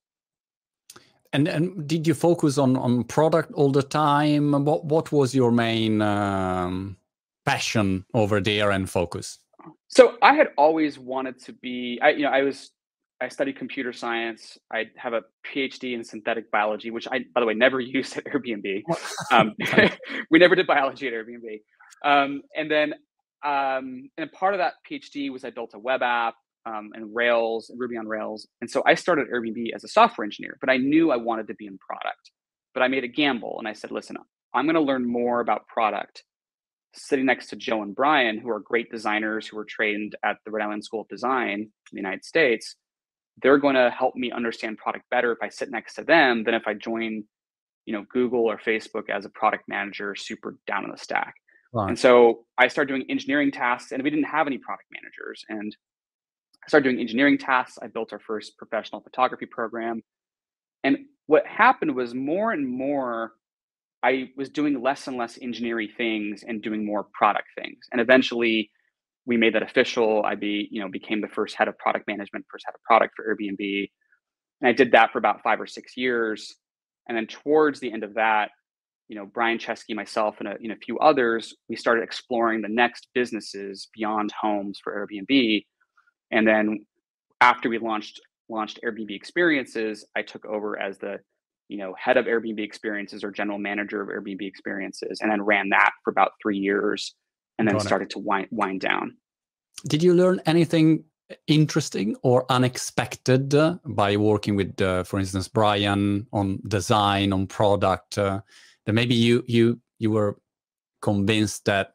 and 1.34 1.48
and 1.48 1.88
did 1.88 2.08
you 2.08 2.14
focus 2.14 2.58
on 2.58 2.78
on 2.78 3.04
product 3.04 3.52
all 3.54 3.72
the 3.72 3.84
time? 3.84 4.52
What 4.66 4.86
what 4.86 5.12
was 5.12 5.36
your 5.36 5.52
main 5.52 6.02
um, 6.02 6.98
passion 7.46 8.06
over 8.14 8.40
there 8.40 8.72
and 8.72 8.90
focus? 8.90 9.40
So 9.88 10.18
I 10.22 10.34
had 10.34 10.50
always 10.58 11.00
wanted 11.00 11.40
to 11.46 11.54
be. 11.54 12.00
I 12.02 12.10
you 12.12 12.24
know 12.24 12.30
I 12.30 12.42
was 12.42 12.72
I 13.22 13.30
studied 13.30 13.58
computer 13.58 13.94
science. 13.94 14.58
I 14.72 14.86
have 14.98 15.14
a 15.14 15.24
PhD 15.48 15.94
in 15.94 16.04
synthetic 16.04 16.52
biology, 16.52 16.92
which 16.92 17.08
I, 17.12 17.26
by 17.34 17.40
the 17.40 17.46
way, 17.46 17.54
never 17.54 17.80
used 17.98 18.18
at 18.18 18.26
Airbnb. 18.26 18.84
Um, 19.32 19.54
we 20.30 20.40
never 20.40 20.56
did 20.56 20.68
biology 20.68 21.08
at 21.08 21.14
Airbnb. 21.14 21.62
Um, 22.04 22.42
and 22.56 22.70
then, 22.70 22.94
um, 23.44 24.10
and 24.18 24.32
part 24.32 24.54
of 24.54 24.60
that 24.60 24.74
PhD 24.90 25.32
was 25.32 25.46
I 25.46 25.50
built 25.50 25.72
a 25.74 25.80
web 25.80 26.02
app 26.02 26.36
um, 26.66 26.92
and 26.94 27.16
Rails, 27.16 27.70
and 27.70 27.80
Ruby 27.80 27.98
on 27.98 28.08
Rails. 28.08 28.48
And 28.62 28.70
so 28.70 28.82
I 28.86 28.96
started 28.96 29.28
Airbnb 29.30 29.74
as 29.76 29.84
a 29.84 29.88
software 29.88 30.26
engineer, 30.26 30.58
but 30.60 30.70
I 30.70 30.78
knew 30.78 31.12
I 31.12 31.18
wanted 31.18 31.48
to 31.48 31.56
be 31.56 31.68
in 31.68 31.78
product. 31.78 32.32
But 32.74 32.84
I 32.84 32.88
made 32.88 33.04
a 33.04 33.08
gamble 33.08 33.56
and 33.60 33.68
I 33.68 33.74
said, 33.74 33.92
listen, 33.92 34.18
I'm 34.54 34.66
going 34.66 34.76
to 34.76 34.82
learn 34.82 35.10
more 35.10 35.40
about 35.40 35.68
product 35.68 36.24
sitting 36.94 37.26
next 37.26 37.48
to 37.48 37.56
Joe 37.56 37.82
and 37.82 37.96
Brian, 37.96 38.38
who 38.40 38.50
are 38.50 38.60
great 38.60 38.90
designers 38.90 39.48
who 39.48 39.58
were 39.58 39.66
trained 39.66 40.16
at 40.24 40.38
the 40.46 40.52
Rhode 40.52 40.64
Island 40.64 40.84
School 40.84 41.02
of 41.02 41.08
Design 41.08 41.60
in 41.60 41.72
the 41.92 41.98
United 41.98 42.26
States. 42.26 42.76
They're 43.42 43.58
going 43.58 43.76
to 43.76 43.90
help 43.90 44.16
me 44.16 44.32
understand 44.32 44.78
product 44.78 45.06
better 45.12 45.32
if 45.32 45.40
I 45.42 45.50
sit 45.50 45.70
next 45.70 45.96
to 45.96 46.04
them 46.04 46.44
than 46.46 46.54
if 46.54 46.64
I 46.68 46.74
join, 46.74 47.26
you 47.86 47.94
know, 47.94 48.06
Google 48.10 48.46
or 48.46 48.58
Facebook 48.58 49.10
as 49.10 49.26
a 49.26 49.30
product 49.30 49.66
manager, 49.68 50.16
super 50.16 50.58
down 50.68 50.86
in 50.86 50.92
the 50.92 50.98
stack. 50.98 51.36
Right. 51.74 51.90
And 51.90 52.00
so 52.00 52.46
I 52.58 52.70
started 52.70 52.94
doing 52.94 53.06
engineering 53.10 53.52
tasks, 53.52 53.92
and 53.92 54.02
we 54.02 54.10
didn't 54.10 54.26
have 54.26 54.48
any 54.48 54.58
product 54.58 54.88
managers. 54.92 55.44
And 55.50 55.76
I 56.66 56.68
started 56.68 56.90
doing 56.90 57.00
engineering 57.00 57.38
tasks. 57.38 57.78
I 57.82 57.88
built 57.88 58.12
our 58.12 58.20
first 58.20 58.58
professional 58.58 59.02
photography 59.02 59.46
program. 59.46 60.02
And 60.84 60.98
what 61.28 61.46
happened 61.46 61.96
was 61.96 62.14
more 62.14 62.52
and 62.52 62.68
more 62.68 63.34
I 64.04 64.30
was 64.38 64.50
doing 64.50 64.82
less 64.82 65.08
and 65.08 65.18
less 65.18 65.40
engineering 65.42 65.90
things 65.98 66.44
and 66.48 66.62
doing 66.62 66.86
more 66.86 67.08
product 67.14 67.48
things. 67.60 67.80
And 67.92 68.00
eventually 68.00 68.70
we 69.26 69.38
made 69.38 69.56
that 69.56 69.64
official. 69.64 70.24
I 70.24 70.36
be, 70.36 70.68
you 70.70 70.82
know, 70.82 70.90
became 70.90 71.22
the 71.22 71.28
first 71.28 71.56
head 71.56 71.68
of 71.68 71.78
product 71.80 72.08
management, 72.08 72.46
first 72.52 72.66
head 72.68 72.76
of 72.76 72.84
product 72.84 73.14
for 73.16 73.26
Airbnb. 73.26 73.90
And 74.62 74.70
I 74.70 74.74
did 74.74 74.92
that 74.92 75.12
for 75.12 75.18
about 75.18 75.42
five 75.42 75.60
or 75.60 75.66
six 75.68 75.98
years. 75.98 76.56
And 77.08 77.18
then 77.18 77.28
towards 77.28 77.80
the 77.80 77.92
end 77.92 78.04
of 78.04 78.14
that, 78.16 78.52
you 79.08 79.16
know, 79.16 79.26
Brian 79.26 79.58
Chesky, 79.58 79.96
myself, 79.96 80.36
and 80.40 80.48
a, 80.48 80.56
know, 80.68 80.76
a 80.76 80.86
few 80.86 80.98
others, 81.00 81.56
we 81.70 81.76
started 81.76 82.04
exploring 82.04 82.62
the 82.62 82.70
next 82.70 83.08
businesses 83.14 83.88
beyond 83.94 84.32
homes 84.40 84.80
for 84.84 84.94
Airbnb. 84.94 85.64
And 86.32 86.48
then 86.48 86.86
after 87.42 87.70
we 87.70 87.78
launched 87.78 88.22
launched 88.48 88.80
Airbnb 88.84 89.10
Experiences, 89.12 90.06
I 90.16 90.22
took 90.22 90.46
over 90.46 90.80
as 90.80 90.98
the 91.00 91.20
you 91.68 91.78
know, 91.78 91.96
head 91.98 92.18
of 92.18 92.26
Airbnb 92.26 92.60
experiences 92.60 93.24
or 93.24 93.32
general 93.32 93.58
manager 93.58 94.02
of 94.02 94.10
Airbnb 94.10 94.42
experiences, 94.42 95.20
and 95.22 95.32
then 95.32 95.42
ran 95.42 95.70
that 95.70 95.92
for 96.04 96.12
about 96.12 96.32
three 96.42 96.58
years, 96.58 97.16
and 97.58 97.68
then 97.68 97.76
Got 97.76 97.86
started 97.86 98.06
it. 98.06 98.12
to 98.12 98.20
wind 98.20 98.48
wind 98.52 98.82
down. 98.82 99.18
Did 99.88 100.04
you 100.04 100.14
learn 100.14 100.42
anything 100.46 101.04
interesting 101.48 102.16
or 102.22 102.46
unexpected 102.50 103.56
uh, 103.56 103.78
by 103.84 104.16
working 104.16 104.56
with, 104.56 104.80
uh, 104.80 105.04
for 105.04 105.20
instance, 105.20 105.48
Brian 105.48 106.28
on 106.32 106.60
design, 106.68 107.34
on 107.34 107.48
product? 107.48 108.18
Uh, 108.18 108.42
that 108.86 108.94
maybe 108.94 109.16
you 109.16 109.44
you 109.48 109.80
you 109.98 110.12
were 110.12 110.38
convinced 111.02 111.66
that 111.66 111.94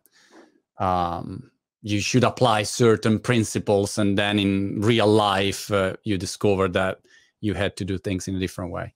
um, 0.78 1.49
you 1.82 2.00
should 2.00 2.24
apply 2.24 2.62
certain 2.64 3.18
principles, 3.18 3.98
and 3.98 4.18
then 4.18 4.38
in 4.38 4.80
real 4.80 5.06
life 5.06 5.70
uh, 5.72 5.94
you 6.04 6.18
discover 6.18 6.68
that 6.68 7.00
you 7.40 7.54
had 7.54 7.76
to 7.76 7.84
do 7.84 7.98
things 7.98 8.28
in 8.28 8.36
a 8.36 8.38
different 8.38 8.70
way. 8.70 8.94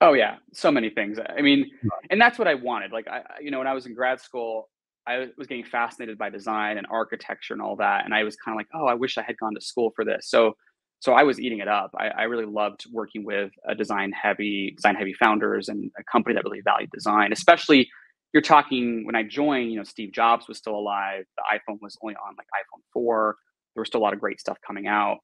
Oh 0.00 0.14
yeah, 0.14 0.36
so 0.52 0.70
many 0.70 0.90
things. 0.90 1.18
I 1.18 1.42
mean, 1.42 1.70
and 2.08 2.20
that's 2.20 2.38
what 2.38 2.48
I 2.48 2.54
wanted. 2.54 2.92
Like 2.92 3.08
I, 3.08 3.22
you 3.40 3.50
know, 3.50 3.58
when 3.58 3.66
I 3.66 3.74
was 3.74 3.86
in 3.86 3.94
grad 3.94 4.20
school, 4.20 4.70
I 5.06 5.28
was 5.36 5.46
getting 5.46 5.64
fascinated 5.64 6.16
by 6.16 6.30
design 6.30 6.78
and 6.78 6.86
architecture 6.90 7.52
and 7.52 7.62
all 7.62 7.76
that, 7.76 8.04
and 8.04 8.14
I 8.14 8.24
was 8.24 8.36
kind 8.36 8.54
of 8.54 8.56
like, 8.56 8.68
oh, 8.74 8.86
I 8.86 8.94
wish 8.94 9.18
I 9.18 9.22
had 9.22 9.36
gone 9.36 9.54
to 9.54 9.60
school 9.60 9.92
for 9.96 10.04
this. 10.04 10.30
So, 10.30 10.56
so 11.00 11.12
I 11.12 11.24
was 11.24 11.40
eating 11.40 11.58
it 11.58 11.68
up. 11.68 11.90
I, 11.98 12.08
I 12.08 12.22
really 12.24 12.46
loved 12.46 12.84
working 12.92 13.24
with 13.24 13.50
a 13.66 13.74
design 13.74 14.12
heavy, 14.12 14.72
design 14.76 14.94
heavy 14.94 15.14
founders 15.14 15.68
and 15.68 15.90
a 15.98 16.04
company 16.04 16.34
that 16.34 16.44
really 16.44 16.60
valued 16.62 16.90
design. 16.92 17.32
Especially, 17.32 17.90
you're 18.32 18.42
talking 18.42 19.04
when 19.06 19.16
I 19.16 19.22
joined. 19.22 19.70
You 19.70 19.78
know, 19.78 19.84
Steve 19.84 20.12
Jobs 20.12 20.48
was 20.48 20.58
still 20.58 20.74
alive. 20.74 21.24
The 21.36 21.58
iPhone 21.58 21.78
was 21.80 21.96
only 22.02 22.14
on 22.14 22.34
like 22.36 22.46
iPhone 22.46 22.82
four. 22.92 23.36
There 23.74 23.80
was 23.80 23.88
still 23.88 24.00
a 24.00 24.04
lot 24.04 24.12
of 24.12 24.20
great 24.20 24.40
stuff 24.40 24.58
coming 24.66 24.86
out. 24.86 25.18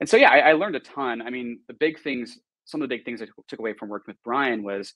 And 0.00 0.08
so, 0.08 0.16
yeah, 0.16 0.30
I, 0.30 0.38
I 0.38 0.52
learned 0.52 0.76
a 0.76 0.80
ton. 0.80 1.22
I 1.22 1.30
mean, 1.30 1.60
the 1.68 1.74
big 1.74 2.00
things 2.00 2.38
some 2.64 2.82
of 2.82 2.88
the 2.88 2.96
big 2.96 3.04
things 3.04 3.22
I 3.22 3.26
took 3.48 3.58
away 3.58 3.74
from 3.74 3.88
working 3.88 4.12
with 4.12 4.22
Brian 4.24 4.62
was, 4.62 4.92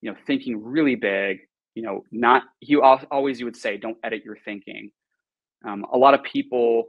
you 0.00 0.10
know, 0.10 0.16
thinking 0.26 0.62
really 0.62 0.94
big. 0.94 1.38
You 1.74 1.82
know, 1.82 2.04
not 2.10 2.42
you 2.60 2.82
always 2.82 3.38
you 3.38 3.46
would 3.46 3.56
say, 3.56 3.76
don't 3.76 3.98
edit 4.02 4.24
your 4.24 4.36
thinking. 4.44 4.90
Um, 5.64 5.86
a 5.92 5.96
lot 5.96 6.14
of 6.14 6.22
people, 6.24 6.86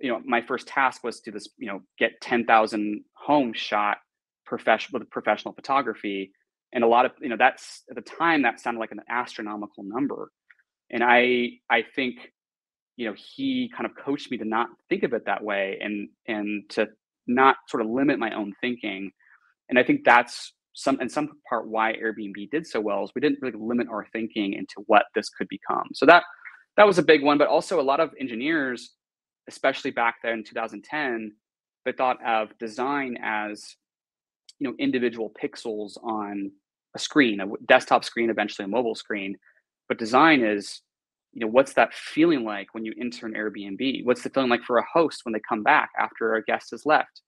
you 0.00 0.10
know, 0.10 0.20
my 0.24 0.42
first 0.42 0.66
task 0.66 1.02
was 1.02 1.20
to 1.22 1.30
this, 1.30 1.48
you 1.56 1.66
know, 1.66 1.80
get 1.98 2.20
ten 2.20 2.44
thousand 2.44 3.04
homes 3.14 3.56
shot 3.56 3.98
professional 4.44 5.00
with 5.00 5.08
professional 5.10 5.54
photography, 5.54 6.32
and 6.72 6.84
a 6.84 6.86
lot 6.86 7.04
of 7.04 7.12
you 7.20 7.28
know 7.28 7.36
that's 7.38 7.82
at 7.90 7.96
the 7.96 8.02
time 8.02 8.42
that 8.42 8.60
sounded 8.60 8.80
like 8.80 8.92
an 8.92 9.02
astronomical 9.08 9.84
number, 9.84 10.30
and 10.90 11.02
I 11.04 11.50
I 11.70 11.82
think 11.94 12.32
you 12.96 13.06
know 13.08 13.14
he 13.16 13.70
kind 13.76 13.86
of 13.86 13.96
coached 13.96 14.30
me 14.30 14.38
to 14.38 14.44
not 14.44 14.68
think 14.88 15.02
of 15.02 15.12
it 15.12 15.26
that 15.26 15.42
way 15.42 15.78
and 15.80 16.08
and 16.26 16.68
to 16.70 16.88
not 17.26 17.56
sort 17.68 17.82
of 17.82 17.88
limit 17.88 18.18
my 18.18 18.34
own 18.34 18.52
thinking 18.60 19.12
and 19.72 19.78
I 19.78 19.84
think 19.84 20.04
that's 20.04 20.52
some 20.74 21.00
in 21.00 21.08
some 21.08 21.30
part 21.48 21.66
why 21.66 21.94
Airbnb 21.94 22.50
did 22.50 22.66
so 22.66 22.78
well 22.78 23.04
is 23.04 23.10
we 23.14 23.22
didn't 23.22 23.38
really 23.40 23.58
limit 23.58 23.88
our 23.88 24.06
thinking 24.12 24.52
into 24.52 24.84
what 24.86 25.06
this 25.14 25.30
could 25.30 25.48
become. 25.48 25.88
So 25.94 26.04
that 26.04 26.24
that 26.76 26.86
was 26.86 26.98
a 26.98 27.02
big 27.02 27.22
one, 27.22 27.38
but 27.38 27.48
also 27.48 27.80
a 27.80 27.82
lot 27.82 27.98
of 27.98 28.10
engineers, 28.20 28.92
especially 29.48 29.90
back 29.90 30.16
then 30.22 30.34
in 30.34 30.44
2010, 30.44 31.32
they 31.86 31.92
thought 31.92 32.18
of 32.22 32.56
design 32.58 33.16
as 33.22 33.76
you 34.58 34.68
know 34.68 34.74
individual 34.78 35.32
pixels 35.42 35.96
on 36.02 36.52
a 36.94 36.98
screen, 36.98 37.40
a 37.40 37.46
desktop 37.66 38.04
screen, 38.04 38.30
eventually 38.30 38.64
a 38.64 38.68
mobile 38.68 38.94
screen. 38.94 39.36
But 39.88 39.98
design 39.98 40.42
is, 40.42 40.82
you 41.32 41.40
know, 41.40 41.46
what's 41.46 41.74
that 41.74 41.94
feeling 41.94 42.44
like 42.44 42.68
when 42.72 42.84
you 42.84 42.94
enter 43.00 43.26
an 43.26 43.34
Airbnb? 43.34 44.04
What's 44.04 44.22
the 44.22 44.30
feeling 44.30 44.50
like 44.50 44.62
for 44.62 44.78
a 44.78 44.86
host 44.92 45.20
when 45.24 45.32
they 45.32 45.40
come 45.48 45.62
back 45.62 45.90
after 45.98 46.34
a 46.34 46.44
guest 46.44 46.70
has 46.72 46.86
left? 46.86 47.22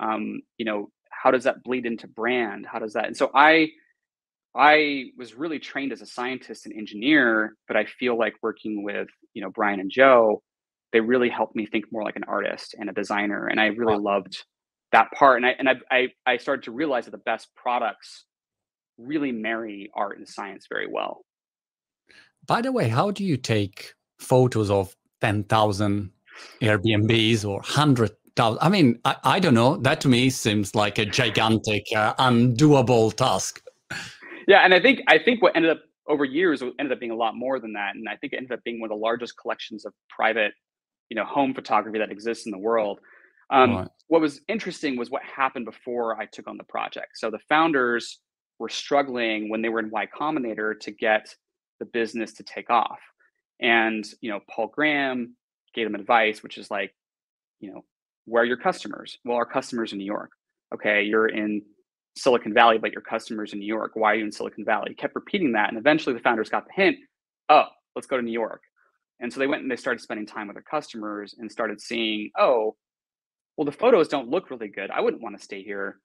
Um, 0.00 0.40
you 0.56 0.64
know, 0.64 0.90
how 1.10 1.30
does 1.30 1.44
that 1.44 1.62
bleed 1.62 1.86
into 1.86 2.08
brand 2.08 2.66
how 2.66 2.78
does 2.78 2.92
that 2.92 3.06
and 3.06 3.16
so 3.16 3.30
i 3.34 3.68
i 4.54 5.06
was 5.16 5.34
really 5.34 5.58
trained 5.58 5.92
as 5.92 6.00
a 6.00 6.06
scientist 6.06 6.66
and 6.66 6.74
engineer 6.74 7.54
but 7.68 7.76
i 7.76 7.84
feel 7.84 8.18
like 8.18 8.34
working 8.42 8.82
with 8.82 9.08
you 9.34 9.42
know 9.42 9.50
brian 9.50 9.80
and 9.80 9.90
joe 9.90 10.42
they 10.92 11.00
really 11.00 11.28
helped 11.28 11.54
me 11.54 11.66
think 11.66 11.84
more 11.92 12.02
like 12.02 12.16
an 12.16 12.24
artist 12.24 12.74
and 12.78 12.88
a 12.88 12.92
designer 12.92 13.46
and 13.46 13.60
i 13.60 13.66
really 13.66 13.96
wow. 13.96 14.16
loved 14.16 14.44
that 14.92 15.08
part 15.12 15.36
and 15.36 15.46
i 15.46 15.50
and 15.58 15.68
I, 15.68 15.74
I 15.90 16.08
i 16.26 16.36
started 16.36 16.64
to 16.64 16.72
realize 16.72 17.04
that 17.04 17.12
the 17.12 17.18
best 17.18 17.48
products 17.54 18.24
really 19.00 19.32
marry 19.32 19.90
art 19.94 20.18
and 20.18 20.28
science 20.28 20.66
very 20.68 20.86
well 20.86 21.24
by 22.46 22.60
the 22.60 22.72
way 22.72 22.88
how 22.88 23.10
do 23.10 23.24
you 23.24 23.36
take 23.36 23.94
photos 24.18 24.70
of 24.70 24.94
10,000 25.20 26.10
airbnbs 26.60 27.44
or 27.44 27.56
100 27.56 28.10
I 28.38 28.68
mean, 28.70 28.98
I, 29.04 29.16
I, 29.22 29.38
don't 29.38 29.52
know. 29.52 29.76
That 29.76 30.00
to 30.02 30.08
me 30.08 30.30
seems 30.30 30.74
like 30.74 30.98
a 30.98 31.04
gigantic, 31.04 31.84
uh, 31.94 32.14
undoable 32.14 33.14
task. 33.14 33.62
Yeah, 34.46 34.60
and 34.60 34.72
I 34.72 34.80
think 34.80 35.02
I 35.06 35.18
think 35.18 35.42
what 35.42 35.54
ended 35.54 35.70
up 35.72 35.82
over 36.08 36.24
years 36.24 36.62
ended 36.62 36.92
up 36.92 36.98
being 36.98 37.12
a 37.12 37.16
lot 37.16 37.36
more 37.36 37.60
than 37.60 37.72
that, 37.74 37.94
and 37.94 38.08
I 38.08 38.16
think 38.16 38.32
it 38.32 38.36
ended 38.36 38.52
up 38.52 38.64
being 38.64 38.80
one 38.80 38.90
of 38.90 38.96
the 38.96 39.00
largest 39.00 39.34
collections 39.40 39.84
of 39.84 39.92
private, 40.08 40.52
you 41.08 41.14
know, 41.14 41.24
home 41.24 41.54
photography 41.54 41.98
that 41.98 42.10
exists 42.10 42.46
in 42.46 42.52
the 42.52 42.58
world. 42.58 43.00
Um, 43.50 43.76
right. 43.76 43.88
What 44.08 44.20
was 44.20 44.40
interesting 44.48 44.96
was 44.96 45.10
what 45.10 45.22
happened 45.22 45.66
before 45.66 46.20
I 46.20 46.26
took 46.26 46.48
on 46.48 46.56
the 46.56 46.64
project. 46.64 47.12
So 47.16 47.30
the 47.30 47.38
founders 47.48 48.20
were 48.60 48.68
struggling 48.68 49.48
when 49.50 49.62
they 49.62 49.68
were 49.68 49.80
in 49.80 49.90
Y 49.90 50.06
Combinator 50.06 50.78
to 50.80 50.92
get 50.92 51.34
the 51.80 51.86
business 51.86 52.32
to 52.34 52.44
take 52.44 52.70
off, 52.70 53.00
and 53.60 54.04
you 54.20 54.30
know, 54.30 54.38
Paul 54.48 54.68
Graham 54.68 55.36
gave 55.74 55.86
them 55.86 56.00
advice, 56.00 56.42
which 56.42 56.58
is 56.58 56.70
like, 56.70 56.94
you 57.58 57.72
know, 57.72 57.84
where 58.26 58.44
are 58.44 58.46
your 58.46 58.56
customers? 58.56 59.18
Well, 59.24 59.36
our 59.36 59.46
customers 59.46 59.92
in 59.92 59.98
New 59.98 60.04
York. 60.04 60.30
Okay, 60.72 61.02
you're 61.02 61.28
in 61.28 61.62
Silicon 62.16 62.54
Valley, 62.54 62.78
but 62.78 62.92
your 62.92 63.02
customers 63.02 63.52
in 63.52 63.58
New 63.58 63.66
York. 63.66 63.92
Why 63.94 64.12
are 64.12 64.14
you 64.16 64.24
in 64.24 64.32
Silicon 64.32 64.64
Valley? 64.64 64.90
He 64.90 64.94
kept 64.94 65.16
repeating 65.16 65.52
that. 65.52 65.68
And 65.68 65.78
eventually 65.78 66.14
the 66.14 66.20
founders 66.20 66.48
got 66.48 66.66
the 66.66 66.72
hint 66.80 66.96
oh, 67.50 67.64
let's 67.94 68.06
go 68.06 68.16
to 68.16 68.22
New 68.22 68.32
York. 68.32 68.62
And 69.20 69.30
so 69.30 69.38
they 69.38 69.46
went 69.46 69.62
and 69.62 69.70
they 69.70 69.76
started 69.76 70.00
spending 70.00 70.24
time 70.24 70.46
with 70.46 70.54
their 70.54 70.62
customers 70.62 71.34
and 71.38 71.52
started 71.52 71.80
seeing, 71.80 72.30
oh, 72.38 72.76
well, 73.56 73.66
the 73.66 73.72
photos 73.72 74.08
don't 74.08 74.30
look 74.30 74.50
really 74.50 74.68
good. 74.68 74.90
I 74.90 75.00
wouldn't 75.00 75.22
want 75.22 75.36
to 75.36 75.44
stay 75.44 75.62
here. 75.62 75.98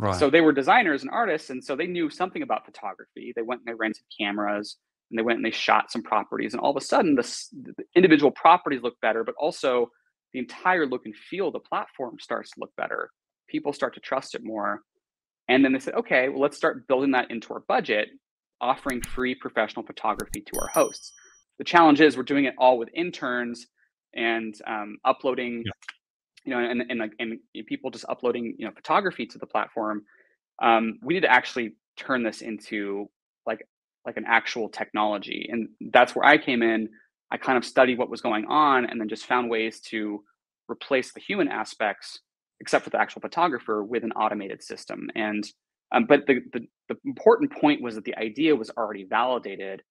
Right. 0.00 0.18
So 0.18 0.30
they 0.30 0.40
were 0.40 0.52
designers 0.52 1.02
and 1.02 1.10
artists. 1.10 1.50
And 1.50 1.62
so 1.62 1.76
they 1.76 1.86
knew 1.86 2.08
something 2.08 2.42
about 2.42 2.64
photography. 2.64 3.32
They 3.36 3.42
went 3.42 3.60
and 3.60 3.68
they 3.68 3.76
rented 3.78 4.04
cameras 4.18 4.76
and 5.10 5.18
they 5.18 5.22
went 5.22 5.36
and 5.36 5.44
they 5.44 5.50
shot 5.50 5.90
some 5.90 6.02
properties. 6.02 6.54
And 6.54 6.60
all 6.60 6.70
of 6.70 6.76
a 6.76 6.84
sudden, 6.84 7.14
the, 7.14 7.22
the 7.76 7.84
individual 7.94 8.30
properties 8.30 8.82
look 8.82 8.98
better, 9.02 9.24
but 9.24 9.34
also 9.38 9.90
the 10.32 10.38
entire 10.38 10.86
look 10.86 11.04
and 11.04 11.14
feel 11.14 11.48
of 11.48 11.52
the 11.52 11.60
platform 11.60 12.16
starts 12.18 12.50
to 12.52 12.60
look 12.60 12.74
better. 12.76 13.10
People 13.48 13.72
start 13.72 13.94
to 13.94 14.00
trust 14.00 14.34
it 14.34 14.42
more. 14.42 14.82
And 15.48 15.64
then 15.64 15.72
they 15.72 15.80
said, 15.80 15.94
okay, 15.94 16.28
well, 16.28 16.40
let's 16.40 16.56
start 16.56 16.86
building 16.86 17.10
that 17.10 17.30
into 17.30 17.52
our 17.52 17.60
budget, 17.60 18.08
offering 18.60 19.02
free 19.02 19.34
professional 19.34 19.84
photography 19.84 20.40
to 20.40 20.60
our 20.60 20.68
hosts. 20.68 21.12
The 21.58 21.64
challenge 21.64 22.00
is 22.00 22.16
we're 22.16 22.22
doing 22.22 22.44
it 22.46 22.54
all 22.56 22.78
with 22.78 22.88
interns 22.94 23.66
and 24.14 24.54
um, 24.66 24.96
uploading, 25.04 25.64
yeah. 25.66 25.72
You 26.44 26.52
know, 26.52 26.58
and 26.58 26.82
and 26.88 26.98
like 27.00 27.12
and 27.18 27.38
people 27.66 27.90
just 27.90 28.04
uploading 28.08 28.54
you 28.58 28.66
know 28.66 28.72
photography 28.74 29.26
to 29.26 29.38
the 29.38 29.46
platform. 29.46 30.02
Um, 30.62 30.98
we 31.02 31.14
need 31.14 31.20
to 31.20 31.32
actually 31.32 31.74
turn 31.96 32.22
this 32.22 32.40
into 32.42 33.08
like 33.46 33.66
like 34.06 34.16
an 34.16 34.24
actual 34.26 34.68
technology, 34.68 35.48
and 35.50 35.68
that's 35.92 36.14
where 36.14 36.24
I 36.24 36.38
came 36.38 36.62
in. 36.62 36.88
I 37.30 37.36
kind 37.36 37.58
of 37.58 37.64
studied 37.64 37.98
what 37.98 38.10
was 38.10 38.20
going 38.20 38.46
on, 38.46 38.86
and 38.86 39.00
then 39.00 39.08
just 39.08 39.26
found 39.26 39.50
ways 39.50 39.80
to 39.90 40.22
replace 40.68 41.12
the 41.12 41.20
human 41.20 41.48
aspects, 41.48 42.20
except 42.60 42.84
for 42.84 42.90
the 42.90 43.00
actual 43.00 43.20
photographer, 43.20 43.84
with 43.84 44.04
an 44.04 44.12
automated 44.12 44.62
system. 44.62 45.08
And 45.14 45.44
um, 45.92 46.06
but 46.08 46.26
the, 46.26 46.40
the 46.52 46.60
the 46.88 46.96
important 47.04 47.52
point 47.52 47.82
was 47.82 47.94
that 47.96 48.04
the 48.04 48.16
idea 48.16 48.56
was 48.56 48.70
already 48.70 49.04
validated, 49.04 49.82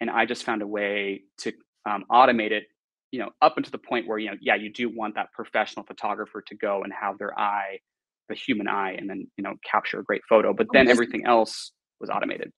and 0.00 0.10
I 0.10 0.26
just 0.26 0.44
found 0.44 0.62
a 0.62 0.66
way 0.66 1.22
to 1.38 1.52
um, 1.88 2.04
automate 2.10 2.50
it 2.50 2.64
you 3.10 3.18
know 3.18 3.30
up 3.42 3.56
until 3.56 3.70
the 3.70 3.78
point 3.78 4.06
where 4.06 4.18
you 4.18 4.30
know 4.30 4.36
yeah 4.40 4.54
you 4.54 4.72
do 4.72 4.88
want 4.88 5.14
that 5.14 5.32
professional 5.32 5.84
photographer 5.84 6.42
to 6.46 6.54
go 6.54 6.82
and 6.82 6.92
have 6.92 7.18
their 7.18 7.38
eye 7.38 7.78
the 8.28 8.34
human 8.34 8.68
eye 8.68 8.92
and 8.98 9.08
then 9.08 9.26
you 9.36 9.44
know 9.44 9.54
capture 9.70 10.00
a 10.00 10.04
great 10.04 10.22
photo 10.28 10.52
but 10.52 10.66
then 10.72 10.88
everything 10.88 11.24
else 11.26 11.72
was 12.00 12.10
automated. 12.10 12.52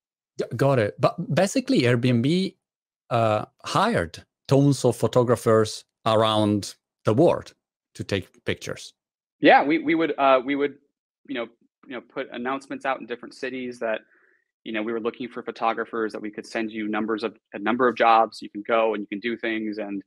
Got 0.57 0.79
it. 0.79 0.95
But 0.99 1.35
basically 1.35 1.83
airbnb 1.83 2.55
uh, 3.11 3.45
hired 3.65 4.25
tons 4.47 4.85
of 4.85 4.97
photographers 4.97 5.85
around 6.07 6.75
the 7.05 7.15
world 7.15 7.55
to 7.95 8.05
take 8.05 8.45
pictures. 8.45 8.95
Yeah 9.41 9.63
we, 9.63 9.79
we 9.79 9.95
would 9.95 10.15
uh, 10.19 10.41
we 10.45 10.57
would 10.57 10.75
you 11.29 11.35
know 11.35 11.47
you 11.87 11.95
know 11.95 12.01
put 12.01 12.29
announcements 12.33 12.85
out 12.85 13.01
in 13.01 13.07
different 13.07 13.35
cities 13.35 13.79
that 13.81 14.01
you 14.65 14.73
know 14.73 14.83
we 14.83 14.93
were 14.93 15.01
looking 15.01 15.29
for 15.29 15.43
photographers 15.43 16.13
that 16.13 16.23
we 16.23 16.31
could 16.31 16.47
send 16.47 16.71
you 16.71 16.89
numbers 16.89 17.23
of 17.23 17.37
a 17.53 17.59
number 17.59 17.89
of 17.89 17.97
jobs. 17.97 18.41
You 18.41 18.49
can 18.51 18.63
go 18.67 18.95
and 18.95 19.03
you 19.03 19.07
can 19.07 19.21
do 19.21 19.37
things 19.37 19.79
and 19.79 20.03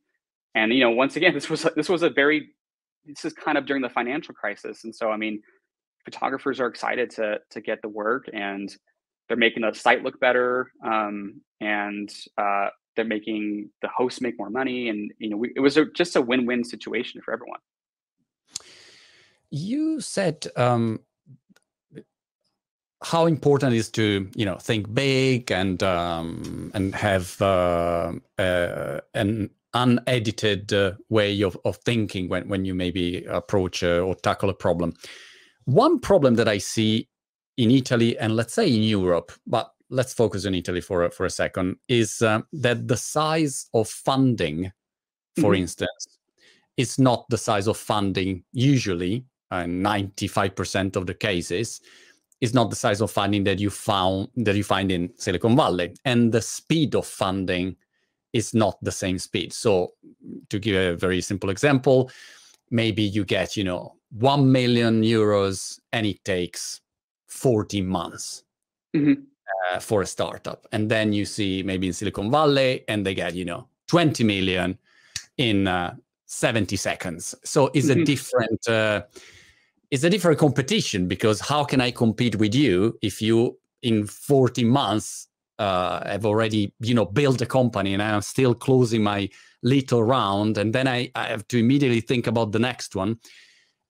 and 0.56 0.74
you 0.74 0.82
know 0.82 0.92
once 0.92 1.16
again 1.16 1.34
this 1.40 1.50
was 1.50 1.68
this 1.76 1.90
was 1.90 2.04
a 2.04 2.10
very 2.10 2.50
this 3.06 3.26
is 3.26 3.34
kind 3.34 3.58
of 3.58 3.66
during 3.66 3.82
the 3.82 3.90
financial 3.90 4.34
crisis. 4.34 4.84
And 4.84 4.96
so 4.96 5.10
i 5.10 5.18
mean 5.18 5.42
photographers 6.06 6.60
are 6.60 6.68
excited 6.68 7.10
to 7.12 7.40
to 7.50 7.62
get 7.62 7.82
the 7.82 7.90
work 7.90 8.26
and 8.34 8.76
they're 9.28 9.38
making 9.38 9.62
the 9.62 9.74
site 9.74 10.04
look 10.04 10.20
better 10.20 10.72
um, 10.86 11.42
and 11.62 12.10
uh, 12.38 12.68
they're 12.96 13.06
making 13.06 13.70
the 13.82 13.88
hosts 13.88 14.20
make 14.20 14.38
more 14.38 14.50
money. 14.50 14.90
And 14.90 15.12
you 15.20 15.30
know 15.30 15.38
we, 15.38 15.54
it 15.56 15.62
was 15.62 15.78
a, 15.78 15.86
just 15.86 16.16
a 16.16 16.22
win-win 16.22 16.64
situation 16.64 17.22
for 17.24 17.34
everyone. 17.34 17.60
You 19.50 20.02
said 20.02 20.48
um, 20.56 21.00
how 23.04 23.26
important 23.26 23.74
it 23.74 23.78
is 23.78 23.90
to 23.92 24.30
you 24.36 24.46
know 24.46 24.56
think 24.56 24.94
big 24.94 25.52
and 25.52 25.82
um, 25.82 26.72
and 26.74 26.94
have 26.96 27.42
uh, 27.42 28.14
uh, 28.38 29.00
an 29.14 29.50
unedited 29.74 30.74
uh, 30.74 30.94
way 31.10 31.42
of, 31.42 31.58
of 31.66 31.78
thinking 31.78 32.30
when, 32.30 32.48
when 32.48 32.66
you 32.66 32.74
maybe 32.74 33.26
approach 33.26 33.84
uh, 33.84 34.00
or 34.00 34.16
tackle 34.16 34.50
a 34.50 34.54
problem. 34.54 34.94
One 35.66 36.00
problem 36.00 36.36
that 36.36 36.48
I 36.48 36.58
see 36.58 37.08
in 37.58 37.72
Italy 37.72 38.18
and 38.18 38.36
let's 38.36 38.54
say 38.54 38.68
in 38.68 38.84
Europe, 38.84 39.32
but 39.48 39.72
let's 39.90 40.14
focus 40.14 40.46
on 40.46 40.56
Italy 40.56 40.82
for, 40.82 41.10
for 41.12 41.26
a 41.26 41.30
second, 41.30 41.76
is 41.88 42.22
uh, 42.22 42.42
that 42.54 42.88
the 42.88 42.98
size 42.98 43.68
of 43.74 43.88
funding, 43.88 44.72
for 45.36 45.52
mm-hmm. 45.52 45.62
instance, 45.62 46.20
is 46.78 46.98
not 46.98 47.26
the 47.30 47.38
size 47.38 47.68
of 47.68 47.78
funding 47.78 48.44
usually, 48.54 49.26
uh, 49.52 49.64
95% 49.64 50.96
of 50.96 51.06
the 51.06 51.14
cases, 51.14 51.82
is 52.40 52.54
not 52.54 52.70
the 52.70 52.76
size 52.76 53.02
of 53.02 53.12
funding 53.12 53.44
that 53.44 53.60
you 53.60 53.70
found 53.70 54.28
that 54.36 54.56
you 54.56 54.64
find 54.64 54.92
in 54.92 55.12
Silicon 55.18 55.56
Valley. 55.56 55.94
And 56.06 56.32
the 56.32 56.42
speed 56.42 56.96
of 56.96 57.06
funding 57.06 57.76
is 58.34 58.54
not 58.54 58.78
the 58.82 58.92
same 58.92 59.20
speed. 59.20 59.54
So 59.54 59.94
to 60.50 60.60
give 60.60 60.76
a 60.76 60.96
very 60.96 61.22
simple 61.22 61.50
example, 61.50 62.12
maybe 62.70 63.04
you 63.04 63.26
get, 63.26 63.58
you 63.58 63.64
know, 63.64 63.96
1 64.12 64.52
million 64.52 65.04
euros 65.04 65.80
and 65.94 66.06
it 66.06 66.24
takes 66.24 66.82
40 67.28 67.82
months 67.82 68.44
mm-hmm. 68.96 69.22
uh, 69.74 69.80
for 69.80 70.02
a 70.02 70.06
startup. 70.06 70.68
And 70.72 70.90
then 70.90 71.14
you 71.14 71.26
see 71.26 71.64
maybe 71.64 71.88
in 71.88 71.94
Silicon 71.94 72.32
Valley 72.32 72.84
and 72.88 73.06
they 73.06 73.14
get, 73.14 73.36
you 73.36 73.46
know, 73.46 73.68
20 73.88 74.24
million 74.24 74.78
in 75.38 75.68
uh, 75.68 75.96
70 76.26 76.76
seconds. 76.78 77.36
So 77.44 77.70
it's 77.74 77.88
mm-hmm. 77.88 78.02
a 78.02 78.06
different 78.06 78.68
uh, 78.68 79.02
it's 79.92 80.06
a 80.06 80.10
different 80.10 80.40
competition 80.40 81.08
because 81.08 81.42
how 81.42 81.66
can 81.66 81.82
I 81.82 81.92
compete 81.92 82.38
with 82.38 82.56
you 82.56 82.98
if 83.02 83.22
you 83.22 83.58
in 83.82 84.08
40 84.08 84.64
months 84.64 85.28
uh, 85.62 86.10
have 86.10 86.26
already 86.26 86.74
you 86.80 86.96
know 86.96 87.06
built 87.06 87.42
a 87.42 87.46
company 87.46 87.94
and 87.94 88.02
I'm 88.02 88.22
still 88.22 88.56
closing 88.56 89.04
my 89.04 89.30
little 89.62 90.04
round, 90.04 90.58
and 90.58 90.74
then 90.74 90.88
I, 90.88 91.12
I 91.14 91.28
have 91.28 91.48
to 91.50 91.60
immediately 91.60 92.02
think 92.02 92.26
about 92.26 92.52
the 92.52 92.60
next 92.60 92.96
one. 92.96 93.20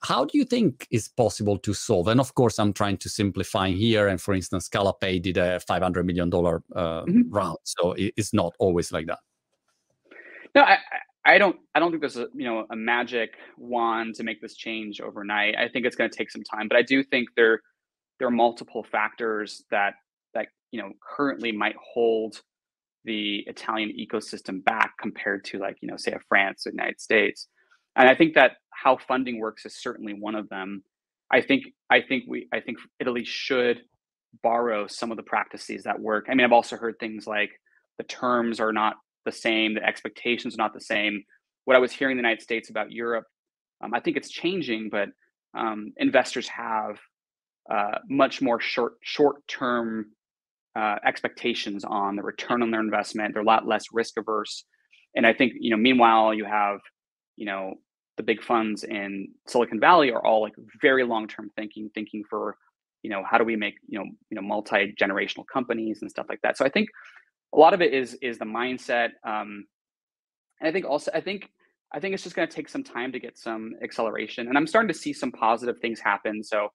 How 0.03 0.25
do 0.25 0.38
you 0.38 0.43
think 0.43 0.86
is 0.91 1.07
possible 1.07 1.57
to 1.60 1.73
solve? 1.73 2.10
And 2.10 2.19
of 2.19 2.34
course, 2.34 2.60
I'm 2.60 2.73
trying 2.73 2.97
to 2.97 3.10
simplify 3.10 3.69
here. 3.69 4.07
And 4.10 4.19
for 4.19 4.34
instance, 4.34 4.67
Scalapay 4.67 5.21
did 5.21 5.38
a 5.38 5.60
500 5.62 6.05
million 6.05 6.29
dollar 6.29 6.62
uh, 6.75 7.03
mm-hmm. 7.03 7.29
round, 7.29 7.60
so 7.63 7.95
it's 7.97 8.34
not 8.34 8.53
always 8.60 8.91
like 8.91 9.07
that. 9.07 9.19
No, 10.53 10.63
I, 10.63 10.77
I 11.23 11.38
don't. 11.38 11.55
I 11.73 11.79
don't 11.79 11.91
think 11.91 12.01
there's 12.01 12.17
a 12.17 12.27
you 12.34 12.45
know 12.45 12.65
a 12.69 12.75
magic 12.75 13.36
wand 13.57 14.15
to 14.15 14.23
make 14.23 14.41
this 14.41 14.55
change 14.55 14.99
overnight. 14.99 15.55
I 15.55 15.69
think 15.69 15.86
it's 15.86 15.95
going 15.95 16.10
to 16.10 16.17
take 16.17 16.31
some 16.31 16.43
time, 16.43 16.67
but 16.67 16.77
I 16.77 16.81
do 16.81 17.01
think 17.01 17.29
there 17.38 17.62
there 18.19 18.27
are 18.27 18.31
multiple 18.31 18.84
factors 18.84 19.63
that 19.71 19.93
you 20.71 20.81
know 20.81 20.91
currently 21.15 21.51
might 21.51 21.75
hold 21.93 22.41
the 23.03 23.43
Italian 23.47 23.91
ecosystem 23.97 24.63
back 24.63 24.93
compared 24.99 25.43
to 25.45 25.60
like 25.60 25.77
you 25.81 25.88
know 25.88 25.97
say 25.97 26.12
a 26.12 26.19
France 26.27 26.65
or 26.65 26.71
United 26.71 26.99
States. 26.99 27.47
And 27.95 28.07
I 28.07 28.15
think 28.15 28.36
that 28.36 28.53
how 28.73 28.97
funding 28.97 29.39
works 29.39 29.65
is 29.65 29.81
certainly 29.81 30.13
one 30.13 30.36
of 30.36 30.49
them. 30.49 30.84
I 31.31 31.41
think 31.41 31.65
I 31.89 32.01
think 32.01 32.25
we 32.27 32.47
I 32.53 32.60
think 32.60 32.77
Italy 32.99 33.23
should 33.25 33.81
borrow 34.43 34.88
some 34.88 35.12
of 35.12 35.17
the 35.17 35.23
practices 35.23 35.84
that 35.84 35.99
work. 35.99 36.27
I 36.29 36.36
mean, 36.36 36.45
I've 36.45 36.53
also 36.53 36.77
heard 36.77 36.95
things 36.99 37.27
like 37.27 37.51
the 37.97 38.03
terms 38.05 38.60
are 38.60 38.71
not 38.71 38.95
the 39.25 39.31
same, 39.31 39.75
the 39.75 39.84
expectations 39.84 40.55
are 40.55 40.63
not 40.63 40.73
the 40.73 40.81
same. 40.81 41.23
What 41.65 41.75
I 41.75 41.79
was 41.79 41.91
hearing 41.91 42.13
in 42.13 42.17
the 42.17 42.27
United 42.27 42.41
States 42.41 42.69
about 42.69 42.91
Europe, 42.91 43.25
um, 43.84 43.93
I 43.93 43.99
think 43.99 44.17
it's 44.17 44.29
changing, 44.29 44.89
but 44.89 45.10
um, 45.53 45.93
investors 45.97 46.47
have 46.47 46.97
uh, 47.69 47.99
much 48.10 48.41
more 48.41 48.60
short 48.60 48.93
short 49.01 49.45
term 49.47 50.07
uh, 50.75 50.95
expectations 51.05 51.84
on 51.84 52.15
the 52.15 52.23
return 52.23 52.62
on 52.62 52.71
their 52.71 52.79
investment. 52.79 53.34
They're 53.34 53.43
a 53.43 53.45
lot 53.45 53.67
less 53.67 53.86
risk 53.91 54.17
averse. 54.17 54.63
And 55.15 55.27
I 55.27 55.34
think, 55.34 55.53
you 55.60 55.71
know, 55.71 55.77
meanwhile, 55.77 56.34
you 56.34 56.45
have, 56.45 56.79
you 57.36 57.45
know, 57.45 57.75
the 58.17 58.23
big 58.23 58.41
funds 58.41 58.84
in 58.84 59.29
Silicon 59.47 59.79
Valley 59.79 60.12
are 60.12 60.25
all 60.25 60.41
like 60.41 60.53
very 60.81 61.03
long-term 61.03 61.49
thinking, 61.55 61.89
thinking 61.93 62.23
for, 62.29 62.55
you 63.03 63.10
know, 63.10 63.23
how 63.29 63.38
do 63.38 63.43
we 63.43 63.55
make, 63.55 63.75
you 63.88 63.99
know, 63.99 64.05
you 64.29 64.36
know, 64.36 64.41
multi-generational 64.41 65.43
companies 65.51 66.01
and 66.01 66.10
stuff 66.10 66.27
like 66.29 66.39
that. 66.43 66.57
So 66.57 66.65
I 66.65 66.69
think 66.69 66.89
a 67.53 67.57
lot 67.57 67.73
of 67.73 67.81
it 67.81 67.93
is 67.93 68.13
is 68.21 68.38
the 68.38 68.45
mindset. 68.45 69.10
Um, 69.25 69.65
and 70.60 70.69
I 70.69 70.71
think 70.71 70.86
also, 70.86 71.12
I 71.13 71.21
think, 71.21 71.49
I 71.93 71.99
think 71.99 72.13
it's 72.13 72.23
just 72.23 72.36
going 72.36 72.47
to 72.47 72.55
take 72.55 72.69
some 72.69 72.84
time 72.84 73.12
to 73.12 73.19
get 73.19 73.38
some 73.38 73.73
acceleration. 73.84 74.47
And 74.47 74.57
I'm 74.57 74.67
starting 74.67 74.88
to 74.88 74.93
see 74.93 75.12
some 75.12 75.31
positive 75.31 75.79
things 75.79 75.99
happen. 75.99 76.43
So 76.43 76.69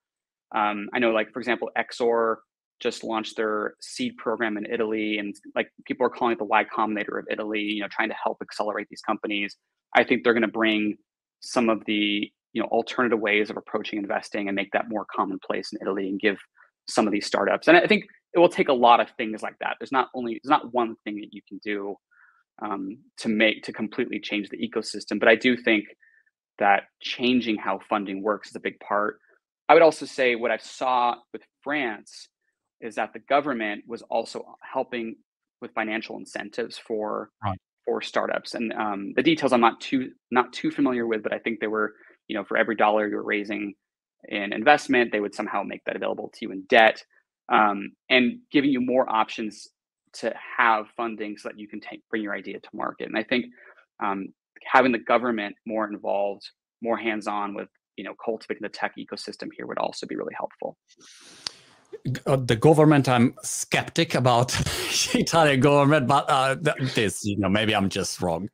um, 0.54 0.88
I 0.92 0.98
know, 0.98 1.12
like 1.12 1.32
for 1.32 1.38
example, 1.38 1.70
Exor 1.78 2.37
just 2.80 3.04
launched 3.04 3.36
their 3.36 3.74
seed 3.80 4.16
program 4.16 4.56
in 4.56 4.66
Italy, 4.66 5.18
and 5.18 5.34
like 5.54 5.70
people 5.86 6.06
are 6.06 6.10
calling 6.10 6.32
it 6.32 6.38
the 6.38 6.44
Y 6.44 6.64
Combinator 6.64 7.18
of 7.18 7.26
Italy. 7.30 7.60
You 7.60 7.82
know, 7.82 7.88
trying 7.88 8.08
to 8.08 8.16
help 8.22 8.38
accelerate 8.42 8.88
these 8.90 9.02
companies. 9.02 9.56
I 9.94 10.04
think 10.04 10.24
they're 10.24 10.34
going 10.34 10.42
to 10.42 10.48
bring 10.48 10.96
some 11.40 11.68
of 11.68 11.84
the 11.86 12.30
you 12.52 12.62
know 12.62 12.68
alternative 12.68 13.20
ways 13.20 13.50
of 13.50 13.56
approaching 13.56 13.98
investing 13.98 14.48
and 14.48 14.56
make 14.56 14.72
that 14.72 14.88
more 14.88 15.06
commonplace 15.14 15.72
in 15.72 15.78
Italy 15.80 16.08
and 16.08 16.20
give 16.20 16.38
some 16.88 17.06
of 17.06 17.12
these 17.12 17.26
startups. 17.26 17.68
And 17.68 17.76
I 17.76 17.86
think 17.86 18.04
it 18.34 18.38
will 18.38 18.48
take 18.48 18.68
a 18.68 18.72
lot 18.72 19.00
of 19.00 19.08
things 19.16 19.42
like 19.42 19.58
that. 19.60 19.76
There's 19.80 19.92
not 19.92 20.08
only 20.14 20.40
there's 20.42 20.50
not 20.50 20.72
one 20.72 20.96
thing 21.04 21.16
that 21.16 21.32
you 21.32 21.40
can 21.48 21.58
do 21.64 21.96
um, 22.62 22.98
to 23.18 23.28
make 23.28 23.62
to 23.64 23.72
completely 23.72 24.20
change 24.20 24.48
the 24.48 24.58
ecosystem, 24.58 25.18
but 25.18 25.28
I 25.28 25.36
do 25.36 25.56
think 25.56 25.84
that 26.58 26.84
changing 27.00 27.56
how 27.56 27.80
funding 27.88 28.22
works 28.22 28.50
is 28.50 28.56
a 28.56 28.60
big 28.60 28.78
part. 28.80 29.18
I 29.68 29.74
would 29.74 29.82
also 29.82 30.06
say 30.06 30.36
what 30.36 30.50
I 30.50 30.58
saw 30.58 31.16
with 31.32 31.42
France 31.62 32.28
is 32.80 32.94
that 32.96 33.12
the 33.12 33.18
government 33.20 33.84
was 33.86 34.02
also 34.02 34.44
helping 34.60 35.16
with 35.60 35.72
financial 35.72 36.16
incentives 36.16 36.76
for 36.76 37.30
right. 37.44 37.58
for 37.84 38.02
startups. 38.02 38.54
And 38.54 38.72
um, 38.72 39.12
the 39.16 39.22
details 39.22 39.52
I'm 39.52 39.60
not 39.60 39.80
too 39.80 40.10
not 40.30 40.52
too 40.52 40.70
familiar 40.70 41.06
with, 41.06 41.22
but 41.22 41.32
I 41.32 41.38
think 41.38 41.60
they 41.60 41.66
were 41.66 41.94
you 42.28 42.36
know 42.36 42.44
for 42.44 42.56
every 42.56 42.76
dollar 42.76 43.08
you're 43.08 43.22
raising 43.22 43.74
in 44.28 44.52
investment, 44.52 45.12
they 45.12 45.20
would 45.20 45.34
somehow 45.34 45.62
make 45.62 45.84
that 45.84 45.96
available 45.96 46.30
to 46.34 46.38
you 46.42 46.52
in 46.52 46.64
debt, 46.68 47.02
um, 47.52 47.92
and 48.10 48.38
giving 48.50 48.70
you 48.70 48.80
more 48.80 49.08
options 49.08 49.68
to 50.14 50.34
have 50.58 50.86
funding 50.96 51.36
so 51.36 51.48
that 51.48 51.58
you 51.58 51.68
can 51.68 51.80
take 51.80 52.02
bring 52.10 52.22
your 52.22 52.34
idea 52.34 52.58
to 52.58 52.68
market. 52.72 53.06
And 53.06 53.18
I 53.18 53.22
think 53.22 53.46
um, 54.02 54.28
having 54.64 54.92
the 54.92 54.98
government 54.98 55.56
more 55.66 55.86
involved, 55.86 56.50
more 56.82 56.96
hands 56.96 57.26
on 57.26 57.54
with 57.54 57.68
you 57.96 58.04
know 58.04 58.14
cultivating 58.22 58.62
the 58.62 58.68
tech 58.68 58.94
ecosystem 58.98 59.48
here 59.56 59.66
would 59.66 59.78
also 59.78 60.06
be 60.06 60.16
really 60.16 60.34
helpful. 60.34 60.76
Uh, 62.26 62.36
the 62.36 62.56
government 62.56 63.08
i'm 63.08 63.34
skeptic 63.42 64.14
about 64.14 64.54
italian 65.14 65.60
government 65.60 66.06
but 66.06 66.24
uh, 66.28 66.54
this 66.94 67.24
you 67.24 67.38
know 67.38 67.48
maybe 67.48 67.74
i'm 67.74 67.88
just 67.88 68.20
wrong 68.20 68.48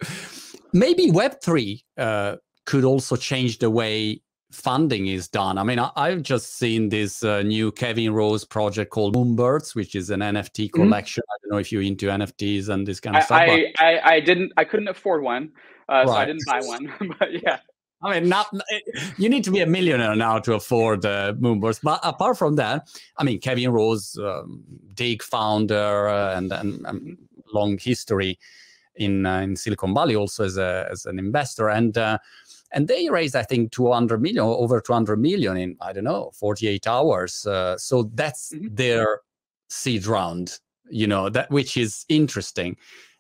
maybe 0.73 1.11
web3 1.11 1.83
uh, 1.99 2.37
could 2.65 2.85
also 2.85 3.17
change 3.17 3.59
the 3.59 3.71
way 3.71 4.21
funding 4.53 5.07
is 5.07 5.29
done. 5.29 5.59
I 5.59 5.65
mean, 5.65 5.79
I, 5.79 6.11
have 6.11 6.23
just 6.23 6.59
seen 6.59 6.89
this 6.89 7.25
uh, 7.25 7.43
new 7.43 7.73
Kevin 7.73 8.13
Rose 8.13 8.45
project 8.45 8.91
called 8.91 9.17
Moonbirds, 9.17 9.75
which 9.75 9.95
is 9.95 10.11
an 10.11 10.21
NFT 10.21 10.67
mm-hmm. 10.67 10.83
collection. 10.83 11.23
Mm-hmm. 11.23 11.33
I 11.33 11.37
don't 11.43 11.53
know 11.53 11.59
if 11.59 11.73
you're 11.73 11.83
into 11.83 12.07
NFTs 12.07 12.69
and 12.69 12.87
this 12.87 13.01
kind 13.01 13.17
of 13.17 13.23
I, 13.23 13.25
stuff. 13.25 13.39
I, 13.41 13.73
I, 13.79 14.15
I, 14.15 14.21
didn't, 14.21 14.53
I 14.57 14.65
couldn't 14.65 14.89
afford 14.89 15.23
one, 15.23 15.53
uh, 15.89 15.95
right. 15.95 16.07
so 16.07 16.13
I 16.13 16.25
didn't 16.27 16.47
buy 16.47 16.61
one. 16.63 17.15
but 17.19 17.33
yeah. 17.43 17.59
I 18.03 18.19
mean, 18.19 18.29
not 18.29 18.53
you 19.17 19.29
need 19.29 19.45
to 19.45 19.51
be 19.51 19.61
a 19.61 19.67
millionaire 19.67 20.17
now 20.17 20.39
to 20.41 20.55
afford 20.55 21.05
uh, 21.05 21.35
Moonbirds. 21.35 21.81
But 21.83 22.01
apart 22.03 22.37
from 22.37 22.57
that, 22.57 22.89
I 23.17 23.25
mean, 23.25 23.39
Kevin 23.39 23.71
Rose, 23.71 24.19
um, 24.19 24.65
Digg 24.95 25.23
founder, 25.23 26.09
uh, 26.09 26.37
and, 26.37 26.53
and, 26.53 26.87
and, 26.87 27.19
long 27.53 27.77
history 27.77 28.39
in 28.97 29.27
uh, 29.27 29.41
in 29.41 29.57
Silicon 29.57 29.95
Valley 29.95 30.17
also 30.17 30.45
as 30.45 30.57
a 30.57 30.89
as 30.91 31.07
an 31.07 31.19
investor, 31.19 31.69
and 31.69 31.97
uh, 31.99 32.19
and 32.73 32.89
they 32.89 33.09
raised 33.09 33.37
I 33.37 33.43
think 33.43 33.73
200 33.73 34.21
million, 34.21 34.41
over 34.41 34.81
200 34.81 35.19
million 35.19 35.57
in 35.57 35.77
I 35.81 35.93
don't 35.93 36.05
know 36.05 36.31
48 36.35 36.87
hours. 36.87 37.47
Uh, 37.47 37.77
so 37.77 38.11
that's 38.15 38.53
mm-hmm. 38.53 38.75
their 38.75 39.21
seed 39.69 40.07
round, 40.07 40.59
you 40.89 41.07
know, 41.07 41.29
that 41.29 41.51
which 41.51 41.77
is 41.77 42.05
interesting. 42.09 42.77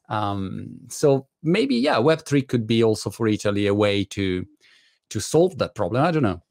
Um, 0.08 0.78
so 0.88 1.26
maybe 1.42 1.76
yeah, 1.76 1.98
Web 1.98 2.22
three 2.22 2.42
could 2.42 2.66
be 2.66 2.82
also 2.82 3.10
for 3.10 3.28
Italy 3.28 3.66
a 3.66 3.74
way 3.74 4.04
to 4.04 4.46
to 5.12 5.20
solve 5.20 5.58
that 5.58 5.74
problem. 5.74 6.04
I 6.04 6.10
don't 6.10 6.22
know. 6.22 6.42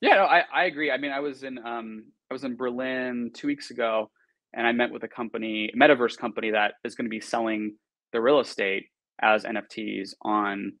Yeah, 0.00 0.16
no, 0.16 0.24
I, 0.24 0.42
I 0.52 0.64
agree. 0.64 0.90
I 0.90 0.98
mean, 0.98 1.12
I 1.12 1.20
was 1.20 1.44
in 1.44 1.58
um, 1.58 2.04
I 2.30 2.34
was 2.34 2.44
in 2.44 2.56
Berlin 2.56 3.30
two 3.34 3.46
weeks 3.46 3.70
ago, 3.70 4.10
and 4.52 4.66
I 4.66 4.72
met 4.72 4.90
with 4.90 5.04
a 5.04 5.08
company, 5.08 5.70
metaverse 5.80 6.18
company 6.18 6.50
that 6.50 6.74
is 6.84 6.96
going 6.96 7.06
to 7.06 7.10
be 7.10 7.20
selling 7.20 7.76
the 8.12 8.20
real 8.20 8.40
estate 8.40 8.86
as 9.20 9.44
NFTs 9.44 10.14
on 10.22 10.72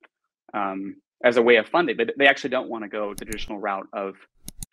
um, 0.54 0.96
as 1.24 1.36
a 1.36 1.42
way 1.42 1.56
of 1.56 1.68
funding. 1.68 1.96
But 1.96 2.10
they 2.18 2.26
actually 2.26 2.50
don't 2.50 2.68
want 2.68 2.82
to 2.82 2.88
go 2.88 3.14
the 3.14 3.24
traditional 3.24 3.60
route 3.60 3.86
of 3.92 4.14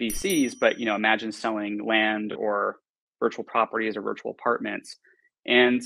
VCs. 0.02 0.56
But 0.60 0.80
you 0.80 0.88
know, 0.88 0.96
imagine 0.96 1.32
selling 1.32 1.86
land 1.86 2.34
or 2.34 2.78
virtual 3.20 3.44
properties 3.44 3.96
or 3.96 4.02
virtual 4.02 4.32
apartments, 4.32 4.96
and 5.46 5.84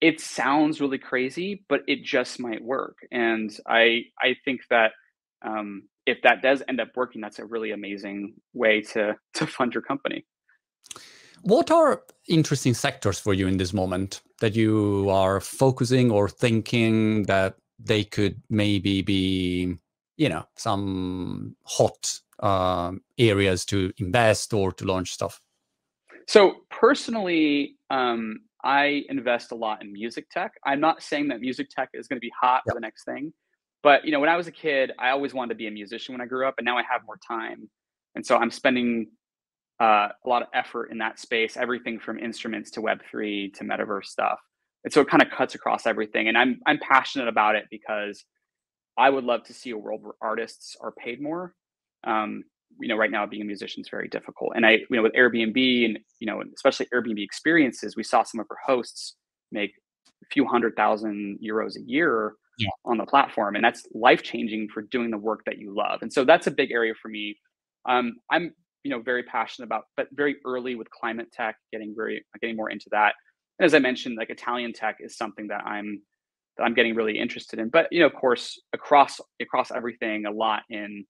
it 0.00 0.20
sounds 0.20 0.80
really 0.80 0.98
crazy, 0.98 1.64
but 1.68 1.82
it 1.86 2.02
just 2.02 2.40
might 2.40 2.64
work. 2.64 2.96
And 3.12 3.54
I 3.68 4.04
I 4.18 4.36
think 4.42 4.62
that 4.70 4.92
um, 5.44 5.82
if 6.06 6.22
that 6.22 6.42
does 6.42 6.62
end 6.68 6.80
up 6.80 6.88
working, 6.96 7.20
that's 7.20 7.38
a 7.38 7.44
really 7.44 7.70
amazing 7.72 8.34
way 8.54 8.80
to 8.92 9.16
to 9.34 9.46
fund 9.46 9.74
your 9.74 9.82
company. 9.82 10.24
What 11.42 11.70
are 11.70 12.02
interesting 12.28 12.74
sectors 12.74 13.18
for 13.18 13.32
you 13.32 13.46
in 13.46 13.56
this 13.56 13.72
moment 13.72 14.20
that 14.40 14.54
you 14.54 15.08
are 15.08 15.40
focusing 15.40 16.10
or 16.10 16.28
thinking 16.28 17.22
that 17.24 17.54
they 17.78 18.04
could 18.04 18.42
maybe 18.50 19.00
be, 19.00 19.74
you 20.18 20.28
know, 20.28 20.44
some 20.56 21.56
hot 21.64 22.20
uh, 22.40 22.92
areas 23.18 23.64
to 23.66 23.90
invest 23.96 24.52
or 24.52 24.72
to 24.72 24.84
launch 24.84 25.12
stuff? 25.12 25.40
So 26.26 26.56
personally, 26.70 27.76
um, 27.88 28.40
I 28.62 29.04
invest 29.08 29.52
a 29.52 29.54
lot 29.54 29.82
in 29.82 29.92
music 29.92 30.28
tech. 30.30 30.52
I'm 30.66 30.80
not 30.80 31.02
saying 31.02 31.28
that 31.28 31.40
music 31.40 31.70
tech 31.70 31.88
is 31.94 32.06
going 32.06 32.18
to 32.18 32.20
be 32.20 32.32
hot 32.38 32.62
for 32.68 32.74
the 32.74 32.80
next 32.80 33.04
thing, 33.04 33.32
but 33.82 34.04
you 34.04 34.12
know, 34.12 34.20
when 34.20 34.28
I 34.28 34.36
was 34.36 34.46
a 34.46 34.52
kid, 34.52 34.92
I 34.98 35.10
always 35.10 35.34
wanted 35.34 35.50
to 35.50 35.54
be 35.56 35.66
a 35.66 35.70
musician 35.70 36.14
when 36.14 36.20
I 36.20 36.26
grew 36.26 36.46
up, 36.46 36.54
and 36.58 36.64
now 36.64 36.76
I 36.76 36.82
have 36.90 37.02
more 37.06 37.18
time, 37.26 37.68
and 38.14 38.24
so 38.24 38.36
I'm 38.36 38.50
spending 38.50 39.08
uh, 39.80 40.08
a 40.24 40.28
lot 40.28 40.42
of 40.42 40.48
effort 40.54 40.90
in 40.90 40.98
that 40.98 41.18
space. 41.18 41.56
Everything 41.56 41.98
from 41.98 42.18
instruments 42.18 42.70
to 42.72 42.80
Web 42.80 43.00
three 43.10 43.50
to 43.52 43.64
metaverse 43.64 44.06
stuff, 44.06 44.38
and 44.84 44.92
so 44.92 45.00
it 45.00 45.08
kind 45.08 45.22
of 45.22 45.30
cuts 45.30 45.54
across 45.54 45.86
everything. 45.86 46.28
And 46.28 46.36
I'm 46.36 46.60
I'm 46.66 46.78
passionate 46.78 47.28
about 47.28 47.56
it 47.56 47.64
because 47.70 48.24
I 48.98 49.10
would 49.10 49.24
love 49.24 49.44
to 49.44 49.54
see 49.54 49.70
a 49.70 49.78
world 49.78 50.02
where 50.02 50.14
artists 50.20 50.76
are 50.80 50.92
paid 50.92 51.22
more. 51.22 51.54
Um, 52.04 52.44
you 52.80 52.88
know, 52.88 52.96
right 52.96 53.10
now 53.10 53.26
being 53.26 53.42
a 53.42 53.46
musician 53.46 53.80
is 53.80 53.88
very 53.90 54.08
difficult, 54.08 54.52
and 54.56 54.66
I, 54.66 54.72
you 54.72 54.86
know, 54.90 55.02
with 55.02 55.14
Airbnb 55.14 55.84
and 55.86 55.98
you 56.20 56.26
know, 56.26 56.42
especially 56.54 56.86
Airbnb 56.94 57.22
experiences, 57.22 57.96
we 57.96 58.04
saw 58.04 58.22
some 58.22 58.40
of 58.40 58.46
our 58.50 58.58
hosts 58.66 59.16
make 59.52 59.72
a 60.22 60.26
few 60.30 60.46
hundred 60.46 60.76
thousand 60.76 61.38
euros 61.42 61.76
a 61.76 61.82
year 61.82 62.34
yeah. 62.60 62.68
on 62.84 62.98
the 62.98 63.06
platform 63.06 63.56
and 63.56 63.64
that's 63.64 63.86
life 63.94 64.22
changing 64.22 64.68
for 64.72 64.82
doing 64.82 65.10
the 65.10 65.18
work 65.18 65.40
that 65.46 65.58
you 65.58 65.74
love 65.74 66.00
and 66.02 66.12
so 66.12 66.24
that's 66.24 66.46
a 66.46 66.50
big 66.50 66.70
area 66.70 66.92
for 67.00 67.08
me 67.08 67.36
um, 67.88 68.16
i'm 68.30 68.52
you 68.84 68.90
know 68.90 69.00
very 69.00 69.22
passionate 69.22 69.66
about 69.66 69.84
but 69.96 70.08
very 70.12 70.36
early 70.44 70.74
with 70.74 70.88
climate 70.90 71.28
tech 71.32 71.56
getting 71.72 71.94
very 71.96 72.24
getting 72.40 72.56
more 72.56 72.70
into 72.70 72.86
that 72.90 73.14
and 73.58 73.66
as 73.66 73.74
i 73.74 73.78
mentioned 73.78 74.16
like 74.16 74.30
italian 74.30 74.72
tech 74.72 74.96
is 75.00 75.16
something 75.16 75.48
that 75.48 75.62
i'm 75.64 76.00
that 76.56 76.64
i'm 76.64 76.74
getting 76.74 76.94
really 76.94 77.18
interested 77.18 77.58
in 77.58 77.68
but 77.68 77.88
you 77.90 78.00
know 78.00 78.06
of 78.06 78.14
course 78.14 78.60
across 78.72 79.20
across 79.40 79.70
everything 79.70 80.26
a 80.26 80.30
lot 80.30 80.62
in 80.70 81.04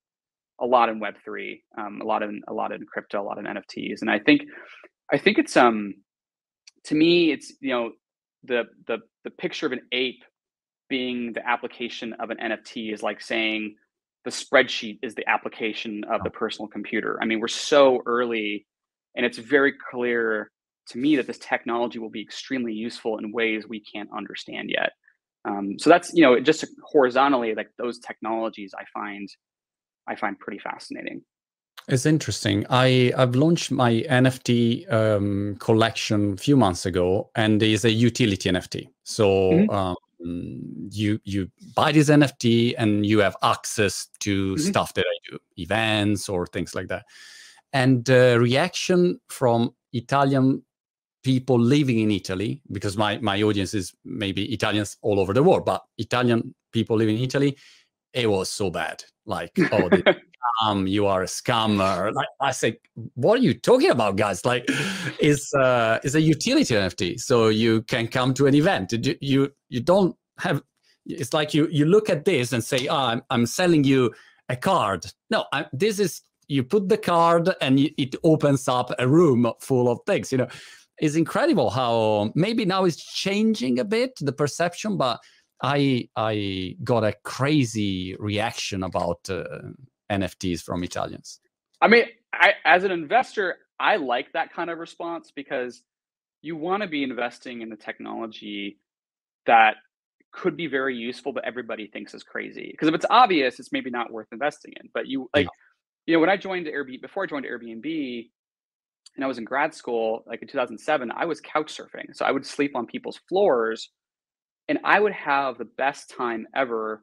a 0.60 0.66
lot 0.66 0.88
in 0.88 1.00
web3 1.00 1.60
um, 1.78 2.00
a 2.00 2.04
lot 2.04 2.22
in 2.22 2.40
a 2.48 2.52
lot 2.52 2.72
in 2.72 2.84
crypto 2.86 3.22
a 3.22 3.24
lot 3.24 3.38
in 3.38 3.44
nfts 3.44 4.00
and 4.00 4.10
i 4.10 4.18
think 4.18 4.42
i 5.12 5.18
think 5.18 5.38
it's 5.38 5.56
um 5.56 5.94
to 6.84 6.94
me 6.94 7.32
it's 7.32 7.52
you 7.60 7.70
know 7.70 7.90
the 8.44 8.64
the 8.86 8.98
the 9.24 9.30
picture 9.30 9.66
of 9.66 9.72
an 9.72 9.82
ape 9.92 10.24
being 10.90 11.32
the 11.32 11.48
application 11.48 12.12
of 12.14 12.28
an 12.28 12.36
NFT 12.36 12.92
is 12.92 13.02
like 13.02 13.22
saying 13.22 13.76
the 14.24 14.30
spreadsheet 14.30 14.98
is 15.02 15.14
the 15.14 15.26
application 15.26 16.04
of 16.04 16.22
the 16.24 16.30
personal 16.30 16.68
computer. 16.68 17.18
I 17.22 17.24
mean, 17.24 17.40
we're 17.40 17.48
so 17.48 18.02
early, 18.04 18.66
and 19.16 19.24
it's 19.24 19.38
very 19.38 19.72
clear 19.90 20.50
to 20.88 20.98
me 20.98 21.16
that 21.16 21.26
this 21.26 21.38
technology 21.38 21.98
will 21.98 22.10
be 22.10 22.20
extremely 22.20 22.74
useful 22.74 23.16
in 23.16 23.32
ways 23.32 23.66
we 23.66 23.80
can't 23.80 24.10
understand 24.14 24.68
yet. 24.68 24.92
Um, 25.46 25.78
so 25.78 25.88
that's 25.88 26.12
you 26.12 26.22
know 26.22 26.38
just 26.38 26.66
horizontally 26.84 27.54
like 27.54 27.70
those 27.78 27.98
technologies 28.00 28.74
I 28.78 28.84
find 28.92 29.26
I 30.06 30.16
find 30.16 30.38
pretty 30.38 30.58
fascinating. 30.58 31.22
It's 31.88 32.04
interesting. 32.04 32.66
I 32.68 33.12
I've 33.16 33.34
launched 33.36 33.70
my 33.70 34.04
NFT 34.10 34.92
um, 34.92 35.56
collection 35.60 36.34
a 36.34 36.36
few 36.36 36.56
months 36.56 36.84
ago, 36.84 37.30
and 37.36 37.62
it's 37.62 37.84
a 37.84 37.90
utility 37.90 38.50
NFT. 38.50 38.88
So 39.04 39.26
mm-hmm. 39.26 39.70
um, 39.70 39.96
you 40.22 41.20
you 41.24 41.50
buy 41.74 41.92
this 41.92 42.08
NFT 42.08 42.74
and 42.76 43.06
you 43.06 43.20
have 43.20 43.36
access 43.42 44.08
to 44.20 44.54
mm-hmm. 44.54 44.62
stuff 44.62 44.94
that 44.94 45.06
I 45.06 45.30
do, 45.30 45.38
events 45.56 46.28
or 46.28 46.46
things 46.46 46.74
like 46.74 46.88
that. 46.88 47.04
And 47.72 48.04
the 48.04 48.38
reaction 48.40 49.20
from 49.28 49.74
Italian 49.92 50.62
people 51.22 51.58
living 51.58 51.98
in 51.98 52.10
Italy, 52.10 52.62
because 52.72 52.96
my 52.96 53.18
my 53.18 53.42
audience 53.42 53.74
is 53.74 53.92
maybe 54.04 54.52
Italians 54.52 54.96
all 55.02 55.20
over 55.20 55.32
the 55.32 55.42
world, 55.42 55.64
but 55.64 55.82
Italian 55.98 56.54
people 56.72 56.96
living 56.96 57.16
in 57.16 57.22
Italy, 57.22 57.56
it 58.12 58.28
was 58.28 58.50
so 58.50 58.70
bad. 58.70 59.04
Like, 59.26 59.52
oh, 59.72 59.88
um, 60.62 60.86
you 60.86 61.06
are 61.06 61.22
a 61.22 61.26
scammer. 61.26 62.12
Like 62.14 62.28
I 62.40 62.52
say, 62.52 62.78
what 63.14 63.38
are 63.38 63.42
you 63.42 63.54
talking 63.54 63.90
about, 63.90 64.16
guys? 64.16 64.44
Like, 64.44 64.68
is 65.18 65.52
uh, 65.54 65.98
is 66.02 66.14
a 66.14 66.20
utility 66.20 66.74
NFT, 66.74 67.20
so 67.20 67.48
you 67.48 67.82
can 67.82 68.08
come 68.08 68.34
to 68.34 68.46
an 68.46 68.54
event. 68.54 68.92
You 68.92 69.16
you, 69.20 69.52
you 69.68 69.80
don't 69.80 70.16
have. 70.38 70.62
It's 71.06 71.32
like 71.32 71.54
you 71.54 71.68
you 71.70 71.86
look 71.86 72.10
at 72.10 72.24
this 72.24 72.52
and 72.52 72.62
say, 72.62 72.86
oh, 72.88 72.96
I'm 72.96 73.22
I'm 73.30 73.46
selling 73.46 73.84
you 73.84 74.12
a 74.48 74.56
card. 74.56 75.06
No, 75.30 75.44
I, 75.52 75.66
this 75.72 75.98
is 75.98 76.22
you 76.48 76.64
put 76.64 76.88
the 76.88 76.98
card 76.98 77.48
and 77.60 77.78
it 77.78 78.16
opens 78.24 78.66
up 78.66 78.90
a 78.98 79.06
room 79.06 79.50
full 79.60 79.88
of 79.88 80.00
things. 80.04 80.32
You 80.32 80.38
know, 80.38 80.48
it's 80.98 81.14
incredible 81.14 81.70
how 81.70 82.32
maybe 82.34 82.64
now 82.64 82.84
it's 82.84 83.02
changing 83.02 83.78
a 83.78 83.84
bit 83.84 84.18
the 84.20 84.32
perception, 84.32 84.96
but 84.96 85.20
I 85.62 86.08
I 86.16 86.76
got 86.82 87.04
a 87.04 87.14
crazy 87.22 88.16
reaction 88.18 88.82
about 88.82 89.20
uh, 89.30 89.44
NFTs 90.10 90.62
from 90.62 90.82
Italians? 90.82 91.40
I 91.80 91.88
mean, 91.88 92.04
I, 92.32 92.52
as 92.64 92.84
an 92.84 92.90
investor, 92.90 93.56
I 93.78 93.96
like 93.96 94.32
that 94.32 94.52
kind 94.52 94.70
of 94.70 94.78
response 94.78 95.32
because 95.34 95.82
you 96.42 96.56
want 96.56 96.82
to 96.82 96.88
be 96.88 97.02
investing 97.02 97.62
in 97.62 97.70
the 97.70 97.76
technology 97.76 98.78
that 99.46 99.76
could 100.32 100.56
be 100.56 100.66
very 100.66 100.96
useful, 100.96 101.32
but 101.32 101.44
everybody 101.44 101.86
thinks 101.86 102.14
is 102.14 102.22
crazy. 102.22 102.68
Because 102.70 102.88
if 102.88 102.94
it's 102.94 103.06
obvious, 103.10 103.58
it's 103.58 103.72
maybe 103.72 103.90
not 103.90 104.12
worth 104.12 104.28
investing 104.32 104.72
in. 104.80 104.88
But 104.94 105.06
you 105.06 105.28
like, 105.34 105.48
you 106.06 106.14
know, 106.14 106.20
when 106.20 106.30
I 106.30 106.36
joined 106.36 106.66
Airbnb, 106.66 107.02
before 107.02 107.24
I 107.24 107.26
joined 107.26 107.46
Airbnb, 107.46 108.28
and 109.16 109.24
I 109.24 109.28
was 109.28 109.38
in 109.38 109.44
grad 109.44 109.74
school, 109.74 110.22
like 110.26 110.40
in 110.40 110.48
2007, 110.48 111.10
I 111.10 111.24
was 111.24 111.40
couch 111.40 111.76
surfing. 111.76 112.14
So 112.14 112.24
I 112.24 112.30
would 112.30 112.46
sleep 112.46 112.76
on 112.76 112.86
people's 112.86 113.20
floors, 113.28 113.90
and 114.68 114.78
I 114.84 115.00
would 115.00 115.12
have 115.12 115.58
the 115.58 115.64
best 115.64 116.10
time 116.10 116.46
ever 116.54 117.02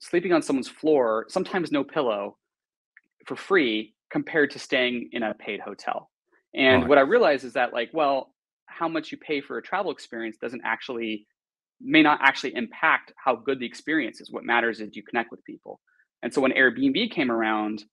sleeping 0.00 0.32
on 0.32 0.42
someone's 0.42 0.68
floor, 0.68 1.26
sometimes 1.28 1.70
no 1.70 1.84
pillow, 1.84 2.36
for 3.26 3.36
free 3.36 3.94
compared 4.10 4.50
to 4.50 4.58
staying 4.58 5.08
in 5.12 5.22
a 5.22 5.34
paid 5.34 5.60
hotel. 5.60 6.10
And 6.52 6.88
what 6.88 6.98
I 6.98 7.02
realized 7.02 7.44
is 7.44 7.52
that, 7.52 7.72
like, 7.72 7.90
well, 7.92 8.34
how 8.66 8.88
much 8.88 9.12
you 9.12 9.18
pay 9.18 9.40
for 9.40 9.58
a 9.58 9.62
travel 9.62 9.92
experience 9.92 10.36
doesn't 10.36 10.62
actually, 10.64 11.26
may 11.80 12.02
not 12.02 12.18
actually 12.22 12.56
impact 12.56 13.12
how 13.16 13.36
good 13.36 13.60
the 13.60 13.66
experience 13.66 14.20
is. 14.20 14.32
What 14.32 14.44
matters 14.44 14.80
is 14.80 14.96
you 14.96 15.04
connect 15.04 15.30
with 15.30 15.44
people. 15.44 15.80
And 16.22 16.34
so 16.34 16.40
when 16.40 16.52
Airbnb 16.52 17.12
came 17.12 17.30
around, 17.30 17.84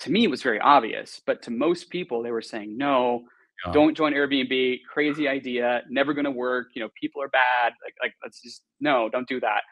to 0.00 0.10
me, 0.10 0.24
it 0.24 0.30
was 0.30 0.42
very 0.42 0.60
obvious. 0.60 1.22
But 1.24 1.40
to 1.42 1.50
most 1.50 1.88
people, 1.88 2.22
they 2.22 2.30
were 2.30 2.42
saying, 2.42 2.76
no, 2.76 3.22
yeah. 3.64 3.72
don't 3.72 3.96
join 3.96 4.12
Airbnb, 4.12 4.80
crazy 4.92 5.26
idea, 5.26 5.82
never 5.88 6.12
going 6.12 6.24
to 6.24 6.30
work. 6.30 6.68
You 6.74 6.82
know, 6.82 6.90
people 7.00 7.22
are 7.22 7.28
bad. 7.28 7.72
Like, 7.82 7.94
like, 8.02 8.12
let's 8.22 8.42
just, 8.42 8.62
no, 8.80 9.08
don't 9.08 9.28
do 9.28 9.40
that. 9.40 9.62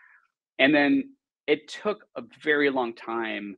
And 0.59 0.75
then 0.75 1.11
it 1.47 1.69
took 1.69 2.05
a 2.17 2.23
very 2.43 2.71
long 2.71 2.95
time, 2.95 3.57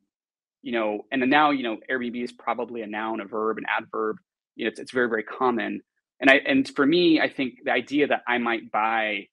you 0.62 0.72
know, 0.72 1.02
and 1.12 1.28
now, 1.28 1.50
you 1.50 1.62
know, 1.62 1.78
Airbnb 1.90 2.22
is 2.22 2.32
probably 2.32 2.82
a 2.82 2.86
noun, 2.86 3.20
a 3.20 3.24
verb, 3.24 3.58
an 3.58 3.64
adverb. 3.68 4.16
You 4.56 4.64
know, 4.64 4.68
it's, 4.68 4.80
it's 4.80 4.92
very, 4.92 5.08
very 5.08 5.24
common. 5.24 5.80
And 6.20 6.30
I, 6.30 6.40
and 6.46 6.68
for 6.74 6.86
me, 6.86 7.20
I 7.20 7.28
think 7.28 7.54
the 7.64 7.72
idea 7.72 8.06
that 8.06 8.22
I 8.26 8.38
might 8.38 8.70
buy 8.70 9.26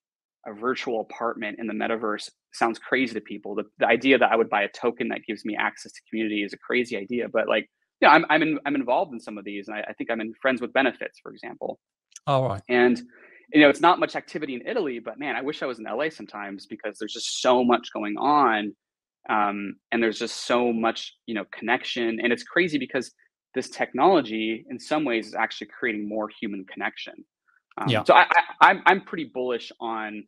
a 0.46 0.54
virtual 0.54 1.02
apartment 1.02 1.60
in 1.60 1.68
the 1.68 1.74
metaverse 1.74 2.30
sounds 2.54 2.80
crazy 2.80 3.14
to 3.14 3.22
people. 3.22 3.56
The, 3.56 3.66
the 3.78 3.86
idea 3.86 4.18
that 4.18 4.32
I 4.32 4.36
would 4.36 4.50
buy 4.50 4.64
a 4.64 4.70
token 4.70 5.08
that 5.10 5.22
gives 5.28 5.46
me 5.46 5.56
access 5.56 5.92
to 5.94 6.02
community 6.10 6.44
is 6.44 6.54
a 6.54 6.58
crazy 6.58 6.98
idea. 6.98 7.28
But 7.30 7.48
like, 7.48 7.70
yeah, 8.02 8.10
I'm 8.10 8.26
I'm 8.30 8.42
in, 8.42 8.60
I'm 8.66 8.76
involved 8.76 9.14
in 9.14 9.20
some 9.20 9.38
of 9.38 9.46
these, 9.46 9.68
and 9.68 9.78
I, 9.78 9.82
I 9.90 9.94
think 9.94 10.10
I'm 10.10 10.20
in 10.20 10.34
friends 10.42 10.60
with 10.60 10.74
benefits, 10.74 11.20
for 11.22 11.32
example. 11.32 11.80
All 12.26 12.50
right. 12.50 12.64
And 12.68 13.00
you 13.54 13.62
know, 13.62 13.70
it's 13.70 13.82
not 13.82 14.00
much 14.00 14.16
activity 14.16 14.56
in 14.56 14.68
Italy, 14.68 15.00
but 15.00 15.20
man, 15.20 15.36
I 15.36 15.42
wish 15.42 15.62
I 15.62 15.66
was 15.66 15.80
in 15.80 15.86
LA 15.86 16.10
sometimes 16.10 16.66
because 16.66 16.98
there's 16.98 17.14
just 17.14 17.42
so 17.42 17.64
much 17.64 17.92
going 17.94 18.16
on, 18.18 18.74
um, 19.30 19.76
and 19.92 20.02
there's 20.02 20.20
just 20.20 20.46
so 20.46 20.72
much 20.72 21.16
you 21.26 21.36
know 21.36 21.46
connection, 21.52 22.20
and 22.22 22.32
it's 22.32 22.44
crazy 22.44 22.78
because 22.78 23.12
this 23.54 23.70
technology, 23.70 24.66
in 24.70 24.80
some 24.80 25.04
ways, 25.04 25.28
is 25.28 25.36
actually 25.36 25.68
creating 25.68 26.08
more 26.08 26.30
human 26.30 26.66
connection. 26.66 27.14
Um, 27.78 27.90
yeah. 27.90 28.04
So 28.04 28.14
I, 28.14 28.26
I, 28.30 28.70
I'm 28.70 28.82
I'm 28.86 29.02
pretty 29.02 29.30
bullish 29.34 29.72
on 29.80 30.24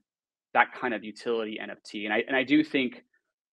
that 0.54 0.68
kind 0.80 0.94
of 0.94 1.04
utility 1.04 1.60
NFT, 1.62 2.06
and 2.06 2.14
I 2.14 2.24
and 2.28 2.36
I 2.36 2.44
do 2.44 2.64
think 2.64 3.04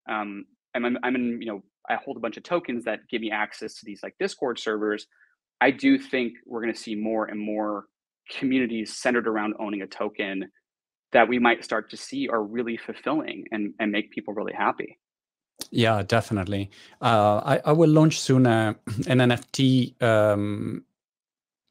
um, 0.08 0.44
I'm 0.74 0.96
I'm 1.02 1.14
in 1.14 1.40
you 1.40 1.46
know 1.46 1.62
I 1.88 1.96
hold 1.96 2.16
a 2.16 2.20
bunch 2.20 2.36
of 2.36 2.42
tokens 2.42 2.84
that 2.84 3.00
give 3.10 3.20
me 3.20 3.30
access 3.30 3.74
to 3.74 3.84
these 3.84 4.00
like 4.02 4.14
Discord 4.18 4.58
servers. 4.58 5.06
I 5.60 5.70
do 5.70 5.98
think 5.98 6.34
we're 6.46 6.62
going 6.62 6.72
to 6.72 6.80
see 6.80 6.94
more 6.94 7.26
and 7.26 7.38
more 7.38 7.84
communities 8.30 8.96
centered 8.96 9.26
around 9.26 9.54
owning 9.58 9.82
a 9.82 9.86
token 9.86 10.50
that 11.12 11.28
we 11.28 11.38
might 11.38 11.64
start 11.64 11.90
to 11.90 11.96
see 11.96 12.28
are 12.28 12.42
really 12.42 12.76
fulfilling 12.76 13.44
and, 13.50 13.74
and 13.80 13.90
make 13.90 14.10
people 14.10 14.32
really 14.34 14.52
happy. 14.52 14.98
Yeah, 15.70 16.02
definitely. 16.02 16.70
Uh, 17.02 17.40
I, 17.44 17.60
I 17.66 17.72
will 17.72 17.90
launch 17.90 18.20
soon 18.20 18.46
an 18.46 18.76
NFT 19.06 20.00
um, 20.02 20.84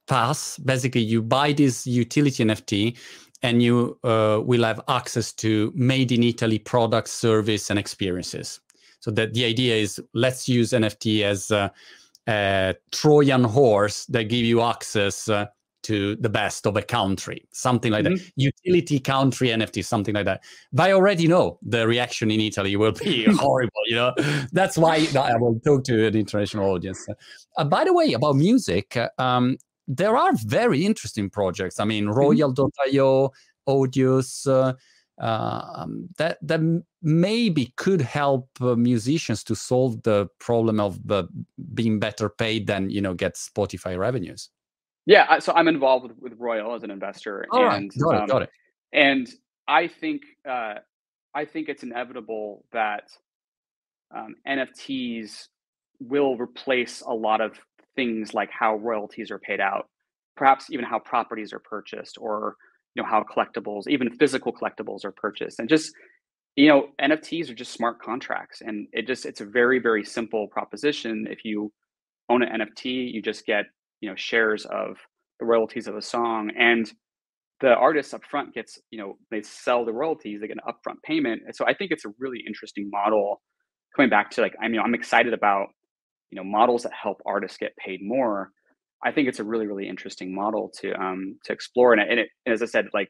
pass. 0.08 0.58
Basically, 0.58 1.02
you 1.02 1.22
buy 1.22 1.54
this 1.54 1.88
utility 1.88 2.44
NFT 2.44 2.98
and 3.42 3.64
you 3.64 3.98
uh, 4.04 4.42
will 4.44 4.64
have 4.64 4.82
access 4.88 5.32
to 5.34 5.72
made 5.76 6.12
in 6.12 6.24
Italy 6.24 6.60
products, 6.60 7.12
service, 7.12 7.70
and 7.70 7.80
experiences. 7.80 8.60
So 9.00 9.12
that 9.12 9.34
the 9.34 9.46
idea 9.46 9.76
is 9.76 10.02
let's 10.14 10.50
use 10.50 10.72
NFT 10.72 11.24
as 11.24 11.52
a, 11.52 11.72
a 12.28 12.76
Trojan 12.92 13.46
horse 13.46 14.06
that 14.08 14.26
give 14.26 14.46
you 14.46 14.62
access 14.62 15.30
uh, 15.30 15.48
to 15.84 16.16
the 16.18 16.30
best 16.30 16.68
of 16.68 16.76
a 16.78 16.82
country, 16.82 17.48
something 17.52 17.92
like 17.92 18.06
mm-hmm. 18.06 18.16
that. 18.16 18.32
Utility 18.36 19.00
country 19.00 19.50
NFT, 19.50 19.84
something 19.84 20.14
like 20.14 20.26
that. 20.26 20.44
But 20.74 20.90
I 20.90 20.94
already 20.94 21.28
know 21.28 21.60
the 21.62 21.88
reaction 21.88 22.32
in 22.32 22.40
Italy 22.40 22.76
will 22.76 22.92
be 22.92 23.26
horrible. 23.32 23.82
You 23.88 23.96
know, 23.96 24.14
that's 24.52 24.78
why 24.78 25.08
I 25.16 25.36
will 25.38 25.60
talk 25.64 25.84
to 25.86 26.08
an 26.08 26.16
international 26.16 26.72
audience. 26.72 27.08
Uh, 27.58 27.64
by 27.64 27.86
the 27.86 27.94
way, 27.94 28.14
about 28.14 28.36
music, 28.36 28.98
uh, 28.98 29.10
um, 29.18 29.58
there 29.88 30.16
are 30.16 30.32
very 30.46 30.86
interesting 30.86 31.30
projects. 31.30 31.80
I 31.80 31.86
mean, 31.86 32.06
mm-hmm. 32.06 32.14
Royal.io, 32.14 33.32
Audius. 33.68 34.48
Uh, 34.48 34.74
um, 35.20 36.08
that 36.18 36.38
that 36.42 36.62
maybe 37.02 37.74
could 37.76 38.02
help 38.02 38.48
uh, 38.62 38.76
musicians 38.76 39.44
to 39.44 39.56
solve 39.56 40.02
the 40.04 40.28
problem 40.40 40.80
of 40.80 41.00
uh, 41.12 41.24
being 41.74 42.00
better 42.00 42.30
paid 42.30 42.68
than 42.68 42.90
you 42.90 43.02
know 43.02 43.14
get 43.14 43.36
Spotify 43.36 43.98
revenues. 43.98 44.50
Yeah, 45.10 45.40
so 45.40 45.54
I'm 45.56 45.68
involved 45.68 46.04
with, 46.04 46.20
with 46.20 46.34
Royal 46.40 46.76
as 46.76 46.84
an 46.84 46.92
investor, 46.92 47.48
All 47.50 47.68
and 47.68 47.92
right. 47.98 48.00
got 48.00 48.16
um, 48.16 48.24
it, 48.24 48.28
got 48.32 48.42
it. 48.44 48.50
And 48.94 49.28
I 49.68 49.88
think 49.88 50.22
uh, 50.48 50.76
I 51.34 51.46
think 51.46 51.68
it's 51.68 51.82
inevitable 51.82 52.64
that 52.74 53.10
um, 54.16 54.36
NFTs 54.48 55.48
will 56.00 56.38
replace 56.38 57.02
a 57.02 57.12
lot 57.12 57.42
of 57.42 57.54
things 57.96 58.36
like 58.36 58.52
how 58.52 58.76
royalties 58.76 59.32
are 59.32 59.40
paid 59.40 59.60
out, 59.60 59.88
perhaps 60.38 60.70
even 60.70 60.86
how 60.86 61.00
properties 61.00 61.54
are 61.54 61.60
purchased, 61.60 62.20
or 62.20 62.56
you 62.94 63.02
know 63.02 63.10
how 63.10 63.24
collectibles, 63.24 63.88
even 63.88 64.12
physical 64.12 64.54
collectibles, 64.54 65.04
are 65.06 65.12
purchased, 65.12 65.58
and 65.58 65.68
just 65.68 65.92
you 66.56 66.68
know 66.68 66.90
NFTs 67.02 67.50
are 67.50 67.56
just 67.56 67.72
smart 67.72 68.00
contracts, 68.00 68.62
and 68.62 68.88
it 68.94 69.08
just 69.08 69.26
it's 69.26 69.42
a 69.42 69.46
very 69.46 69.80
very 69.80 70.06
simple 70.06 70.48
proposition. 70.48 71.26
If 71.28 71.44
you 71.44 71.72
own 72.30 72.44
an 72.44 72.62
NFT, 72.62 73.12
you 73.12 73.24
just 73.24 73.48
get 73.48 73.66
you 74.02 74.10
know 74.10 74.16
shares 74.16 74.66
of 74.66 74.98
the 75.40 75.46
royalties 75.46 75.88
of 75.88 75.96
a 75.96 76.02
song 76.02 76.52
and 76.58 76.92
the 77.62 77.74
artist 77.76 78.14
up 78.14 78.24
front 78.24 78.54
gets 78.54 78.80
you 78.92 79.00
know 79.00 79.18
they 79.32 79.42
sell 79.42 79.86
the 79.86 79.94
royalties 79.94 80.42
they 80.42 80.48
get 80.48 80.58
an 80.58 80.74
upfront 80.74 81.02
payment 81.04 81.42
and 81.46 81.56
so 81.56 81.66
i 81.66 81.74
think 81.74 81.92
it's 81.92 82.06
a 82.06 82.14
really 82.20 82.44
interesting 82.48 82.90
model 82.92 83.42
coming 83.96 84.10
back 84.10 84.30
to 84.30 84.42
like 84.42 84.56
i 84.62 84.68
mean 84.68 84.80
i'm 84.80 84.94
excited 84.94 85.34
about 85.34 85.68
you 86.32 86.36
know 86.36 86.44
models 86.44 86.84
that 86.84 86.92
help 86.94 87.22
artists 87.26 87.58
get 87.58 87.76
paid 87.78 88.00
more. 88.02 88.52
I 89.04 89.12
think 89.12 89.28
it's 89.28 89.40
a 89.40 89.44
really 89.44 89.68
really 89.68 89.88
interesting 89.88 90.36
model 90.36 90.72
to 90.80 90.94
um 90.94 91.40
to 91.46 91.54
explore 91.54 91.94
and, 91.94 92.02
and, 92.02 92.20
it, 92.20 92.30
and 92.46 92.54
as 92.54 92.62
i 92.62 92.66
said 92.66 92.88
like 92.94 93.10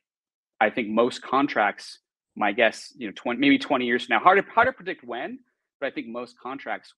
i 0.62 0.70
think 0.70 0.88
most 0.90 1.22
contracts 1.24 2.00
my 2.36 2.52
guess 2.52 2.94
you 2.96 3.08
know 3.08 3.14
20 3.16 3.40
maybe 3.40 3.58
20 3.58 3.86
years 3.86 4.06
from 4.06 4.16
now 4.16 4.20
hard 4.20 4.38
to, 4.38 4.52
hard 4.52 4.68
to 4.68 4.72
predict 4.72 5.04
when 5.04 5.40
but 5.80 5.88
i 5.88 5.92
think 5.92 6.08
most 6.08 6.36
contracts 6.40 6.94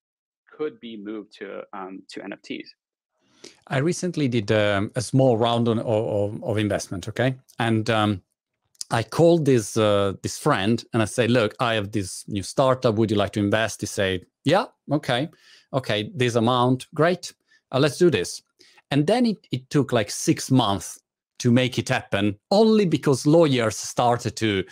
could 0.57 0.77
be 0.81 1.01
moved 1.01 1.31
to 1.39 1.61
um 1.71 2.01
to 2.09 2.19
nfts 2.19 2.67
I 3.67 3.77
recently 3.77 4.27
did 4.27 4.51
um, 4.51 4.91
a 4.95 5.01
small 5.01 5.37
round 5.37 5.67
on, 5.67 5.79
of, 5.79 6.43
of, 6.43 6.57
investment, 6.57 7.07
okay, 7.07 7.35
and 7.57 7.89
um, 7.89 8.21
I 8.91 9.03
called 9.03 9.45
this 9.45 9.77
uh, 9.77 10.13
this 10.21 10.37
friend 10.37 10.83
and 10.93 11.01
I 11.01 11.05
say, 11.05 11.27
"Look, 11.27 11.55
I 11.59 11.75
have 11.75 11.91
this 11.91 12.25
new 12.27 12.43
startup. 12.43 12.95
Would 12.95 13.11
you 13.11 13.17
like 13.17 13.31
to 13.33 13.39
invest?" 13.39 13.81
He 13.81 13.87
say, 13.87 14.23
"Yeah, 14.43 14.65
okay, 14.91 15.29
okay, 15.73 16.11
this 16.13 16.35
amount, 16.35 16.87
great. 16.93 17.33
Uh, 17.71 17.79
let's 17.79 17.97
do 17.97 18.09
this." 18.09 18.41
And 18.91 19.07
then 19.07 19.25
it, 19.25 19.47
it 19.51 19.69
took 19.69 19.93
like 19.93 20.11
six 20.11 20.51
months 20.51 20.99
to 21.39 21.51
make 21.51 21.79
it 21.79 21.89
happen, 21.89 22.37
only 22.51 22.85
because 22.85 23.25
lawyers 23.25 23.77
started 23.77 24.35
to 24.35 24.63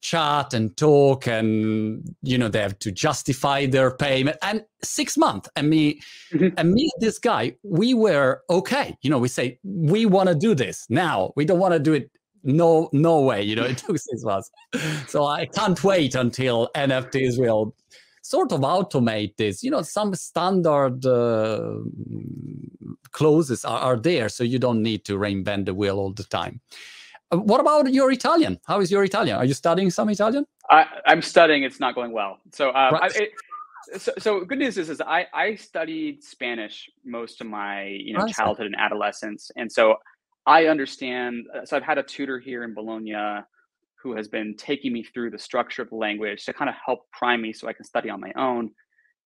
chat 0.00 0.54
and 0.54 0.76
talk 0.76 1.26
and 1.26 2.14
you 2.22 2.38
know 2.38 2.48
they 2.48 2.60
have 2.60 2.78
to 2.80 2.92
justify 2.92 3.66
their 3.66 3.90
payment. 3.90 4.36
And 4.42 4.64
six 4.82 5.16
months 5.16 5.48
and 5.56 5.68
me 5.68 6.00
mm-hmm. 6.32 6.48
and 6.56 6.72
me 6.72 6.90
this 7.00 7.18
guy 7.18 7.56
we 7.62 7.94
were 7.94 8.42
okay. 8.50 8.96
You 9.02 9.10
know 9.10 9.18
we 9.18 9.28
say 9.28 9.58
we 9.64 10.06
want 10.06 10.28
to 10.28 10.34
do 10.34 10.54
this 10.54 10.86
now. 10.88 11.32
We 11.36 11.44
don't 11.44 11.58
want 11.58 11.74
to 11.74 11.80
do 11.80 11.94
it 11.94 12.10
no 12.44 12.88
no 12.92 13.20
way 13.20 13.42
you 13.42 13.56
know 13.56 13.64
it 13.72 13.78
took 13.78 13.98
six 13.98 14.22
months. 14.22 14.50
So 15.08 15.26
i 15.26 15.46
can't 15.46 15.82
wait 15.82 16.14
until 16.14 16.70
nfts 16.76 17.38
will 17.38 17.74
sort 18.22 18.50
of 18.52 18.60
automate 18.60 19.36
this. 19.36 19.62
You 19.62 19.70
know 19.70 19.82
some 19.82 20.14
standard 20.14 21.06
uh, 21.06 21.78
clauses 23.12 23.64
are, 23.64 23.78
are 23.78 23.96
there 23.96 24.28
so 24.28 24.44
you 24.44 24.58
don't 24.58 24.82
need 24.82 25.04
to 25.04 25.16
reinvent 25.16 25.66
the 25.66 25.74
wheel 25.74 25.98
all 25.98 26.12
the 26.12 26.24
time 26.24 26.60
what 27.30 27.60
about 27.60 27.92
your 27.92 28.10
Italian? 28.12 28.58
How 28.66 28.80
is 28.80 28.90
your 28.90 29.04
Italian? 29.04 29.36
Are 29.36 29.44
you 29.44 29.54
studying 29.54 29.90
some 29.90 30.08
Italian? 30.08 30.46
I, 30.70 30.86
am 31.06 31.22
studying. 31.22 31.62
It's 31.64 31.80
not 31.80 31.94
going 31.94 32.12
well. 32.12 32.38
So, 32.52 32.68
um, 32.68 32.94
right. 32.94 33.12
I, 33.14 33.22
it, 33.22 33.30
so, 34.00 34.12
so 34.18 34.44
good 34.44 34.58
news 34.58 34.78
is, 34.78 34.90
is 34.90 35.00
I, 35.00 35.26
I 35.32 35.54
studied 35.54 36.22
Spanish 36.22 36.88
most 37.04 37.40
of 37.40 37.46
my 37.46 37.84
you 37.84 38.16
know 38.16 38.26
childhood 38.26 38.66
and 38.66 38.76
adolescence, 38.76 39.50
and 39.56 39.70
so 39.70 39.96
I 40.46 40.66
understand. 40.66 41.46
Uh, 41.54 41.64
so 41.64 41.76
I've 41.76 41.82
had 41.82 41.98
a 41.98 42.02
tutor 42.02 42.38
here 42.38 42.64
in 42.64 42.74
Bologna 42.74 43.42
who 44.02 44.14
has 44.14 44.28
been 44.28 44.54
taking 44.56 44.92
me 44.92 45.02
through 45.02 45.30
the 45.30 45.38
structure 45.38 45.82
of 45.82 45.90
the 45.90 45.96
language 45.96 46.44
to 46.44 46.52
kind 46.52 46.68
of 46.68 46.76
help 46.84 47.00
prime 47.10 47.42
me 47.42 47.52
so 47.52 47.66
I 47.66 47.72
can 47.72 47.84
study 47.84 48.08
on 48.08 48.20
my 48.20 48.32
own. 48.36 48.70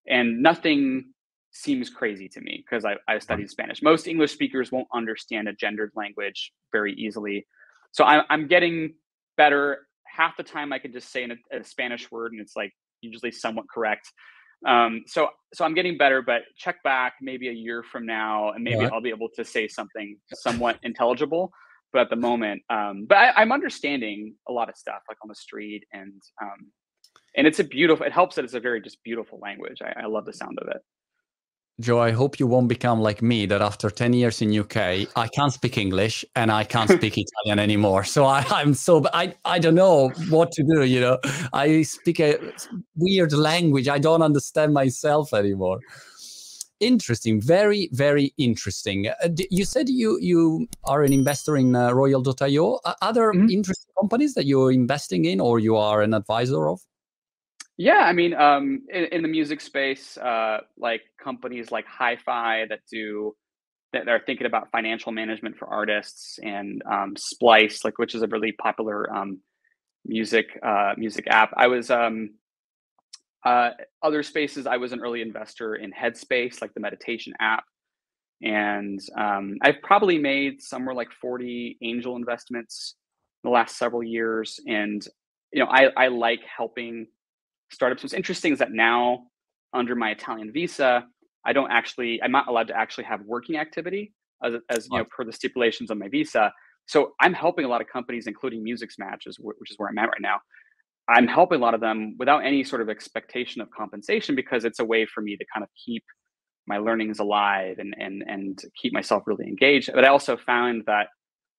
And 0.08 0.42
nothing 0.42 1.12
seems 1.52 1.90
crazy 1.90 2.28
to 2.28 2.40
me 2.40 2.64
because 2.64 2.84
I, 2.84 2.96
I 3.06 3.18
studied 3.18 3.50
Spanish. 3.50 3.82
Most 3.82 4.06
English 4.06 4.32
speakers 4.32 4.72
won't 4.72 4.88
understand 4.94 5.48
a 5.48 5.52
gendered 5.52 5.92
language 5.94 6.52
very 6.72 6.94
easily. 6.94 7.46
So 7.92 8.04
I'm, 8.04 8.24
I'm 8.30 8.46
getting 8.48 8.94
better. 9.36 9.86
Half 10.06 10.36
the 10.36 10.42
time 10.42 10.72
I 10.72 10.78
can 10.78 10.92
just 10.92 11.10
say 11.12 11.24
a, 11.24 11.56
a 11.56 11.64
Spanish 11.64 12.10
word 12.10 12.32
and 12.32 12.40
it's 12.40 12.56
like 12.56 12.72
usually 13.00 13.32
somewhat 13.32 13.66
correct. 13.72 14.10
Um, 14.66 15.04
so 15.06 15.28
so 15.54 15.64
I'm 15.64 15.74
getting 15.74 15.96
better, 15.96 16.22
but 16.22 16.42
check 16.56 16.82
back 16.82 17.14
maybe 17.20 17.48
a 17.48 17.52
year 17.52 17.82
from 17.82 18.06
now, 18.06 18.50
and 18.50 18.62
maybe 18.62 18.84
I'll 18.86 19.00
be 19.00 19.08
able 19.08 19.30
to 19.36 19.44
say 19.44 19.66
something 19.68 20.16
somewhat 20.34 20.78
intelligible. 20.82 21.50
But 21.92 22.02
at 22.02 22.10
the 22.10 22.16
moment, 22.16 22.62
um, 22.70 23.06
but 23.08 23.16
I, 23.16 23.42
am 23.42 23.50
understanding 23.50 24.34
a 24.48 24.52
lot 24.52 24.68
of 24.68 24.76
stuff 24.76 25.00
like 25.08 25.16
on 25.22 25.28
the 25.28 25.34
street, 25.34 25.84
and 25.92 26.20
um, 26.40 26.70
and 27.36 27.46
it's 27.46 27.58
a 27.58 27.64
beautiful. 27.64 28.04
It 28.04 28.12
helps 28.12 28.36
that 28.36 28.44
it's 28.44 28.54
a 28.54 28.60
very 28.60 28.80
just 28.80 29.02
beautiful 29.02 29.38
language. 29.40 29.78
I, 29.82 30.02
I 30.02 30.06
love 30.06 30.26
the 30.26 30.32
sound 30.32 30.58
of 30.60 30.68
it. 30.68 30.82
Joe, 31.80 31.98
I 31.98 32.10
hope 32.10 32.38
you 32.38 32.46
won't 32.46 32.68
become 32.68 33.00
like 33.00 33.22
me 33.22 33.46
that 33.46 33.62
after 33.62 33.88
10 33.90 34.12
years 34.12 34.42
in 34.42 34.56
UK, 34.56 34.76
I 35.16 35.28
can't 35.34 35.52
speak 35.52 35.78
English 35.78 36.24
and 36.36 36.52
I 36.52 36.64
can't 36.64 36.90
speak 36.98 37.16
Italian 37.16 37.58
anymore. 37.58 38.04
So 38.04 38.26
I, 38.26 38.44
I'm 38.50 38.74
so, 38.74 39.04
I, 39.14 39.34
I 39.44 39.58
don't 39.58 39.74
know 39.74 40.10
what 40.28 40.52
to 40.52 40.62
do, 40.62 40.84
you 40.84 41.00
know. 41.00 41.18
I 41.52 41.82
speak 41.82 42.20
a 42.20 42.38
weird 42.96 43.32
language. 43.32 43.88
I 43.88 43.98
don't 43.98 44.22
understand 44.22 44.74
myself 44.74 45.32
anymore. 45.32 45.80
Interesting, 46.80 47.40
very, 47.40 47.88
very 47.92 48.32
interesting. 48.38 49.08
Uh, 49.08 49.28
you 49.50 49.66
said 49.66 49.90
you 49.90 50.18
you 50.18 50.66
are 50.84 51.02
an 51.02 51.12
investor 51.12 51.58
in 51.58 51.76
uh, 51.76 51.92
Royal.io. 51.92 52.80
Uh, 52.86 52.94
other 53.02 53.32
mm-hmm. 53.32 53.50
interesting 53.50 53.92
companies 54.00 54.32
that 54.32 54.46
you're 54.46 54.72
investing 54.72 55.26
in 55.26 55.40
or 55.40 55.58
you 55.58 55.76
are 55.76 56.00
an 56.00 56.14
advisor 56.14 56.68
of? 56.68 56.80
Yeah, 57.80 58.00
I 58.04 58.12
mean, 58.12 58.34
um, 58.34 58.82
in, 58.90 59.04
in 59.04 59.22
the 59.22 59.28
music 59.28 59.62
space, 59.62 60.18
uh, 60.18 60.58
like 60.76 61.00
companies 61.22 61.72
like 61.72 61.86
Hi-Fi 61.86 62.66
that 62.68 62.80
do 62.92 63.34
that 63.94 64.06
are 64.06 64.20
thinking 64.26 64.46
about 64.46 64.70
financial 64.70 65.12
management 65.12 65.56
for 65.56 65.66
artists, 65.66 66.38
and 66.42 66.82
um, 66.92 67.14
Splice, 67.16 67.82
like 67.82 67.98
which 67.98 68.14
is 68.14 68.20
a 68.22 68.26
really 68.26 68.52
popular 68.52 69.10
um, 69.16 69.40
music 70.06 70.46
uh, 70.62 70.92
music 70.98 71.26
app. 71.30 71.52
I 71.56 71.68
was 71.68 71.90
um, 71.90 72.32
uh, 73.46 73.70
other 74.02 74.22
spaces. 74.22 74.66
I 74.66 74.76
was 74.76 74.92
an 74.92 75.00
early 75.00 75.22
investor 75.22 75.76
in 75.76 75.90
Headspace, 75.90 76.60
like 76.60 76.74
the 76.74 76.80
meditation 76.80 77.32
app, 77.40 77.64
and 78.42 79.00
um, 79.18 79.56
I've 79.62 79.82
probably 79.82 80.18
made 80.18 80.62
somewhere 80.62 80.94
like 80.94 81.12
forty 81.22 81.78
angel 81.82 82.16
investments 82.16 82.96
in 83.42 83.50
the 83.50 83.54
last 83.54 83.78
several 83.78 84.02
years. 84.02 84.60
And 84.66 85.02
you 85.52 85.64
know, 85.64 85.70
I 85.70 85.88
I 85.96 86.08
like 86.08 86.40
helping 86.56 87.06
startups. 87.72 88.02
What's 88.02 88.14
interesting 88.14 88.52
is 88.52 88.58
that 88.58 88.72
now 88.72 89.26
under 89.72 89.94
my 89.94 90.10
Italian 90.10 90.52
visa, 90.52 91.06
I 91.44 91.52
don't 91.52 91.70
actually, 91.70 92.22
I'm 92.22 92.32
not 92.32 92.48
allowed 92.48 92.68
to 92.68 92.76
actually 92.76 93.04
have 93.04 93.20
working 93.22 93.56
activity 93.56 94.12
as, 94.44 94.54
as 94.68 94.88
you 94.90 94.98
know, 94.98 95.04
per 95.04 95.24
the 95.24 95.32
stipulations 95.32 95.90
of 95.90 95.98
my 95.98 96.08
visa. 96.08 96.52
So 96.86 97.12
I'm 97.20 97.32
helping 97.32 97.64
a 97.64 97.68
lot 97.68 97.80
of 97.80 97.86
companies, 97.88 98.26
including 98.26 98.62
Music 98.64 98.90
Matches, 98.98 99.38
which 99.38 99.70
is 99.70 99.78
where 99.78 99.88
I'm 99.88 99.98
at 99.98 100.08
right 100.08 100.20
now. 100.20 100.36
I'm 101.08 101.26
helping 101.26 101.58
a 101.58 101.62
lot 101.62 101.74
of 101.74 101.80
them 101.80 102.16
without 102.18 102.44
any 102.44 102.62
sort 102.62 102.82
of 102.82 102.88
expectation 102.88 103.60
of 103.60 103.68
compensation 103.70 104.36
because 104.36 104.64
it's 104.64 104.78
a 104.78 104.84
way 104.84 105.06
for 105.06 105.22
me 105.22 105.36
to 105.36 105.44
kind 105.52 105.64
of 105.64 105.70
keep 105.84 106.04
my 106.66 106.78
learnings 106.78 107.18
alive 107.18 107.76
and 107.78 107.94
and 107.98 108.22
and 108.26 108.62
keep 108.80 108.92
myself 108.92 109.24
really 109.26 109.46
engaged. 109.46 109.90
But 109.92 110.04
I 110.04 110.08
also 110.08 110.36
found 110.36 110.84
that 110.86 111.08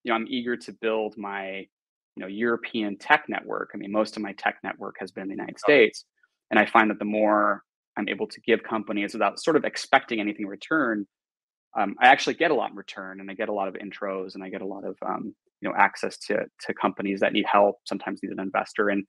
you 0.03 0.09
know 0.09 0.16
I'm 0.16 0.28
eager 0.30 0.55
to 0.55 0.74
build 0.82 1.16
my 1.18 1.66
you 2.22 2.28
know 2.28 2.32
European 2.32 2.97
tech 2.97 3.26
network. 3.28 3.72
I 3.74 3.78
mean, 3.78 3.91
most 3.91 4.15
of 4.15 4.22
my 4.22 4.34
tech 4.34 4.57
network 4.63 4.95
has 4.99 5.11
been 5.11 5.24
in 5.24 5.30
the 5.30 5.36
United 5.36 5.59
States, 5.59 6.05
and 6.51 6.59
I 6.59 6.67
find 6.67 6.91
that 6.91 6.99
the 6.99 7.05
more 7.05 7.63
I'm 7.97 8.07
able 8.07 8.28
to 8.28 8.41
give 8.41 8.61
companies 8.61 9.13
without 9.13 9.39
sort 9.39 9.55
of 9.55 9.65
expecting 9.65 10.19
anything 10.19 10.45
in 10.45 10.49
return, 10.49 11.07
um, 11.78 11.95
I 11.99 12.07
actually 12.07 12.36
get 12.36 12.51
a 12.51 12.53
lot 12.53 12.69
in 12.69 12.78
return, 12.78 13.19
and 13.19 13.32
I 13.32 13.34
get 13.34 13.49
a 13.49 13.53
lot 13.53 13.67
of 13.67 13.74
intros, 13.74 14.36
and 14.36 14.43
I 14.43 14.49
get 14.49 14.61
a 14.61 14.67
lot 14.67 14.86
of 14.86 14.95
um, 15.03 15.34
you 15.61 15.69
know 15.69 15.76
access 15.76 16.15
to 16.28 16.45
to 16.67 16.74
companies 16.76 17.22
that 17.22 17.34
need 17.34 17.45
help, 17.51 17.78
sometimes 17.86 18.19
need 18.22 18.34
an 18.34 18.39
investor, 18.39 18.89
and 18.89 19.03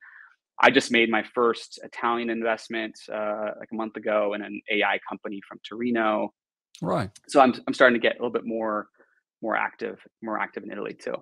I 0.59 0.71
just 0.71 0.91
made 0.91 1.11
my 1.11 1.23
first 1.35 1.81
Italian 1.83 2.31
investment 2.31 2.95
uh, 3.13 3.51
like 3.59 3.69
a 3.73 3.77
month 3.77 3.97
ago 3.97 4.33
in 4.33 4.43
an 4.43 4.59
AI 4.71 4.99
company 5.07 5.41
from 5.47 5.59
Torino. 5.69 6.33
Right. 6.81 7.11
So 7.29 7.43
I'm 7.43 7.53
I'm 7.67 7.75
starting 7.75 8.01
to 8.01 8.03
get 8.03 8.13
a 8.13 8.19
little 8.23 8.33
bit 8.33 8.47
more 8.47 8.87
more 9.43 9.57
active 9.57 9.99
more 10.23 10.39
active 10.39 10.63
in 10.63 10.73
Italy 10.73 10.95
too. 10.95 11.17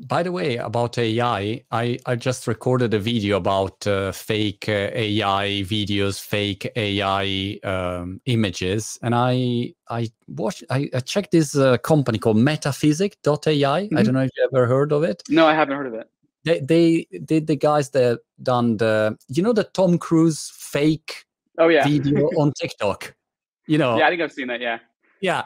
By 0.00 0.24
the 0.24 0.32
way, 0.32 0.56
about 0.56 0.98
AI, 0.98 1.62
I, 1.70 1.98
I 2.04 2.16
just 2.16 2.48
recorded 2.48 2.94
a 2.94 2.98
video 2.98 3.36
about 3.36 3.86
uh, 3.86 4.10
fake 4.10 4.68
uh, 4.68 4.90
AI 4.92 5.62
videos, 5.64 6.20
fake 6.20 6.70
AI 6.74 7.60
um, 7.62 8.20
images, 8.26 8.98
and 9.02 9.14
I 9.14 9.72
I 9.88 10.10
watched 10.26 10.64
I, 10.68 10.90
I 10.92 10.98
checked 10.98 11.30
this 11.30 11.54
uh, 11.54 11.76
company 11.78 12.18
called 12.18 12.38
Metaphysic.ai. 12.38 13.82
Mm-hmm. 13.84 13.96
I 13.96 14.02
don't 14.02 14.14
know 14.14 14.22
if 14.22 14.30
you 14.36 14.48
ever 14.52 14.66
heard 14.66 14.90
of 14.90 15.04
it. 15.04 15.22
No, 15.28 15.46
I 15.46 15.54
haven't 15.54 15.76
heard 15.76 15.86
of 15.86 15.94
it. 15.94 16.10
They 16.42 16.58
they 16.58 17.06
did 17.24 17.46
the 17.46 17.56
guys 17.56 17.90
that 17.90 18.18
done 18.42 18.78
the 18.78 19.16
you 19.28 19.44
know 19.44 19.52
the 19.52 19.64
Tom 19.64 19.98
Cruise 19.98 20.50
fake 20.56 21.24
oh 21.58 21.68
yeah 21.68 21.86
video 21.86 22.26
on 22.36 22.52
TikTok. 22.60 23.14
You 23.68 23.78
know. 23.78 23.96
Yeah, 23.96 24.08
I 24.08 24.10
think 24.10 24.22
I've 24.22 24.32
seen 24.32 24.48
that. 24.48 24.60
Yeah. 24.60 24.80
Yeah, 25.20 25.44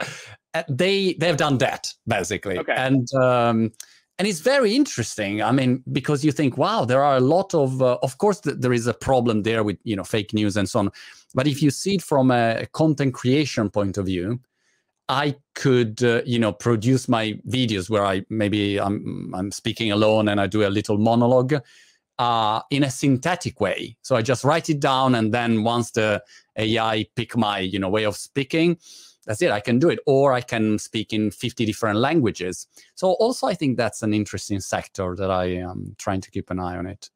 uh, 0.55 0.63
they 0.71 1.13
they've 1.13 1.37
done 1.37 1.59
that 1.59 1.93
basically, 2.07 2.59
okay. 2.59 2.75
and. 2.75 3.07
Um, 3.13 3.73
and 4.19 4.27
it's 4.27 4.41
very 4.41 4.75
interesting 4.75 5.43
i 5.43 5.53
mean 5.53 5.83
because 5.93 6.25
you 6.25 6.33
think 6.33 6.59
wow 6.59 6.85
there 6.85 7.03
are 7.03 7.17
a 7.17 7.21
lot 7.21 7.55
of 7.55 7.81
uh, 7.83 7.99
of 8.03 8.19
course 8.19 8.41
th- 8.41 8.57
there 8.59 8.73
is 8.73 8.87
a 8.87 8.95
problem 8.95 9.43
there 9.43 9.63
with 9.63 9.79
you 9.85 9.97
know 9.97 10.05
fake 10.05 10.35
news 10.35 10.57
and 10.57 10.69
so 10.69 10.81
on. 10.81 10.91
But 11.35 11.47
if 11.47 11.63
you 11.63 11.71
see 11.71 11.97
it 11.97 12.03
from 12.03 12.31
a 12.31 12.67
content 12.73 13.15
creation 13.15 13.71
point 13.71 13.99
of 13.99 14.07
view 14.07 14.41
i 15.09 15.35
could 15.55 16.03
uh, 16.03 16.23
you 16.25 16.39
know 16.39 16.53
produce 16.53 17.09
my 17.09 17.39
videos 17.49 17.89
where 17.89 18.05
i 18.05 18.25
maybe 18.29 18.79
i'm 18.79 19.33
i'm 19.35 19.51
speaking 19.53 19.93
alone 19.93 20.29
and 20.29 20.41
i 20.41 20.47
do 20.47 20.67
a 20.67 20.71
little 20.71 20.99
monologue 20.99 21.55
uh, 22.19 22.61
in 22.71 22.83
a 22.83 22.91
synthetic 22.91 23.61
way. 23.61 23.97
So 24.03 24.17
i 24.17 24.23
just 24.23 24.45
write 24.45 24.69
it 24.69 24.81
down 24.81 25.15
and 25.15 25.33
then 25.33 25.63
once 25.63 25.93
the 25.93 26.23
ai 26.57 27.07
pick 27.15 27.37
my 27.37 27.61
you 27.61 27.79
know 27.79 27.89
way 27.89 28.05
of 28.05 28.17
speaking 28.17 28.79
that's 29.29 29.43
it 29.43 29.51
i 29.53 29.61
can 29.61 29.79
do 29.79 29.91
it 29.91 30.01
or 30.07 30.33
i 30.33 30.41
can 30.41 30.79
speak 30.79 31.13
in 31.13 31.31
50 31.31 31.65
different 31.67 31.99
languages. 31.99 32.67
So 32.97 33.13
also 33.13 33.47
i 33.47 33.55
think 33.55 33.77
that's 33.77 34.03
an 34.03 34.13
interesting 34.13 34.59
sector 34.59 35.15
that 35.15 35.31
i 35.31 35.45
am 35.45 35.95
trying 35.99 36.23
to 36.23 36.31
keep 36.31 36.51
an 36.51 36.59
eye 36.59 36.77
on 36.77 36.87
it. 36.87 37.11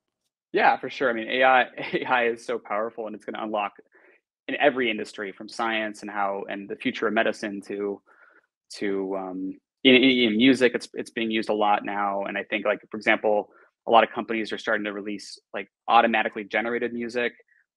Yeah 0.52 0.76
for 0.76 0.90
sure. 0.90 1.10
I 1.10 1.14
mean 1.14 1.28
ai 1.28 1.66
ai 1.94 2.26
is 2.32 2.44
so 2.44 2.58
powerful 2.58 3.06
and 3.06 3.16
it's 3.16 3.24
going 3.24 3.34
to 3.34 3.42
unlock 3.42 3.72
in 4.46 4.56
every 4.60 4.90
industry 4.90 5.32
from 5.32 5.48
science 5.48 6.02
and 6.02 6.10
how 6.10 6.44
and 6.48 6.68
the 6.68 6.76
future 6.76 7.08
of 7.08 7.14
medicine 7.14 7.60
to 7.62 8.00
to 8.74 9.16
um, 9.16 9.58
in, 9.84 9.94
in 9.94 10.36
music 10.36 10.72
it's 10.74 10.88
it's 10.94 11.10
being 11.10 11.30
used 11.30 11.48
a 11.48 11.54
lot 11.54 11.84
now. 11.84 12.24
And 12.24 12.36
i 12.36 12.44
think 12.44 12.66
like 12.66 12.80
for 12.90 12.98
example 12.98 13.48
a 13.88 13.90
lot 13.90 14.04
of 14.04 14.10
companies 14.10 14.52
are 14.52 14.58
starting 14.58 14.84
to 14.84 14.92
release 14.92 15.38
like 15.52 15.68
automatically 15.88 16.44
generated 16.44 16.92
music. 16.92 17.32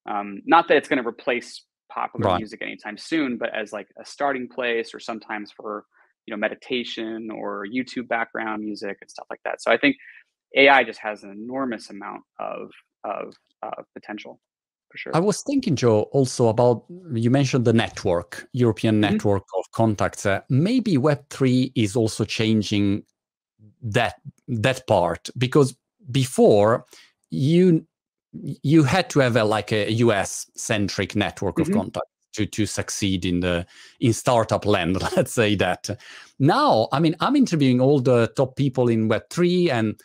Um, 0.07 0.41
not 0.45 0.67
that 0.67 0.77
it's 0.77 0.87
going 0.87 1.01
to 1.01 1.07
replace 1.07 1.63
popular 1.89 2.31
right. 2.31 2.37
music 2.37 2.61
anytime 2.61 2.97
soon, 2.97 3.37
but 3.37 3.53
as 3.55 3.71
like 3.71 3.87
a 3.99 4.05
starting 4.05 4.47
place 4.47 4.93
or 4.93 4.99
sometimes 4.99 5.51
for 5.51 5.85
you 6.25 6.33
know 6.33 6.37
meditation 6.37 7.29
or 7.31 7.65
YouTube 7.65 8.07
background 8.07 8.63
music 8.63 8.97
and 9.01 9.09
stuff 9.09 9.27
like 9.29 9.41
that. 9.45 9.61
So 9.61 9.71
I 9.71 9.77
think 9.77 9.95
AI 10.55 10.83
just 10.83 10.99
has 10.99 11.23
an 11.23 11.31
enormous 11.31 11.89
amount 11.89 12.23
of 12.39 12.69
of 13.03 13.33
uh, 13.63 13.83
potential. 13.93 14.39
For 14.91 14.97
sure. 14.97 15.15
I 15.15 15.19
was 15.19 15.41
thinking, 15.41 15.75
Joe, 15.75 16.03
also 16.11 16.47
about 16.47 16.85
you 17.13 17.29
mentioned 17.29 17.65
the 17.65 17.73
network, 17.73 18.47
European 18.53 18.95
mm-hmm. 18.95 19.13
network 19.13 19.43
of 19.57 19.65
contacts. 19.71 20.25
Uh, 20.25 20.41
maybe 20.49 20.97
Web 20.97 21.25
three 21.29 21.71
is 21.75 21.95
also 21.95 22.23
changing 22.23 23.03
that 23.81 24.15
that 24.47 24.85
part 24.87 25.29
because 25.37 25.75
before 26.11 26.85
you 27.29 27.85
you 28.41 28.83
had 28.83 29.09
to 29.11 29.19
have 29.19 29.35
a, 29.35 29.43
like 29.43 29.71
a 29.71 29.91
US 29.91 30.49
centric 30.55 31.15
network 31.15 31.59
of 31.59 31.67
mm-hmm. 31.67 31.79
contacts 31.79 32.09
to, 32.33 32.45
to 32.45 32.65
succeed 32.65 33.25
in 33.25 33.39
the 33.39 33.65
in 33.99 34.13
startup 34.13 34.65
land 34.65 35.01
let's 35.15 35.33
say 35.33 35.55
that 35.55 35.89
now 36.37 36.89
i 36.91 36.99
mean 36.99 37.15
i'm 37.21 37.33
interviewing 37.33 37.79
all 37.79 38.01
the 38.01 38.27
top 38.35 38.57
people 38.57 38.89
in 38.89 39.07
web3 39.07 39.71
and 39.71 40.01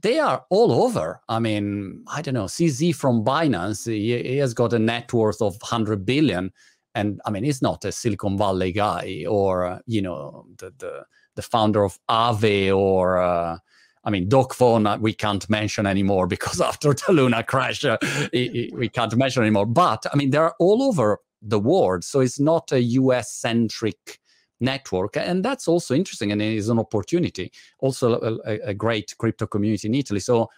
they 0.00 0.18
are 0.18 0.46
all 0.48 0.72
over 0.72 1.20
i 1.28 1.38
mean 1.38 2.02
i 2.08 2.22
don't 2.22 2.32
know 2.32 2.46
cz 2.46 2.94
from 2.94 3.22
binance 3.22 3.86
he, 3.86 4.16
he 4.22 4.38
has 4.38 4.54
got 4.54 4.72
a 4.72 4.78
net 4.78 5.12
worth 5.12 5.42
of 5.42 5.52
100 5.60 6.06
billion 6.06 6.50
and 6.94 7.20
i 7.26 7.30
mean 7.30 7.44
he's 7.44 7.60
not 7.60 7.84
a 7.84 7.92
silicon 7.92 8.38
valley 8.38 8.72
guy 8.72 9.22
or 9.28 9.78
you 9.86 10.00
know 10.00 10.46
the, 10.56 10.72
the 10.78 11.04
the 11.34 11.42
founder 11.42 11.84
of 11.84 11.98
Aave 12.08 12.76
or 12.76 13.18
uh, 13.18 13.58
I 14.04 14.10
mean, 14.10 14.28
Doc 14.28 14.60
uh, 14.60 14.98
we 15.00 15.14
can't 15.14 15.48
mention 15.48 15.86
anymore 15.86 16.26
because 16.26 16.60
after 16.70 16.94
the 16.94 17.12
Luna 17.12 17.42
crash, 17.42 17.84
uh, 17.84 17.96
we 18.32 18.90
can't 18.92 19.16
mention 19.16 19.42
anymore. 19.42 19.66
But 19.66 20.04
I 20.12 20.16
mean, 20.16 20.30
they're 20.30 20.54
all 20.58 20.82
over 20.82 21.18
the 21.40 21.58
world, 21.58 22.04
so 22.04 22.20
it's 22.20 22.40
not 22.40 22.72
a 22.72 22.80
US 22.80 23.32
centric 23.32 24.20
network, 24.60 25.16
and 25.16 25.44
that's 25.44 25.68
also 25.68 25.94
interesting 25.94 26.32
and 26.32 26.40
it 26.40 26.54
is 26.54 26.68
an 26.68 26.78
opportunity. 26.78 27.52
Also, 27.80 28.38
a, 28.46 28.68
a 28.68 28.74
great 28.74 29.14
crypto 29.18 29.46
community 29.46 29.88
in 29.88 29.94
Italy. 29.94 30.20
So 30.20 30.50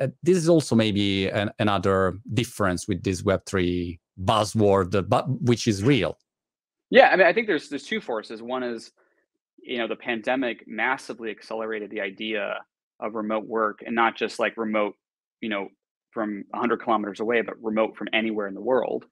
uh, 0.00 0.08
this 0.22 0.36
is 0.36 0.48
also 0.48 0.74
maybe 0.74 1.28
an, 1.28 1.50
another 1.58 2.18
difference 2.32 2.88
with 2.88 3.02
this 3.02 3.22
Web 3.22 3.44
three 3.46 4.00
buzzword, 4.22 5.08
but 5.08 5.28
which 5.42 5.66
is 5.66 5.82
real. 5.82 6.18
Yeah, 6.90 7.10
I 7.10 7.16
mean, 7.16 7.26
I 7.26 7.32
think 7.32 7.46
there's 7.46 7.68
there's 7.68 7.84
two 7.84 8.00
forces. 8.00 8.42
One 8.42 8.64
is, 8.64 8.90
you 9.62 9.78
know, 9.78 9.86
the 9.86 9.96
pandemic 9.96 10.64
massively 10.66 11.30
accelerated 11.30 11.90
the 11.90 12.00
idea 12.00 12.58
of 13.02 13.14
remote 13.14 13.46
work 13.46 13.80
and 13.84 13.94
not 13.94 14.16
just 14.16 14.38
like 14.38 14.56
remote, 14.56 14.94
you 15.40 15.48
know, 15.48 15.68
from 16.12 16.44
100 16.50 16.82
kilometers 16.82 17.20
away, 17.20 17.42
but 17.42 17.54
remote 17.62 17.96
from 17.96 18.08
anywhere 18.12 18.48
in 18.48 18.54
the 18.54 18.60
world. 18.60 19.04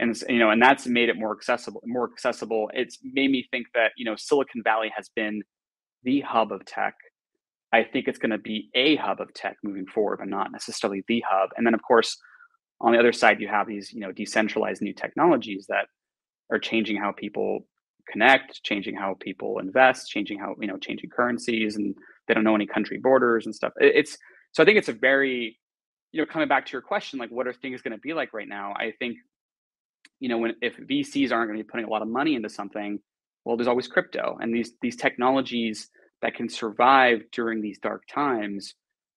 And 0.00 0.16
you 0.28 0.38
know, 0.38 0.50
and 0.50 0.62
that's 0.62 0.86
made 0.86 1.08
it 1.08 1.16
more 1.16 1.36
accessible. 1.36 1.82
More 1.84 2.08
accessible. 2.12 2.70
It's 2.72 2.98
made 3.02 3.30
me 3.30 3.48
think 3.50 3.66
that 3.74 3.90
you 3.96 4.04
know 4.04 4.14
Silicon 4.16 4.62
Valley 4.62 4.92
has 4.96 5.10
been 5.14 5.42
the 6.04 6.20
hub 6.20 6.52
of 6.52 6.64
tech. 6.64 6.94
I 7.72 7.82
think 7.82 8.06
it's 8.06 8.18
going 8.18 8.30
to 8.30 8.38
be 8.38 8.70
a 8.74 8.96
hub 8.96 9.20
of 9.20 9.34
tech 9.34 9.56
moving 9.62 9.86
forward, 9.86 10.18
but 10.20 10.28
not 10.28 10.52
necessarily 10.52 11.02
the 11.08 11.22
hub. 11.28 11.50
And 11.56 11.66
then, 11.66 11.74
of 11.74 11.80
course, 11.82 12.16
on 12.80 12.92
the 12.92 12.98
other 12.98 13.12
side, 13.12 13.40
you 13.40 13.48
have 13.48 13.66
these 13.66 13.92
you 13.92 14.00
know 14.00 14.12
decentralized 14.12 14.82
new 14.82 14.94
technologies 14.94 15.66
that 15.68 15.86
are 16.52 16.60
changing 16.60 16.96
how 16.96 17.12
people 17.12 17.66
connect, 18.08 18.62
changing 18.62 18.94
how 18.94 19.16
people 19.20 19.58
invest, 19.58 20.08
changing 20.08 20.38
how 20.38 20.54
you 20.60 20.68
know 20.68 20.78
changing 20.78 21.10
currencies 21.10 21.74
and 21.74 21.94
they 22.28 22.34
don't 22.34 22.44
know 22.44 22.54
any 22.54 22.66
country 22.66 22.98
borders 22.98 23.46
and 23.46 23.54
stuff. 23.54 23.72
It's 23.78 24.18
so 24.52 24.62
I 24.62 24.66
think 24.66 24.78
it's 24.78 24.88
a 24.88 24.92
very, 24.92 25.58
you 26.12 26.20
know, 26.20 26.26
coming 26.26 26.48
back 26.48 26.66
to 26.66 26.72
your 26.72 26.82
question, 26.82 27.18
like 27.18 27.30
what 27.30 27.46
are 27.46 27.52
things 27.52 27.82
going 27.82 27.92
to 27.92 27.98
be 27.98 28.12
like 28.12 28.32
right 28.32 28.48
now? 28.48 28.74
I 28.76 28.92
think, 28.98 29.16
you 30.20 30.28
know, 30.28 30.38
when 30.38 30.54
if 30.62 30.76
VCs 30.76 31.32
aren't 31.32 31.48
going 31.48 31.58
to 31.58 31.64
be 31.64 31.68
putting 31.68 31.86
a 31.86 31.90
lot 31.90 32.02
of 32.02 32.08
money 32.08 32.34
into 32.34 32.48
something, 32.48 33.00
well, 33.44 33.56
there's 33.56 33.68
always 33.68 33.88
crypto 33.88 34.38
and 34.40 34.54
these 34.54 34.72
these 34.82 34.96
technologies 34.96 35.90
that 36.22 36.34
can 36.34 36.48
survive 36.48 37.22
during 37.32 37.60
these 37.60 37.78
dark 37.78 38.02
times 38.12 38.74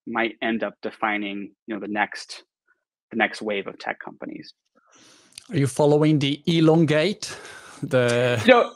might 0.07 0.35
end 0.41 0.63
up 0.63 0.73
defining, 0.81 1.51
you 1.67 1.73
know, 1.73 1.79
the 1.79 1.87
next 1.87 2.43
the 3.11 3.17
next 3.17 3.41
wave 3.41 3.67
of 3.67 3.77
tech 3.77 3.99
companies. 3.99 4.53
Are 5.49 5.57
you 5.57 5.67
following 5.67 6.19
the 6.19 6.41
elongate? 6.45 7.35
The 7.83 8.41
you 8.45 8.53
know, 8.53 8.71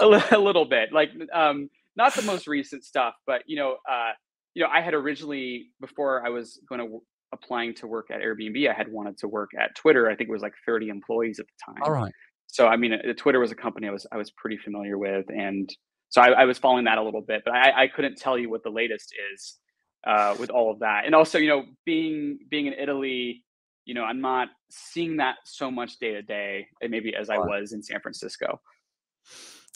a, 0.00 0.36
a, 0.36 0.38
little 0.38 0.66
bit, 0.66 0.92
like 0.92 1.10
um, 1.32 1.70
not 1.96 2.14
the 2.14 2.22
most 2.22 2.46
recent 2.46 2.84
stuff, 2.84 3.14
but 3.26 3.42
you 3.46 3.56
know, 3.56 3.76
uh, 3.90 4.12
you 4.54 4.62
know, 4.62 4.68
I 4.70 4.80
had 4.80 4.94
originally 4.94 5.70
before 5.80 6.24
I 6.26 6.30
was 6.30 6.60
going 6.68 6.80
to 6.80 7.02
applying 7.32 7.74
to 7.74 7.86
work 7.86 8.10
at 8.10 8.20
Airbnb, 8.20 8.68
I 8.68 8.74
had 8.74 8.92
wanted 8.92 9.18
to 9.18 9.28
work 9.28 9.50
at 9.58 9.74
Twitter. 9.74 10.10
I 10.10 10.14
think 10.14 10.28
it 10.28 10.32
was 10.32 10.42
like 10.42 10.54
30 10.66 10.88
employees 10.88 11.40
at 11.40 11.46
the 11.46 11.72
time. 11.72 11.82
All 11.82 11.92
right. 11.92 12.12
So 12.46 12.68
I 12.68 12.76
mean, 12.76 12.92
uh, 12.92 13.12
Twitter 13.16 13.40
was 13.40 13.50
a 13.50 13.56
company 13.56 13.88
I 13.88 13.90
was 13.90 14.06
I 14.12 14.16
was 14.16 14.30
pretty 14.30 14.58
familiar 14.58 14.98
with, 14.98 15.26
and 15.28 15.70
so 16.10 16.20
I, 16.20 16.42
I 16.42 16.44
was 16.44 16.58
following 16.58 16.84
that 16.84 16.98
a 16.98 17.02
little 17.02 17.22
bit, 17.22 17.42
but 17.44 17.54
I, 17.54 17.84
I 17.84 17.88
couldn't 17.88 18.16
tell 18.16 18.36
you 18.36 18.50
what 18.50 18.62
the 18.62 18.70
latest 18.70 19.14
is 19.32 19.58
uh, 20.06 20.36
with 20.38 20.50
all 20.50 20.70
of 20.70 20.80
that. 20.80 21.06
And 21.06 21.14
also, 21.14 21.38
you 21.38 21.48
know, 21.48 21.64
being 21.86 22.38
being 22.50 22.66
in 22.66 22.74
Italy, 22.74 23.42
you 23.86 23.94
know, 23.94 24.04
I'm 24.04 24.20
not 24.20 24.48
seeing 24.70 25.16
that 25.16 25.36
so 25.44 25.70
much 25.70 25.98
day 25.98 26.12
to 26.12 26.22
day, 26.22 26.66
maybe 26.86 27.14
as 27.14 27.30
I 27.30 27.38
was 27.38 27.72
in 27.72 27.82
San 27.82 28.00
Francisco. 28.00 28.60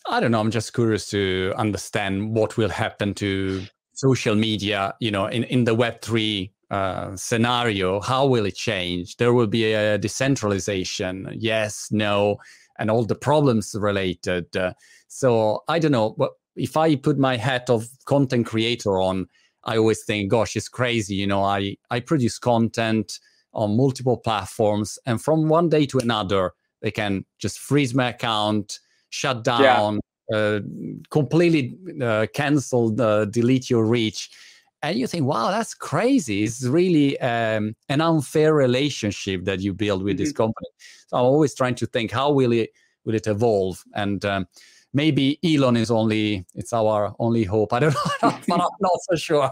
I 0.09 0.21
don't 0.21 0.31
know. 0.31 0.41
I'm 0.41 0.51
just 0.51 0.73
curious 0.73 1.09
to 1.11 1.53
understand 1.57 2.35
what 2.35 2.57
will 2.57 2.69
happen 2.69 3.13
to 3.15 3.63
social 3.93 4.35
media, 4.35 4.95
you 5.01 5.11
know, 5.11 5.27
in, 5.27 5.45
in 5.45 5.65
the 5.65 5.75
Web3 5.75 6.51
uh, 6.71 7.17
scenario. 7.17 8.01
How 8.01 8.27
will 8.27 8.47
it 8.47 8.55
change? 8.55 9.17
There 9.17 9.33
will 9.33 9.47
be 9.49 9.73
a 9.73 9.99
decentralization, 9.99 11.29
yes, 11.37 11.89
no, 11.91 12.37
and 12.79 12.91
all 12.91 13.05
the 13.05 13.15
problems 13.17 13.75
related. 13.79 14.57
Uh, 14.57 14.75
so 15.09 15.65
I 15.69 15.79
don't 15.79 15.93
know. 15.93 16.15
But 16.17 16.33
if 16.55 16.77
I 16.77 16.95
put 16.97 17.19
my 17.19 17.37
hat 17.37 17.69
of 17.69 17.89
content 18.05 18.47
creator 18.47 19.01
on, 19.01 19.27
I 19.65 19.77
always 19.79 20.05
think, 20.05 20.31
gosh, 20.31 20.55
it's 20.55 20.69
crazy. 20.69 21.17
You 21.17 21.27
know, 21.27 21.43
I, 21.43 21.77
I 21.91 22.01
produce 22.01 22.39
content 22.39 23.19
on 23.53 23.77
multiple 23.77 24.19
platforms, 24.19 24.99
and 25.07 25.21
from 25.21 25.49
one 25.49 25.69
day 25.69 25.87
to 25.87 25.99
another, 25.99 26.53
they 26.83 26.91
can 26.91 27.25
just 27.39 27.59
freeze 27.59 27.95
my 27.95 28.11
account, 28.11 28.79
shut 29.11 29.45
down, 29.45 30.01
yeah. 30.31 30.37
uh, 30.37 30.61
completely 31.11 31.77
uh, 32.03 32.27
cancel, 32.33 33.01
uh, 33.01 33.25
delete 33.27 33.71
your 33.71 33.85
reach. 33.85 34.31
And 34.83 34.99
you 34.99 35.07
think, 35.07 35.25
wow, 35.25 35.51
that's 35.51 35.75
crazy. 35.75 36.45
It's 36.45 36.65
really 36.65 37.19
um, 37.21 37.75
an 37.89 38.01
unfair 38.01 38.55
relationship 38.55 39.45
that 39.45 39.61
you 39.61 39.73
build 39.73 40.03
with 40.03 40.17
mm-hmm. 40.17 40.25
this 40.25 40.33
company. 40.33 40.69
So 41.09 41.17
I'm 41.17 41.25
always 41.25 41.55
trying 41.55 41.75
to 41.77 41.87
think, 41.87 42.13
how 42.13 42.31
will 42.31 42.53
it 42.53 42.71
will 43.05 43.15
it 43.15 43.27
evolve? 43.27 43.83
And 43.95 44.25
um, 44.25 44.47
maybe 44.93 45.39
Elon 45.45 45.77
is 45.77 45.91
only 45.91 46.47
it's 46.55 46.73
our 46.73 47.15
only 47.19 47.45
hope. 47.45 47.73
I 47.73 47.81
don't 47.81 47.95
know, 47.95 48.11
but 48.49 48.61
I'm 48.61 48.61
not 48.81 48.99
so 49.11 49.17
sure. 49.17 49.51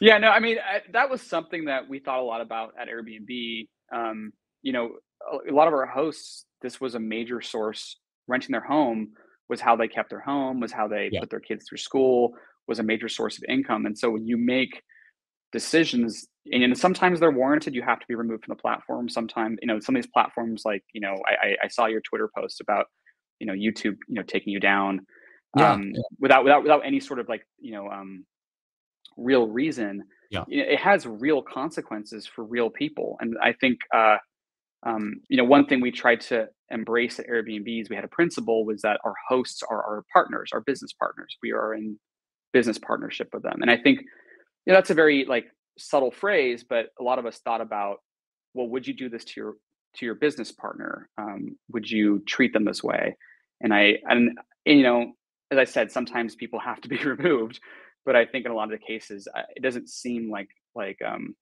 yeah, 0.00 0.18
no, 0.18 0.30
I 0.30 0.40
mean 0.40 0.58
I, 0.58 0.82
that 0.92 1.10
was 1.10 1.20
something 1.20 1.66
that 1.66 1.88
we 1.88 1.98
thought 1.98 2.20
a 2.20 2.22
lot 2.22 2.40
about 2.40 2.74
at 2.78 2.88
Airbnb. 2.88 3.68
Um, 3.92 4.32
you 4.62 4.72
know, 4.72 4.96
a, 5.30 5.50
a 5.50 5.54
lot 5.54 5.68
of 5.68 5.74
our 5.74 5.86
hosts, 5.86 6.45
this 6.62 6.80
was 6.80 6.94
a 6.94 7.00
major 7.00 7.40
source. 7.40 7.96
Renting 8.28 8.52
their 8.52 8.60
home 8.60 9.12
was 9.48 9.60
how 9.60 9.76
they 9.76 9.88
kept 9.88 10.10
their 10.10 10.20
home, 10.20 10.60
was 10.60 10.72
how 10.72 10.88
they 10.88 11.10
yeah. 11.12 11.20
put 11.20 11.30
their 11.30 11.40
kids 11.40 11.66
through 11.68 11.78
school, 11.78 12.34
was 12.66 12.80
a 12.80 12.82
major 12.82 13.08
source 13.08 13.38
of 13.38 13.44
income. 13.48 13.86
And 13.86 13.96
so 13.96 14.10
when 14.10 14.26
you 14.26 14.36
make 14.36 14.82
decisions 15.52 16.26
and 16.52 16.76
sometimes 16.78 17.20
they're 17.20 17.30
warranted 17.30 17.74
you 17.74 17.82
have 17.82 17.98
to 17.98 18.06
be 18.06 18.14
removed 18.14 18.44
from 18.44 18.54
the 18.54 18.60
platform 18.60 19.08
sometimes 19.08 19.58
you 19.62 19.68
know 19.68 19.80
some 19.80 19.96
of 19.96 20.02
these 20.02 20.10
platforms 20.12 20.62
like 20.64 20.82
you 20.92 21.00
know 21.00 21.16
i 21.26 21.56
i 21.62 21.68
saw 21.68 21.86
your 21.86 22.00
twitter 22.00 22.28
post 22.36 22.60
about 22.60 22.86
you 23.38 23.46
know 23.46 23.52
youtube 23.52 23.96
you 24.08 24.14
know 24.14 24.22
taking 24.22 24.52
you 24.52 24.60
down 24.60 25.00
yeah, 25.56 25.72
um, 25.72 25.92
yeah. 25.94 26.02
without 26.20 26.44
without 26.44 26.62
without 26.62 26.82
any 26.84 27.00
sort 27.00 27.18
of 27.18 27.28
like 27.28 27.46
you 27.58 27.72
know 27.72 27.88
um 27.88 28.24
real 29.16 29.48
reason 29.48 30.02
yeah 30.30 30.44
it 30.48 30.78
has 30.78 31.06
real 31.06 31.40
consequences 31.40 32.26
for 32.26 32.44
real 32.44 32.68
people 32.68 33.16
and 33.20 33.36
i 33.42 33.52
think 33.52 33.78
uh 33.94 34.16
um 34.86 35.14
you 35.28 35.36
know 35.36 35.44
one 35.44 35.66
thing 35.66 35.80
we 35.80 35.90
tried 35.90 36.20
to 36.20 36.48
embrace 36.70 37.18
at 37.18 37.28
airbnb 37.28 37.80
is 37.80 37.90
we 37.90 37.96
had 37.96 38.04
a 38.04 38.08
principle 38.08 38.64
was 38.64 38.82
that 38.82 38.98
our 39.04 39.14
hosts 39.28 39.62
are 39.68 39.82
our 39.82 40.04
partners 40.12 40.50
our 40.52 40.60
business 40.62 40.92
partners. 40.92 41.36
We 41.42 41.52
are 41.52 41.74
in 41.74 41.98
business 42.52 42.78
partnership 42.78 43.28
with 43.32 43.42
them. 43.42 43.58
And 43.60 43.70
i 43.70 43.76
think 43.76 44.00
you 44.66 44.72
know, 44.72 44.78
that's 44.78 44.90
a 44.90 44.94
very 44.94 45.24
like 45.26 45.46
subtle 45.78 46.10
phrase 46.10 46.64
but 46.68 46.86
a 46.98 47.02
lot 47.02 47.18
of 47.18 47.26
us 47.26 47.38
thought 47.38 47.60
about 47.60 47.98
well 48.54 48.68
would 48.68 48.86
you 48.86 48.94
do 48.94 49.08
this 49.08 49.24
to 49.24 49.32
your 49.36 49.54
to 49.96 50.04
your 50.04 50.14
business 50.14 50.52
partner? 50.52 51.08
Um, 51.18 51.56
would 51.72 51.90
you 51.90 52.22
treat 52.26 52.52
them 52.52 52.64
this 52.64 52.82
way? 52.82 53.16
And 53.62 53.72
i 53.72 53.94
and, 54.08 54.38
and, 54.66 54.78
you 54.78 54.82
know 54.82 55.12
as 55.50 55.58
i 55.58 55.64
said 55.64 55.90
sometimes 55.90 56.34
people 56.34 56.58
have 56.58 56.80
to 56.82 56.88
be 56.88 56.96
removed 57.04 57.60
but 58.04 58.16
i 58.16 58.24
think 58.24 58.44
in 58.44 58.52
a 58.52 58.54
lot 58.54 58.64
of 58.72 58.78
the 58.78 58.86
cases 58.86 59.28
it 59.54 59.62
doesn't 59.62 59.88
seem 59.88 60.30
like 60.30 60.48
like 60.74 60.98
um 61.06 61.34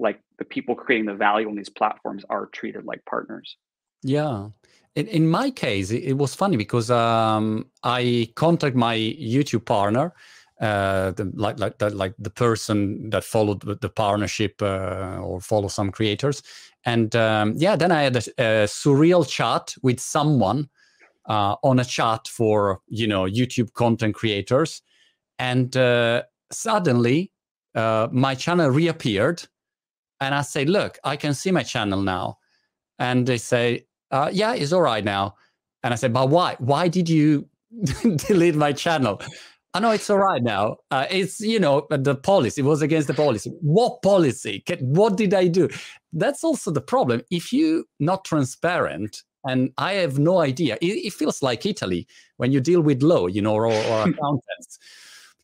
like 0.00 0.20
the 0.38 0.44
people 0.44 0.74
creating 0.74 1.06
the 1.06 1.14
value 1.14 1.48
on 1.48 1.54
these 1.54 1.68
platforms 1.68 2.24
are 2.28 2.46
treated 2.46 2.84
like 2.84 3.04
partners. 3.04 3.56
Yeah. 4.02 4.48
In, 4.96 5.06
in 5.06 5.28
my 5.28 5.50
case 5.50 5.92
it, 5.92 6.02
it 6.02 6.18
was 6.18 6.34
funny 6.34 6.56
because 6.56 6.90
um 6.90 7.70
i 7.84 8.28
contact 8.34 8.74
my 8.74 8.96
youtube 8.96 9.64
partner 9.64 10.12
uh, 10.60 11.12
the, 11.12 11.30
like 11.34 11.58
like 11.58 11.78
the, 11.78 11.90
like 11.90 12.14
the 12.18 12.30
person 12.30 13.08
that 13.10 13.24
followed 13.24 13.62
the 13.80 13.88
partnership 13.88 14.60
uh, 14.60 15.18
or 15.22 15.40
follow 15.40 15.68
some 15.68 15.90
creators, 15.90 16.42
and 16.84 17.16
um, 17.16 17.54
yeah, 17.56 17.76
then 17.76 17.90
I 17.90 18.02
had 18.02 18.16
a, 18.16 18.22
a 18.38 18.66
surreal 18.66 19.26
chat 19.26 19.74
with 19.82 20.00
someone 20.00 20.68
uh, 21.26 21.56
on 21.62 21.78
a 21.78 21.84
chat 21.84 22.28
for 22.28 22.80
you 22.88 23.06
know 23.06 23.24
YouTube 23.24 23.72
content 23.72 24.14
creators, 24.14 24.82
and 25.38 25.74
uh, 25.78 26.24
suddenly 26.52 27.32
uh, 27.74 28.08
my 28.12 28.34
channel 28.34 28.68
reappeared, 28.68 29.42
and 30.20 30.34
I 30.34 30.42
say, 30.42 30.64
look, 30.64 30.98
I 31.04 31.16
can 31.16 31.34
see 31.34 31.50
my 31.50 31.62
channel 31.62 32.02
now, 32.02 32.38
and 32.98 33.26
they 33.26 33.38
say, 33.38 33.86
uh, 34.10 34.30
yeah, 34.32 34.54
it's 34.54 34.72
all 34.72 34.82
right 34.82 35.04
now, 35.04 35.34
and 35.82 35.92
I 35.94 35.96
said, 35.96 36.12
but 36.12 36.28
why? 36.28 36.56
Why 36.58 36.88
did 36.88 37.08
you 37.08 37.48
delete 38.28 38.54
my 38.54 38.72
channel? 38.72 39.20
I 39.72 39.78
know 39.78 39.92
it's 39.92 40.10
all 40.10 40.18
right 40.18 40.42
now. 40.42 40.78
Uh, 40.90 41.06
it's 41.10 41.40
you 41.40 41.60
know 41.60 41.86
the 41.90 42.16
policy. 42.16 42.60
It 42.60 42.64
was 42.64 42.82
against 42.82 43.06
the 43.06 43.14
policy. 43.14 43.50
What 43.60 44.02
policy? 44.02 44.64
What 44.80 45.16
did 45.16 45.32
I 45.32 45.46
do? 45.46 45.68
That's 46.12 46.42
also 46.42 46.72
the 46.72 46.80
problem. 46.80 47.22
If 47.30 47.52
you 47.52 47.84
not 48.00 48.24
transparent, 48.24 49.22
and 49.44 49.72
I 49.78 49.94
have 49.94 50.18
no 50.18 50.40
idea. 50.40 50.76
It, 50.80 51.06
it 51.06 51.12
feels 51.12 51.42
like 51.42 51.64
Italy 51.64 52.06
when 52.36 52.52
you 52.52 52.60
deal 52.60 52.80
with 52.80 53.02
law, 53.02 53.26
you 53.26 53.42
know, 53.42 53.54
or, 53.54 53.66
or 53.66 53.72
accountants. 54.08 54.78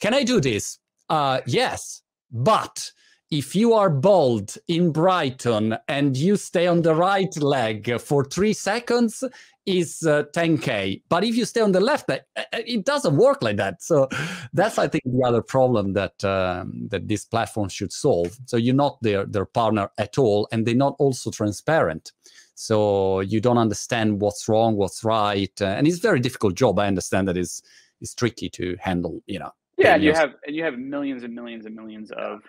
Can 0.01 0.13
I 0.13 0.23
do 0.23 0.41
this? 0.41 0.79
Uh, 1.09 1.41
yes, 1.47 2.03
but 2.31 2.91
if 3.31 3.57
you 3.57 3.73
are 3.75 3.91
bold 3.91 4.57
in 4.69 4.93
Brighton 4.93 5.77
and 5.89 6.17
you 6.17 6.37
stay 6.37 6.67
on 6.67 6.83
the 6.83 6.95
right 6.95 7.37
leg 7.37 8.01
for 8.01 8.25
three 8.25 8.53
seconds, 8.53 9.25
is 9.67 10.05
uh, 10.05 10.23
10k. 10.33 11.03
But 11.09 11.25
if 11.25 11.37
you 11.37 11.45
stay 11.45 11.61
on 11.61 11.73
the 11.73 11.81
left, 11.81 12.09
uh, 12.09 12.19
uh, 12.37 12.43
it 12.53 12.85
doesn't 12.85 13.17
work 13.17 13.43
like 13.43 13.57
that. 13.57 13.83
So 13.83 14.09
that's 14.53 14.79
I 14.79 14.87
think 14.87 15.05
the 15.05 15.27
other 15.27 15.43
problem 15.43 15.93
that 15.95 16.25
um, 16.25 16.87
that 16.91 17.09
this 17.09 17.25
platform 17.25 17.69
should 17.69 17.93
solve. 17.93 18.39
So 18.47 18.57
you're 18.57 18.75
not 18.75 18.99
their 19.03 19.27
their 19.27 19.45
partner 19.45 19.91
at 19.99 20.19
all, 20.19 20.49
and 20.53 20.65
they're 20.65 20.75
not 20.75 20.95
also 20.99 21.31
transparent. 21.31 22.13
So 22.55 23.21
you 23.21 23.41
don't 23.41 23.59
understand 23.59 24.21
what's 24.21 24.49
wrong, 24.49 24.77
what's 24.77 25.05
right, 25.05 25.53
uh, 25.61 25.67
and 25.67 25.87
it's 25.87 25.99
a 25.99 26.01
very 26.01 26.21
difficult 26.21 26.55
job. 26.55 26.79
I 26.79 26.87
understand 26.87 27.29
that 27.29 27.37
is 27.37 27.63
is 28.01 28.15
tricky 28.15 28.49
to 28.51 28.77
handle. 28.81 29.21
You 29.27 29.41
know. 29.41 29.51
Yeah, 29.77 29.97
you 29.97 30.15
have 30.15 30.37
and 30.47 30.57
you 30.57 30.65
have 30.65 30.79
millions 30.79 31.23
and 31.23 31.35
millions 31.35 31.67
and 31.67 31.75
millions 31.75 32.11
of 32.13 32.41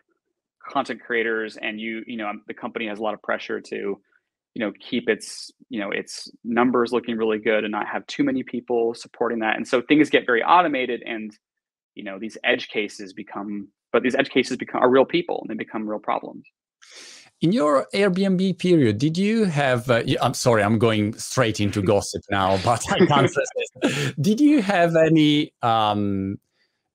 content 0.68 1.01
creators, 1.01 1.57
and 1.57 1.80
you 1.80 2.03
you 2.05 2.18
know 2.18 2.32
the 2.47 2.53
company 2.53 2.88
has 2.88 2.99
a 2.99 3.03
lot 3.03 3.13
of 3.13 3.22
pressure 3.22 3.59
to 3.61 3.99
you 4.57 4.65
know 4.65 4.72
keep 4.80 5.07
its 5.07 5.51
you 5.70 5.80
know 5.80 5.91
its 5.91 6.32
numbers 6.43 6.91
looking 6.91 7.15
really 7.15 7.38
good 7.38 7.63
and 7.63 7.72
not 7.72 7.88
have 7.88 8.05
too 8.07 8.24
many 8.24 8.43
people 8.43 8.93
supporting 8.95 9.39
that. 9.39 9.55
And 9.55 9.68
so 9.68 9.82
things 9.82 10.09
get 10.09 10.26
very 10.26 10.43
automated 10.43 11.03
and 11.05 11.32
you 11.93 12.03
know 12.03 12.18
these 12.20 12.38
edge 12.43 12.68
cases 12.70 13.13
become 13.13 13.68
but 13.93 14.03
these 14.03 14.15
edge 14.15 14.30
cases 14.30 14.57
become 14.57 14.82
are 14.82 14.89
real 14.89 15.05
people 15.05 15.39
and 15.41 15.49
they 15.49 15.63
become 15.63 15.88
real 15.88 15.99
problems. 15.99 16.45
In 17.41 17.51
your 17.51 17.86
airbnb 17.93 18.57
period 18.57 18.97
did 18.97 19.15
you 19.15 19.45
have 19.45 19.91
uh, 19.91 20.01
i'm 20.22 20.34
sorry 20.34 20.63
i'm 20.63 20.80
going 20.80 21.13
straight 21.13 21.59
into 21.59 21.82
gossip 21.93 22.24
now 22.32 22.59
but 22.63 22.84
i 22.91 23.05
can't 23.05 23.30
this. 23.32 24.13
Did 24.20 24.41
you 24.41 24.63
have 24.63 24.95
any 24.95 25.53
um, 25.61 26.39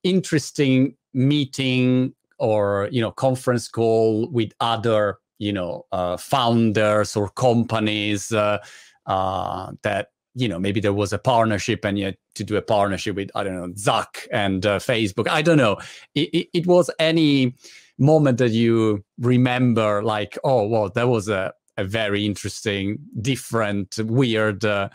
interesting 0.03 0.97
meeting 1.15 2.15
or 2.43 2.89
you 2.91 3.01
know 3.01 3.13
conference 3.13 3.69
call 3.69 4.29
with 4.31 4.53
other 4.61 5.19
you 5.39 5.53
know 5.53 5.87
uh, 5.93 6.17
founders 6.17 7.17
or 7.17 7.29
companies 7.31 8.33
uh, 8.33 8.59
uh, 9.07 9.71
that 9.83 10.09
you 10.35 10.49
know 10.49 10.59
maybe 10.59 10.81
there 10.81 10.93
was 10.93 11.13
a 11.13 11.19
partnership 11.19 11.85
and 11.85 11.99
you 11.99 12.07
had 12.07 12.17
to 12.35 12.43
do 12.43 12.57
a 12.57 12.63
partnership 12.63 13.15
with 13.15 13.31
i 13.37 13.45
don't 13.45 13.55
know 13.55 13.69
zuck 13.75 14.27
and 14.33 14.67
uh, 14.67 14.79
facebook. 14.79 15.29
I 15.29 15.43
don't 15.43 15.57
know. 15.57 15.77
It, 16.15 16.29
it, 16.33 16.49
it, 16.53 16.67
was 16.67 16.91
any 16.99 17.55
moment 17.99 18.39
that 18.39 18.51
you 18.51 19.05
remember 19.19 20.03
like 20.03 20.37
oh 20.43 20.67
well 20.67 20.91
that 20.91 21.09
was 21.09 21.29
a, 21.29 21.53
a 21.77 21.85
very 21.85 22.27
interesting 22.27 22.99
different 23.21 23.99
weird 23.99 24.65
uh, 24.65 24.89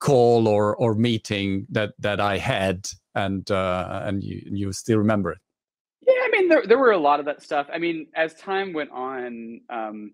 call 0.00 0.48
or 0.48 0.74
or 0.76 0.94
meeting 0.94 1.66
that 1.70 1.92
that 2.00 2.20
i 2.20 2.38
had 2.38 2.88
and 3.14 3.50
uh, 3.50 4.02
and 4.04 4.24
you 4.24 4.42
you 4.46 4.72
still 4.72 4.98
remember 4.98 5.32
it 5.32 5.38
Yeah, 6.08 6.14
I 6.24 6.30
mean, 6.32 6.48
there 6.50 6.64
there 6.66 6.78
were 6.78 6.92
a 6.92 6.98
lot 6.98 7.20
of 7.20 7.26
that 7.26 7.42
stuff. 7.44 7.68
I 7.72 7.78
mean, 7.78 8.08
as 8.16 8.34
time 8.36 8.74
went 8.74 8.92
on, 8.92 9.62
um, 9.70 10.12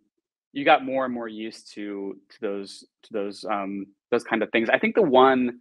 you 0.53 0.67
got 0.67 0.85
more 0.87 1.07
and 1.07 1.15
more 1.15 1.29
used 1.29 1.73
to 1.75 2.17
to 2.31 2.43
those 2.43 2.85
to 3.05 3.15
those 3.15 3.47
um, 3.47 3.87
those 4.13 4.25
kind 4.25 4.43
of 4.45 4.51
things. 4.53 4.71
I 4.71 4.81
think 4.81 4.97
the 4.97 5.03
one 5.03 5.61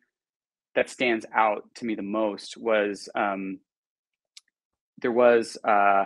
that 0.75 0.89
stands 0.89 1.25
out 1.35 1.63
to 1.77 1.85
me 1.85 1.95
the 1.95 2.03
most 2.03 2.57
was 2.57 3.09
um, 3.15 3.59
there 5.01 5.11
was 5.11 5.57
uh, 5.63 6.05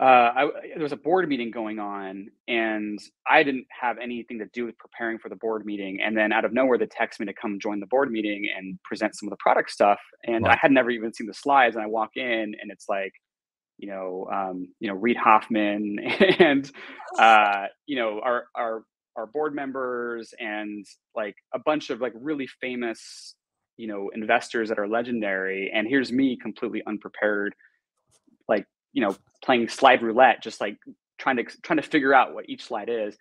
uh, 0.00 0.04
I, 0.04 0.48
there 0.74 0.82
was 0.82 0.92
a 0.92 0.96
board 0.96 1.28
meeting 1.28 1.50
going 1.50 1.78
on, 1.78 2.28
and 2.48 2.98
I 3.30 3.42
didn't 3.42 3.66
have 3.80 3.98
anything 3.98 4.38
to 4.40 4.46
do 4.54 4.66
with 4.66 4.78
preparing 4.78 5.18
for 5.18 5.28
the 5.28 5.36
board 5.36 5.66
meeting. 5.66 6.00
And 6.04 6.16
then 6.16 6.32
out 6.32 6.44
of 6.44 6.52
nowhere, 6.52 6.78
they 6.78 6.86
text 6.86 7.20
me 7.20 7.26
to 7.26 7.34
come 7.34 7.58
join 7.60 7.80
the 7.80 7.86
board 7.86 8.10
meeting 8.10 8.48
and 8.56 8.78
present 8.84 9.16
some 9.16 9.28
of 9.28 9.30
the 9.30 9.38
product 9.38 9.70
stuff. 9.70 10.00
And. 10.26 10.46
I 10.48 10.56
had 10.60 10.72
never 10.72 10.90
even 10.90 11.12
seen 11.14 11.26
the 11.26 11.34
slides. 11.34 11.76
And 11.76 11.84
I 11.84 11.88
walk 11.88 12.10
in, 12.16 12.54
and 12.60 12.70
it's 12.70 12.86
like, 12.88 13.12
you 13.78 13.88
know, 13.88 14.28
um, 14.32 14.68
you 14.80 14.88
know, 14.88 14.94
Reid 14.96 15.16
Hoffman, 15.18 15.98
and 16.40 16.70
uh, 17.18 17.66
you 17.86 17.96
know, 17.96 18.20
our 18.24 18.44
our 18.56 18.84
our 19.16 19.26
board 19.26 19.54
members, 19.54 20.34
and 20.40 20.86
like 21.16 21.36
a 21.54 21.60
bunch 21.60 21.90
of 21.90 22.00
like 22.00 22.12
really 22.16 22.48
famous, 22.60 23.34
you 23.76 23.88
know, 23.88 24.10
investors 24.14 24.68
that 24.70 24.78
are 24.78 24.88
legendary. 24.88 25.70
And 25.74 25.88
here's 25.88 26.12
me 26.12 26.38
completely 26.40 26.82
unprepared, 26.86 27.54
you 28.92 29.02
know 29.02 29.16
playing 29.44 29.68
slide 29.68 30.02
roulette 30.02 30.42
just 30.42 30.60
like 30.60 30.76
trying 31.18 31.36
to 31.36 31.44
trying 31.62 31.80
to 31.80 31.88
figure 31.88 32.14
out 32.14 32.34
what 32.34 32.48
each 32.48 32.64
slide 32.64 32.88
is. 32.88 33.16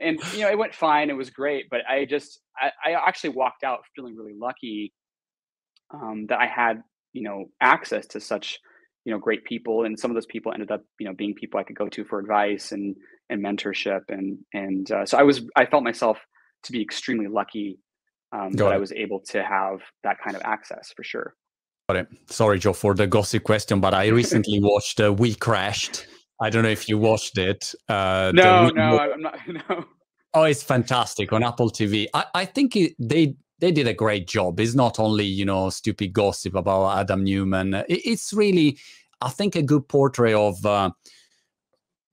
And 0.00 0.18
you 0.32 0.40
know 0.40 0.50
it 0.50 0.58
went 0.58 0.74
fine 0.74 1.08
it 1.08 1.16
was 1.16 1.30
great 1.30 1.66
but 1.70 1.80
i 1.88 2.04
just 2.04 2.40
i, 2.60 2.70
I 2.84 2.92
actually 2.94 3.30
walked 3.30 3.62
out 3.62 3.80
feeling 3.94 4.16
really 4.16 4.34
lucky 4.36 4.92
um, 5.92 6.26
that 6.28 6.40
i 6.40 6.46
had 6.46 6.82
you 7.12 7.22
know 7.22 7.46
access 7.60 8.06
to 8.08 8.20
such 8.20 8.58
you 9.04 9.12
know 9.12 9.18
great 9.18 9.44
people 9.44 9.84
and 9.84 9.98
some 9.98 10.10
of 10.10 10.14
those 10.14 10.26
people 10.26 10.52
ended 10.52 10.70
up 10.70 10.82
you 10.98 11.06
know 11.06 11.14
being 11.14 11.34
people 11.34 11.60
i 11.60 11.62
could 11.62 11.76
go 11.76 11.88
to 11.88 12.04
for 12.04 12.18
advice 12.18 12.72
and 12.72 12.96
and 13.30 13.42
mentorship 13.42 14.02
and 14.08 14.38
and 14.52 14.90
uh, 14.90 15.06
so 15.06 15.16
i 15.16 15.22
was 15.22 15.42
i 15.56 15.64
felt 15.64 15.84
myself 15.84 16.18
to 16.64 16.72
be 16.72 16.82
extremely 16.82 17.28
lucky 17.28 17.78
um, 18.32 18.50
that 18.52 18.72
i 18.72 18.78
was 18.78 18.92
able 18.92 19.20
to 19.20 19.42
have 19.42 19.80
that 20.02 20.16
kind 20.22 20.34
of 20.36 20.42
access 20.42 20.92
for 20.96 21.04
sure 21.04 21.34
Sorry, 22.28 22.58
Joe, 22.58 22.72
for 22.72 22.94
the 22.94 23.06
gossip 23.06 23.44
question, 23.44 23.80
but 23.80 23.92
I 23.94 24.06
recently 24.08 24.58
watched 24.62 25.00
uh, 25.00 25.12
We 25.12 25.34
Crashed. 25.34 26.06
I 26.40 26.50
don't 26.50 26.62
know 26.62 26.70
if 26.70 26.88
you 26.88 26.98
watched 26.98 27.38
it. 27.38 27.74
Uh, 27.88 28.32
no, 28.34 28.68
no, 28.70 28.98
I'm 28.98 29.20
not. 29.20 29.38
No. 29.68 29.84
Oh, 30.36 30.42
it's 30.42 30.64
fantastic 30.64 31.32
on 31.32 31.44
Apple 31.44 31.70
TV. 31.70 32.08
I, 32.12 32.24
I 32.34 32.44
think 32.44 32.74
it, 32.74 32.94
they 32.98 33.36
they 33.60 33.70
did 33.70 33.86
a 33.86 33.94
great 33.94 34.26
job. 34.26 34.58
It's 34.58 34.74
not 34.74 34.98
only 34.98 35.24
you 35.24 35.44
know 35.44 35.70
stupid 35.70 36.12
gossip 36.12 36.56
about 36.56 36.98
Adam 36.98 37.22
Neumann. 37.22 37.74
It, 37.74 37.86
it's 37.88 38.32
really, 38.32 38.78
I 39.20 39.28
think, 39.28 39.54
a 39.54 39.62
good 39.62 39.86
portrait 39.86 40.34
of 40.34 40.64
uh, 40.66 40.90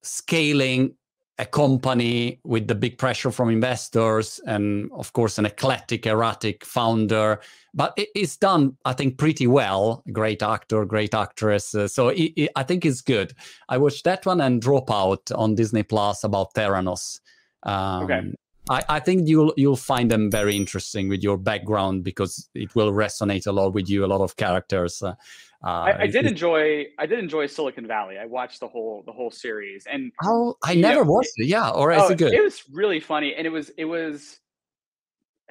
scaling 0.04 0.96
a 1.42 1.46
company 1.46 2.40
with 2.44 2.68
the 2.68 2.76
big 2.76 3.00
pressure 3.00 3.32
from 3.32 3.50
investors 3.50 4.40
and 4.46 4.92
of 4.94 5.12
course 5.12 5.40
an 5.40 5.46
eclectic 5.46 6.06
erratic 6.06 6.64
founder. 6.64 7.40
But 7.74 7.94
it's 7.98 8.38
done 8.38 8.78
i 8.86 8.94
think 8.94 9.18
pretty 9.18 9.48
well. 9.48 10.04
Great 10.14 10.44
actor 10.44 10.86
great 10.86 11.14
actress. 11.16 11.74
Uh, 11.74 11.88
so 11.88 12.10
it, 12.10 12.32
it, 12.38 12.52
i 12.56 12.64
think 12.64 12.86
it's 12.86 13.02
good. 13.02 13.34
I 13.68 13.80
watched 13.80 14.04
that 14.04 14.26
one 14.26 14.40
and 14.40 14.62
dropout 14.62 15.36
on 15.36 15.56
disney 15.56 15.84
plus 15.84 16.24
about 16.24 16.54
theranos. 16.54 17.20
Um, 17.64 18.04
okay. 18.04 18.22
I, 18.70 18.84
I 18.98 19.00
think 19.00 19.28
you'll 19.28 19.54
you'll 19.58 19.76
find 19.94 20.12
them 20.12 20.30
very 20.30 20.56
interesting 20.56 21.10
with 21.10 21.24
your 21.24 21.38
background 21.38 22.04
because 22.04 22.48
it 22.54 22.76
will 22.76 22.92
resonate 22.92 23.48
a 23.48 23.52
lot 23.52 23.74
with 23.74 23.90
you 23.90 24.06
a 24.06 24.12
lot 24.14 24.22
of 24.22 24.36
characters. 24.36 25.02
Uh, 25.02 25.16
uh, 25.64 25.68
I, 25.68 26.02
I, 26.02 26.08
did 26.08 26.26
enjoy. 26.26 26.86
I 26.98 27.06
did 27.06 27.20
enjoy 27.20 27.46
Silicon 27.46 27.86
Valley. 27.86 28.18
I 28.18 28.26
watched 28.26 28.60
the 28.60 28.68
whole 28.68 29.04
the 29.06 29.12
whole 29.12 29.30
series, 29.30 29.86
and 29.92 30.12
oh, 30.24 30.56
I 30.64 30.74
never 30.74 31.06
know, 31.06 31.12
watched 31.12 31.34
it. 31.36 31.48
Yeah, 31.48 31.70
or 31.70 31.92
is 31.92 32.02
oh, 32.02 32.10
it 32.10 32.18
good? 32.18 32.34
It 32.34 32.42
was 32.42 32.64
really 32.72 33.00
funny, 33.00 33.36
and 33.36 33.46
it 33.46 33.52
was 33.52 33.70
it 33.78 33.86
was 33.86 34.40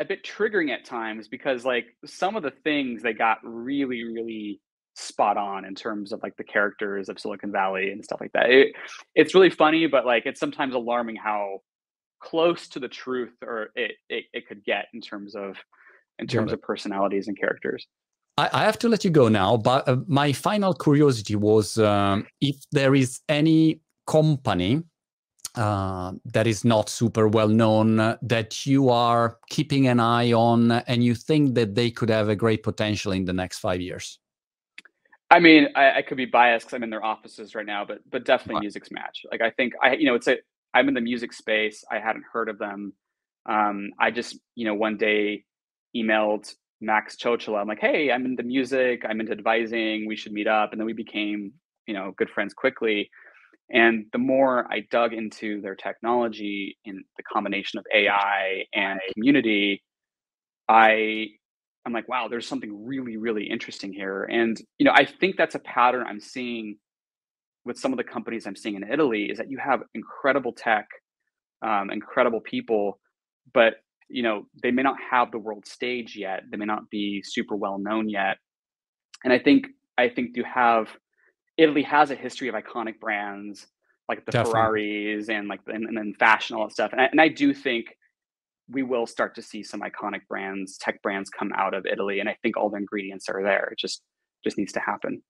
a 0.00 0.04
bit 0.04 0.24
triggering 0.24 0.70
at 0.70 0.84
times 0.84 1.28
because 1.28 1.64
like 1.64 1.86
some 2.04 2.34
of 2.34 2.42
the 2.42 2.50
things 2.50 3.02
they 3.02 3.12
got 3.12 3.38
really 3.44 4.02
really 4.02 4.61
spot 4.94 5.36
on 5.36 5.64
in 5.64 5.74
terms 5.74 6.12
of 6.12 6.20
like 6.22 6.36
the 6.36 6.44
characters 6.44 7.08
of 7.08 7.18
Silicon 7.18 7.52
Valley 7.52 7.92
and 7.92 8.04
stuff 8.04 8.20
like 8.20 8.32
that. 8.32 8.50
It, 8.50 8.74
it's 9.14 9.34
really 9.34 9.50
funny, 9.50 9.86
but 9.86 10.06
like 10.06 10.26
it's 10.26 10.40
sometimes 10.40 10.74
alarming 10.74 11.16
how 11.16 11.61
close 12.20 12.68
to 12.68 12.80
the 12.80 12.88
truth 12.88 13.32
or 13.42 13.70
it 13.76 13.92
it, 14.08 14.24
it 14.32 14.48
could 14.48 14.64
get 14.64 14.86
in 14.92 15.00
terms 15.00 15.34
of 15.34 15.56
in 16.18 16.26
terms 16.26 16.52
of 16.52 16.61
personalities 16.61 17.28
and 17.28 17.38
characters. 17.38 17.86
I, 18.53 18.64
have 18.64 18.78
to 18.80 18.88
let 18.88 19.05
you 19.05 19.11
go 19.11 19.28
now, 19.28 19.57
but 19.57 19.88
uh, 19.88 19.97
my 20.07 20.32
final 20.32 20.72
curiosity 20.72 21.36
was 21.36 21.78
um, 21.78 22.26
if 22.41 22.57
there 22.72 22.95
is 22.95 23.20
any 23.28 23.80
company 24.07 24.82
uh, 25.57 26.12
that 26.24 26.47
is 26.47 26.64
not 26.64 26.88
super 26.88 27.26
well 27.28 27.49
known 27.49 27.99
uh, 27.99 28.16
that 28.22 28.66
you 28.66 28.88
are 28.88 29.38
keeping 29.49 29.88
an 29.88 29.99
eye 29.99 30.32
on 30.32 30.70
and 30.70 31.03
you 31.03 31.14
think 31.14 31.55
that 31.55 31.74
they 31.74 31.91
could 31.91 32.09
have 32.09 32.28
a 32.28 32.36
great 32.36 32.62
potential 32.62 33.12
in 33.12 33.24
the 33.24 33.32
next 33.32 33.59
five 33.59 33.80
years? 33.80 34.18
I 35.30 35.38
mean, 35.38 35.68
I, 35.76 35.99
I 35.99 36.03
could 36.03 36.16
be 36.16 36.24
biased 36.24 36.66
because 36.66 36.76
I'm 36.76 36.82
in 36.82 36.91
their 36.91 37.05
offices 37.05 37.55
right 37.55 37.66
now, 37.66 37.84
but 37.84 37.99
but 38.11 38.24
definitely 38.24 38.66
right. 38.66 38.74
Musixmatch. 38.74 39.24
Like 39.30 39.41
I 39.41 39.51
think 39.51 39.74
I, 39.82 39.95
you 39.95 40.07
know, 40.07 40.14
it's 40.14 40.28
a 40.28 40.38
I'm 40.74 40.88
in 40.88 40.95
the 40.95 41.01
music 41.01 41.32
space. 41.32 41.84
I 41.91 41.99
hadn't 41.99 42.24
heard 42.32 42.49
of 42.49 42.59
them. 42.59 42.93
Um, 43.47 43.91
I 43.99 44.11
just, 44.11 44.38
you 44.55 44.64
know, 44.64 44.74
one 44.74 44.97
day 44.97 45.45
emailed 45.97 46.55
Max 46.81 47.16
Ciociola. 47.16 47.61
I'm 47.61 47.68
like, 47.68 47.81
hey, 47.81 48.11
I'm 48.11 48.24
into 48.26 48.43
music, 48.43 49.03
I'm 49.09 49.20
into 49.20 49.33
advising, 49.33 50.07
we 50.07 50.16
should 50.16 50.33
meet 50.33 50.47
up. 50.47 50.72
And 50.72 50.81
then 50.81 50.87
we 50.87 50.93
became, 50.93 51.53
you 51.87 51.95
know, 51.95 52.12
good 52.16 52.31
friends 52.31 52.55
quickly. 52.55 53.11
And 53.70 54.07
the 54.12 54.18
more 54.18 54.66
I 54.72 54.81
dug 54.91 55.12
into 55.12 55.61
their 55.62 55.76
technology 55.76 56.78
in 56.85 57.05
the 57.16 57.22
combination 57.22 57.78
of 57.78 57.87
AI 57.95 58.64
and 58.74 59.01
community, 59.14 59.83
I 60.68 61.28
I'm 61.87 61.93
like, 61.93 62.09
wow, 62.09 62.28
there's 62.28 62.47
something 62.47 62.87
really, 62.87 63.16
really 63.16 63.45
interesting 63.49 63.93
here. 63.93 64.24
And 64.24 64.61
you 64.78 64.85
know, 64.87 64.93
I 64.95 65.07
think 65.07 65.37
that's 65.37 65.55
a 65.55 65.61
pattern 65.61 66.07
I'm 66.09 66.20
seeing 66.20 66.76
with 67.64 67.78
some 67.78 67.93
of 67.93 67.99
the 67.99 68.05
companies 68.05 68.47
I'm 68.47 68.57
seeing 68.57 68.76
in 68.76 68.85
Italy 68.91 69.24
is 69.24 69.39
that 69.39 69.51
you 69.51 69.59
have 69.59 69.83
incredible 69.95 70.53
tech, 70.53 70.87
um, 71.62 71.91
incredible 71.91 72.41
people, 72.41 72.99
but 73.55 73.74
you 74.11 74.22
know 74.22 74.46
they 74.62 74.70
may 74.70 74.82
not 74.82 74.96
have 75.11 75.30
the 75.30 75.38
world 75.38 75.66
stage 75.66 76.16
yet 76.16 76.42
they 76.50 76.56
may 76.56 76.64
not 76.64 76.88
be 76.90 77.22
super 77.24 77.56
well 77.56 77.78
known 77.78 78.08
yet. 78.08 78.36
And 79.24 79.32
i 79.32 79.38
think 79.38 79.68
i 79.98 80.08
think 80.08 80.36
you 80.36 80.44
have 80.44 80.88
italy 81.56 81.82
has 81.82 82.11
a 82.11 82.14
history 82.14 82.48
of 82.48 82.54
iconic 82.54 82.98
brands 83.00 83.66
like 84.08 84.24
the 84.26 84.32
Definitely. 84.32 84.52
ferraris 84.52 85.28
and 85.28 85.48
like 85.48 85.61
and, 85.66 85.84
and 85.86 85.96
then 85.96 86.14
fashion 86.18 86.56
all 86.56 86.64
that 86.64 86.72
stuff. 86.72 86.92
And 86.92 87.00
I, 87.00 87.04
and 87.06 87.20
I 87.20 87.28
do 87.28 87.54
think 87.54 87.96
we 88.68 88.82
will 88.82 89.06
start 89.06 89.34
to 89.34 89.42
see 89.42 89.62
some 89.62 89.80
iconic 89.80 90.26
brands 90.28 90.78
tech 90.78 91.02
brands 91.02 91.28
come 91.30 91.52
out 91.56 91.74
of 91.74 91.86
italy 91.86 92.20
and 92.20 92.28
i 92.28 92.36
think 92.42 92.56
all 92.56 92.70
the 92.70 92.76
ingredients 92.76 93.28
are 93.28 93.42
there. 93.42 93.68
It 93.72 93.78
just 93.78 94.02
just 94.44 94.58
needs 94.58 94.72
to 94.72 94.80
happen. 94.80 95.22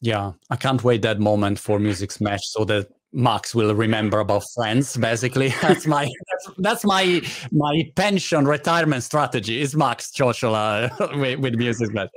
Yeah, 0.00 0.32
I 0.50 0.56
can't 0.56 0.84
wait 0.84 1.02
that 1.02 1.20
moment 1.20 1.58
for 1.58 1.78
Musixmatch 1.78 2.40
so 2.42 2.64
that 2.66 2.88
Max 3.12 3.54
will 3.54 3.74
remember 3.74 4.20
about 4.20 4.44
friends. 4.54 4.96
Basically, 4.96 5.48
that's 5.62 5.86
my 5.86 6.04
that's, 6.04 6.56
that's, 6.58 6.84
my 6.84 7.22
my 7.52 7.90
pension 7.94 8.46
retirement 8.46 9.02
strategy 9.02 9.60
is 9.60 9.74
Max 9.74 10.10
Ciociola 10.10 10.90
with, 11.20 11.38
with 11.40 11.54
Musixmatch. 11.54 12.08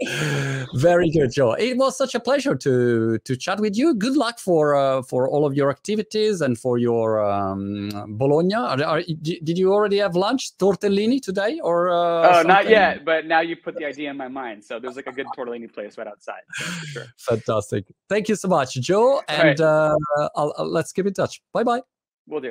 Very 0.76 1.10
good, 1.12 1.32
Joe. 1.32 1.54
It 1.54 1.78
was 1.78 1.98
such 1.98 2.16
a 2.16 2.20
pleasure 2.20 2.56
to 2.56 3.18
to 3.20 3.36
chat 3.38 3.60
with 3.60 3.78
you. 3.78 3.94
Good 3.94 4.18
luck 4.18 4.40
for 4.40 4.76
uh, 4.76 5.02
for 5.04 5.30
all 5.30 5.46
of 5.46 5.54
your 5.54 5.70
activities 5.70 6.42
and 6.42 6.58
for 6.58 6.78
your 6.78 7.24
um, 7.24 7.90
Bologna. 8.18 8.56
Are, 8.56 8.84
are, 8.84 9.02
did 9.22 9.58
you 9.58 9.74
already 9.74 9.98
have 9.98 10.16
lunch 10.16 10.58
tortellini 10.58 11.22
today 11.22 11.60
or? 11.64 11.90
Uh, 11.90 12.40
oh, 12.40 12.42
not 12.44 12.68
yet. 12.68 13.06
But 13.06 13.26
now 13.26 13.42
you 13.42 13.56
put 13.56 13.76
the 13.76 13.86
idea 13.86 14.10
in 14.10 14.18
my 14.18 14.28
mind. 14.28 14.64
So 14.64 14.80
there's 14.80 14.96
like 14.96 15.08
a 15.08 15.12
good 15.12 15.28
tortellini 15.38 15.72
place 15.72 15.98
right 15.98 16.08
outside. 16.08 16.42
So 16.54 16.66
sure. 16.66 17.06
Fantastic. 17.18 17.86
Thank 18.10 18.28
you 18.28 18.36
so 18.36 18.48
much, 18.48 18.74
Joe. 18.76 19.22
And 19.28 19.60
right. 19.60 19.62
uh, 19.62 19.96
I'll, 20.36 20.54
I'll, 20.58 20.79
let's 20.80 20.94
keep 20.94 21.06
in 21.06 21.14
touch. 21.14 21.42
Bye 21.54 21.64
bye. 21.64 21.82
We'll 22.28 22.42
do. 22.42 22.48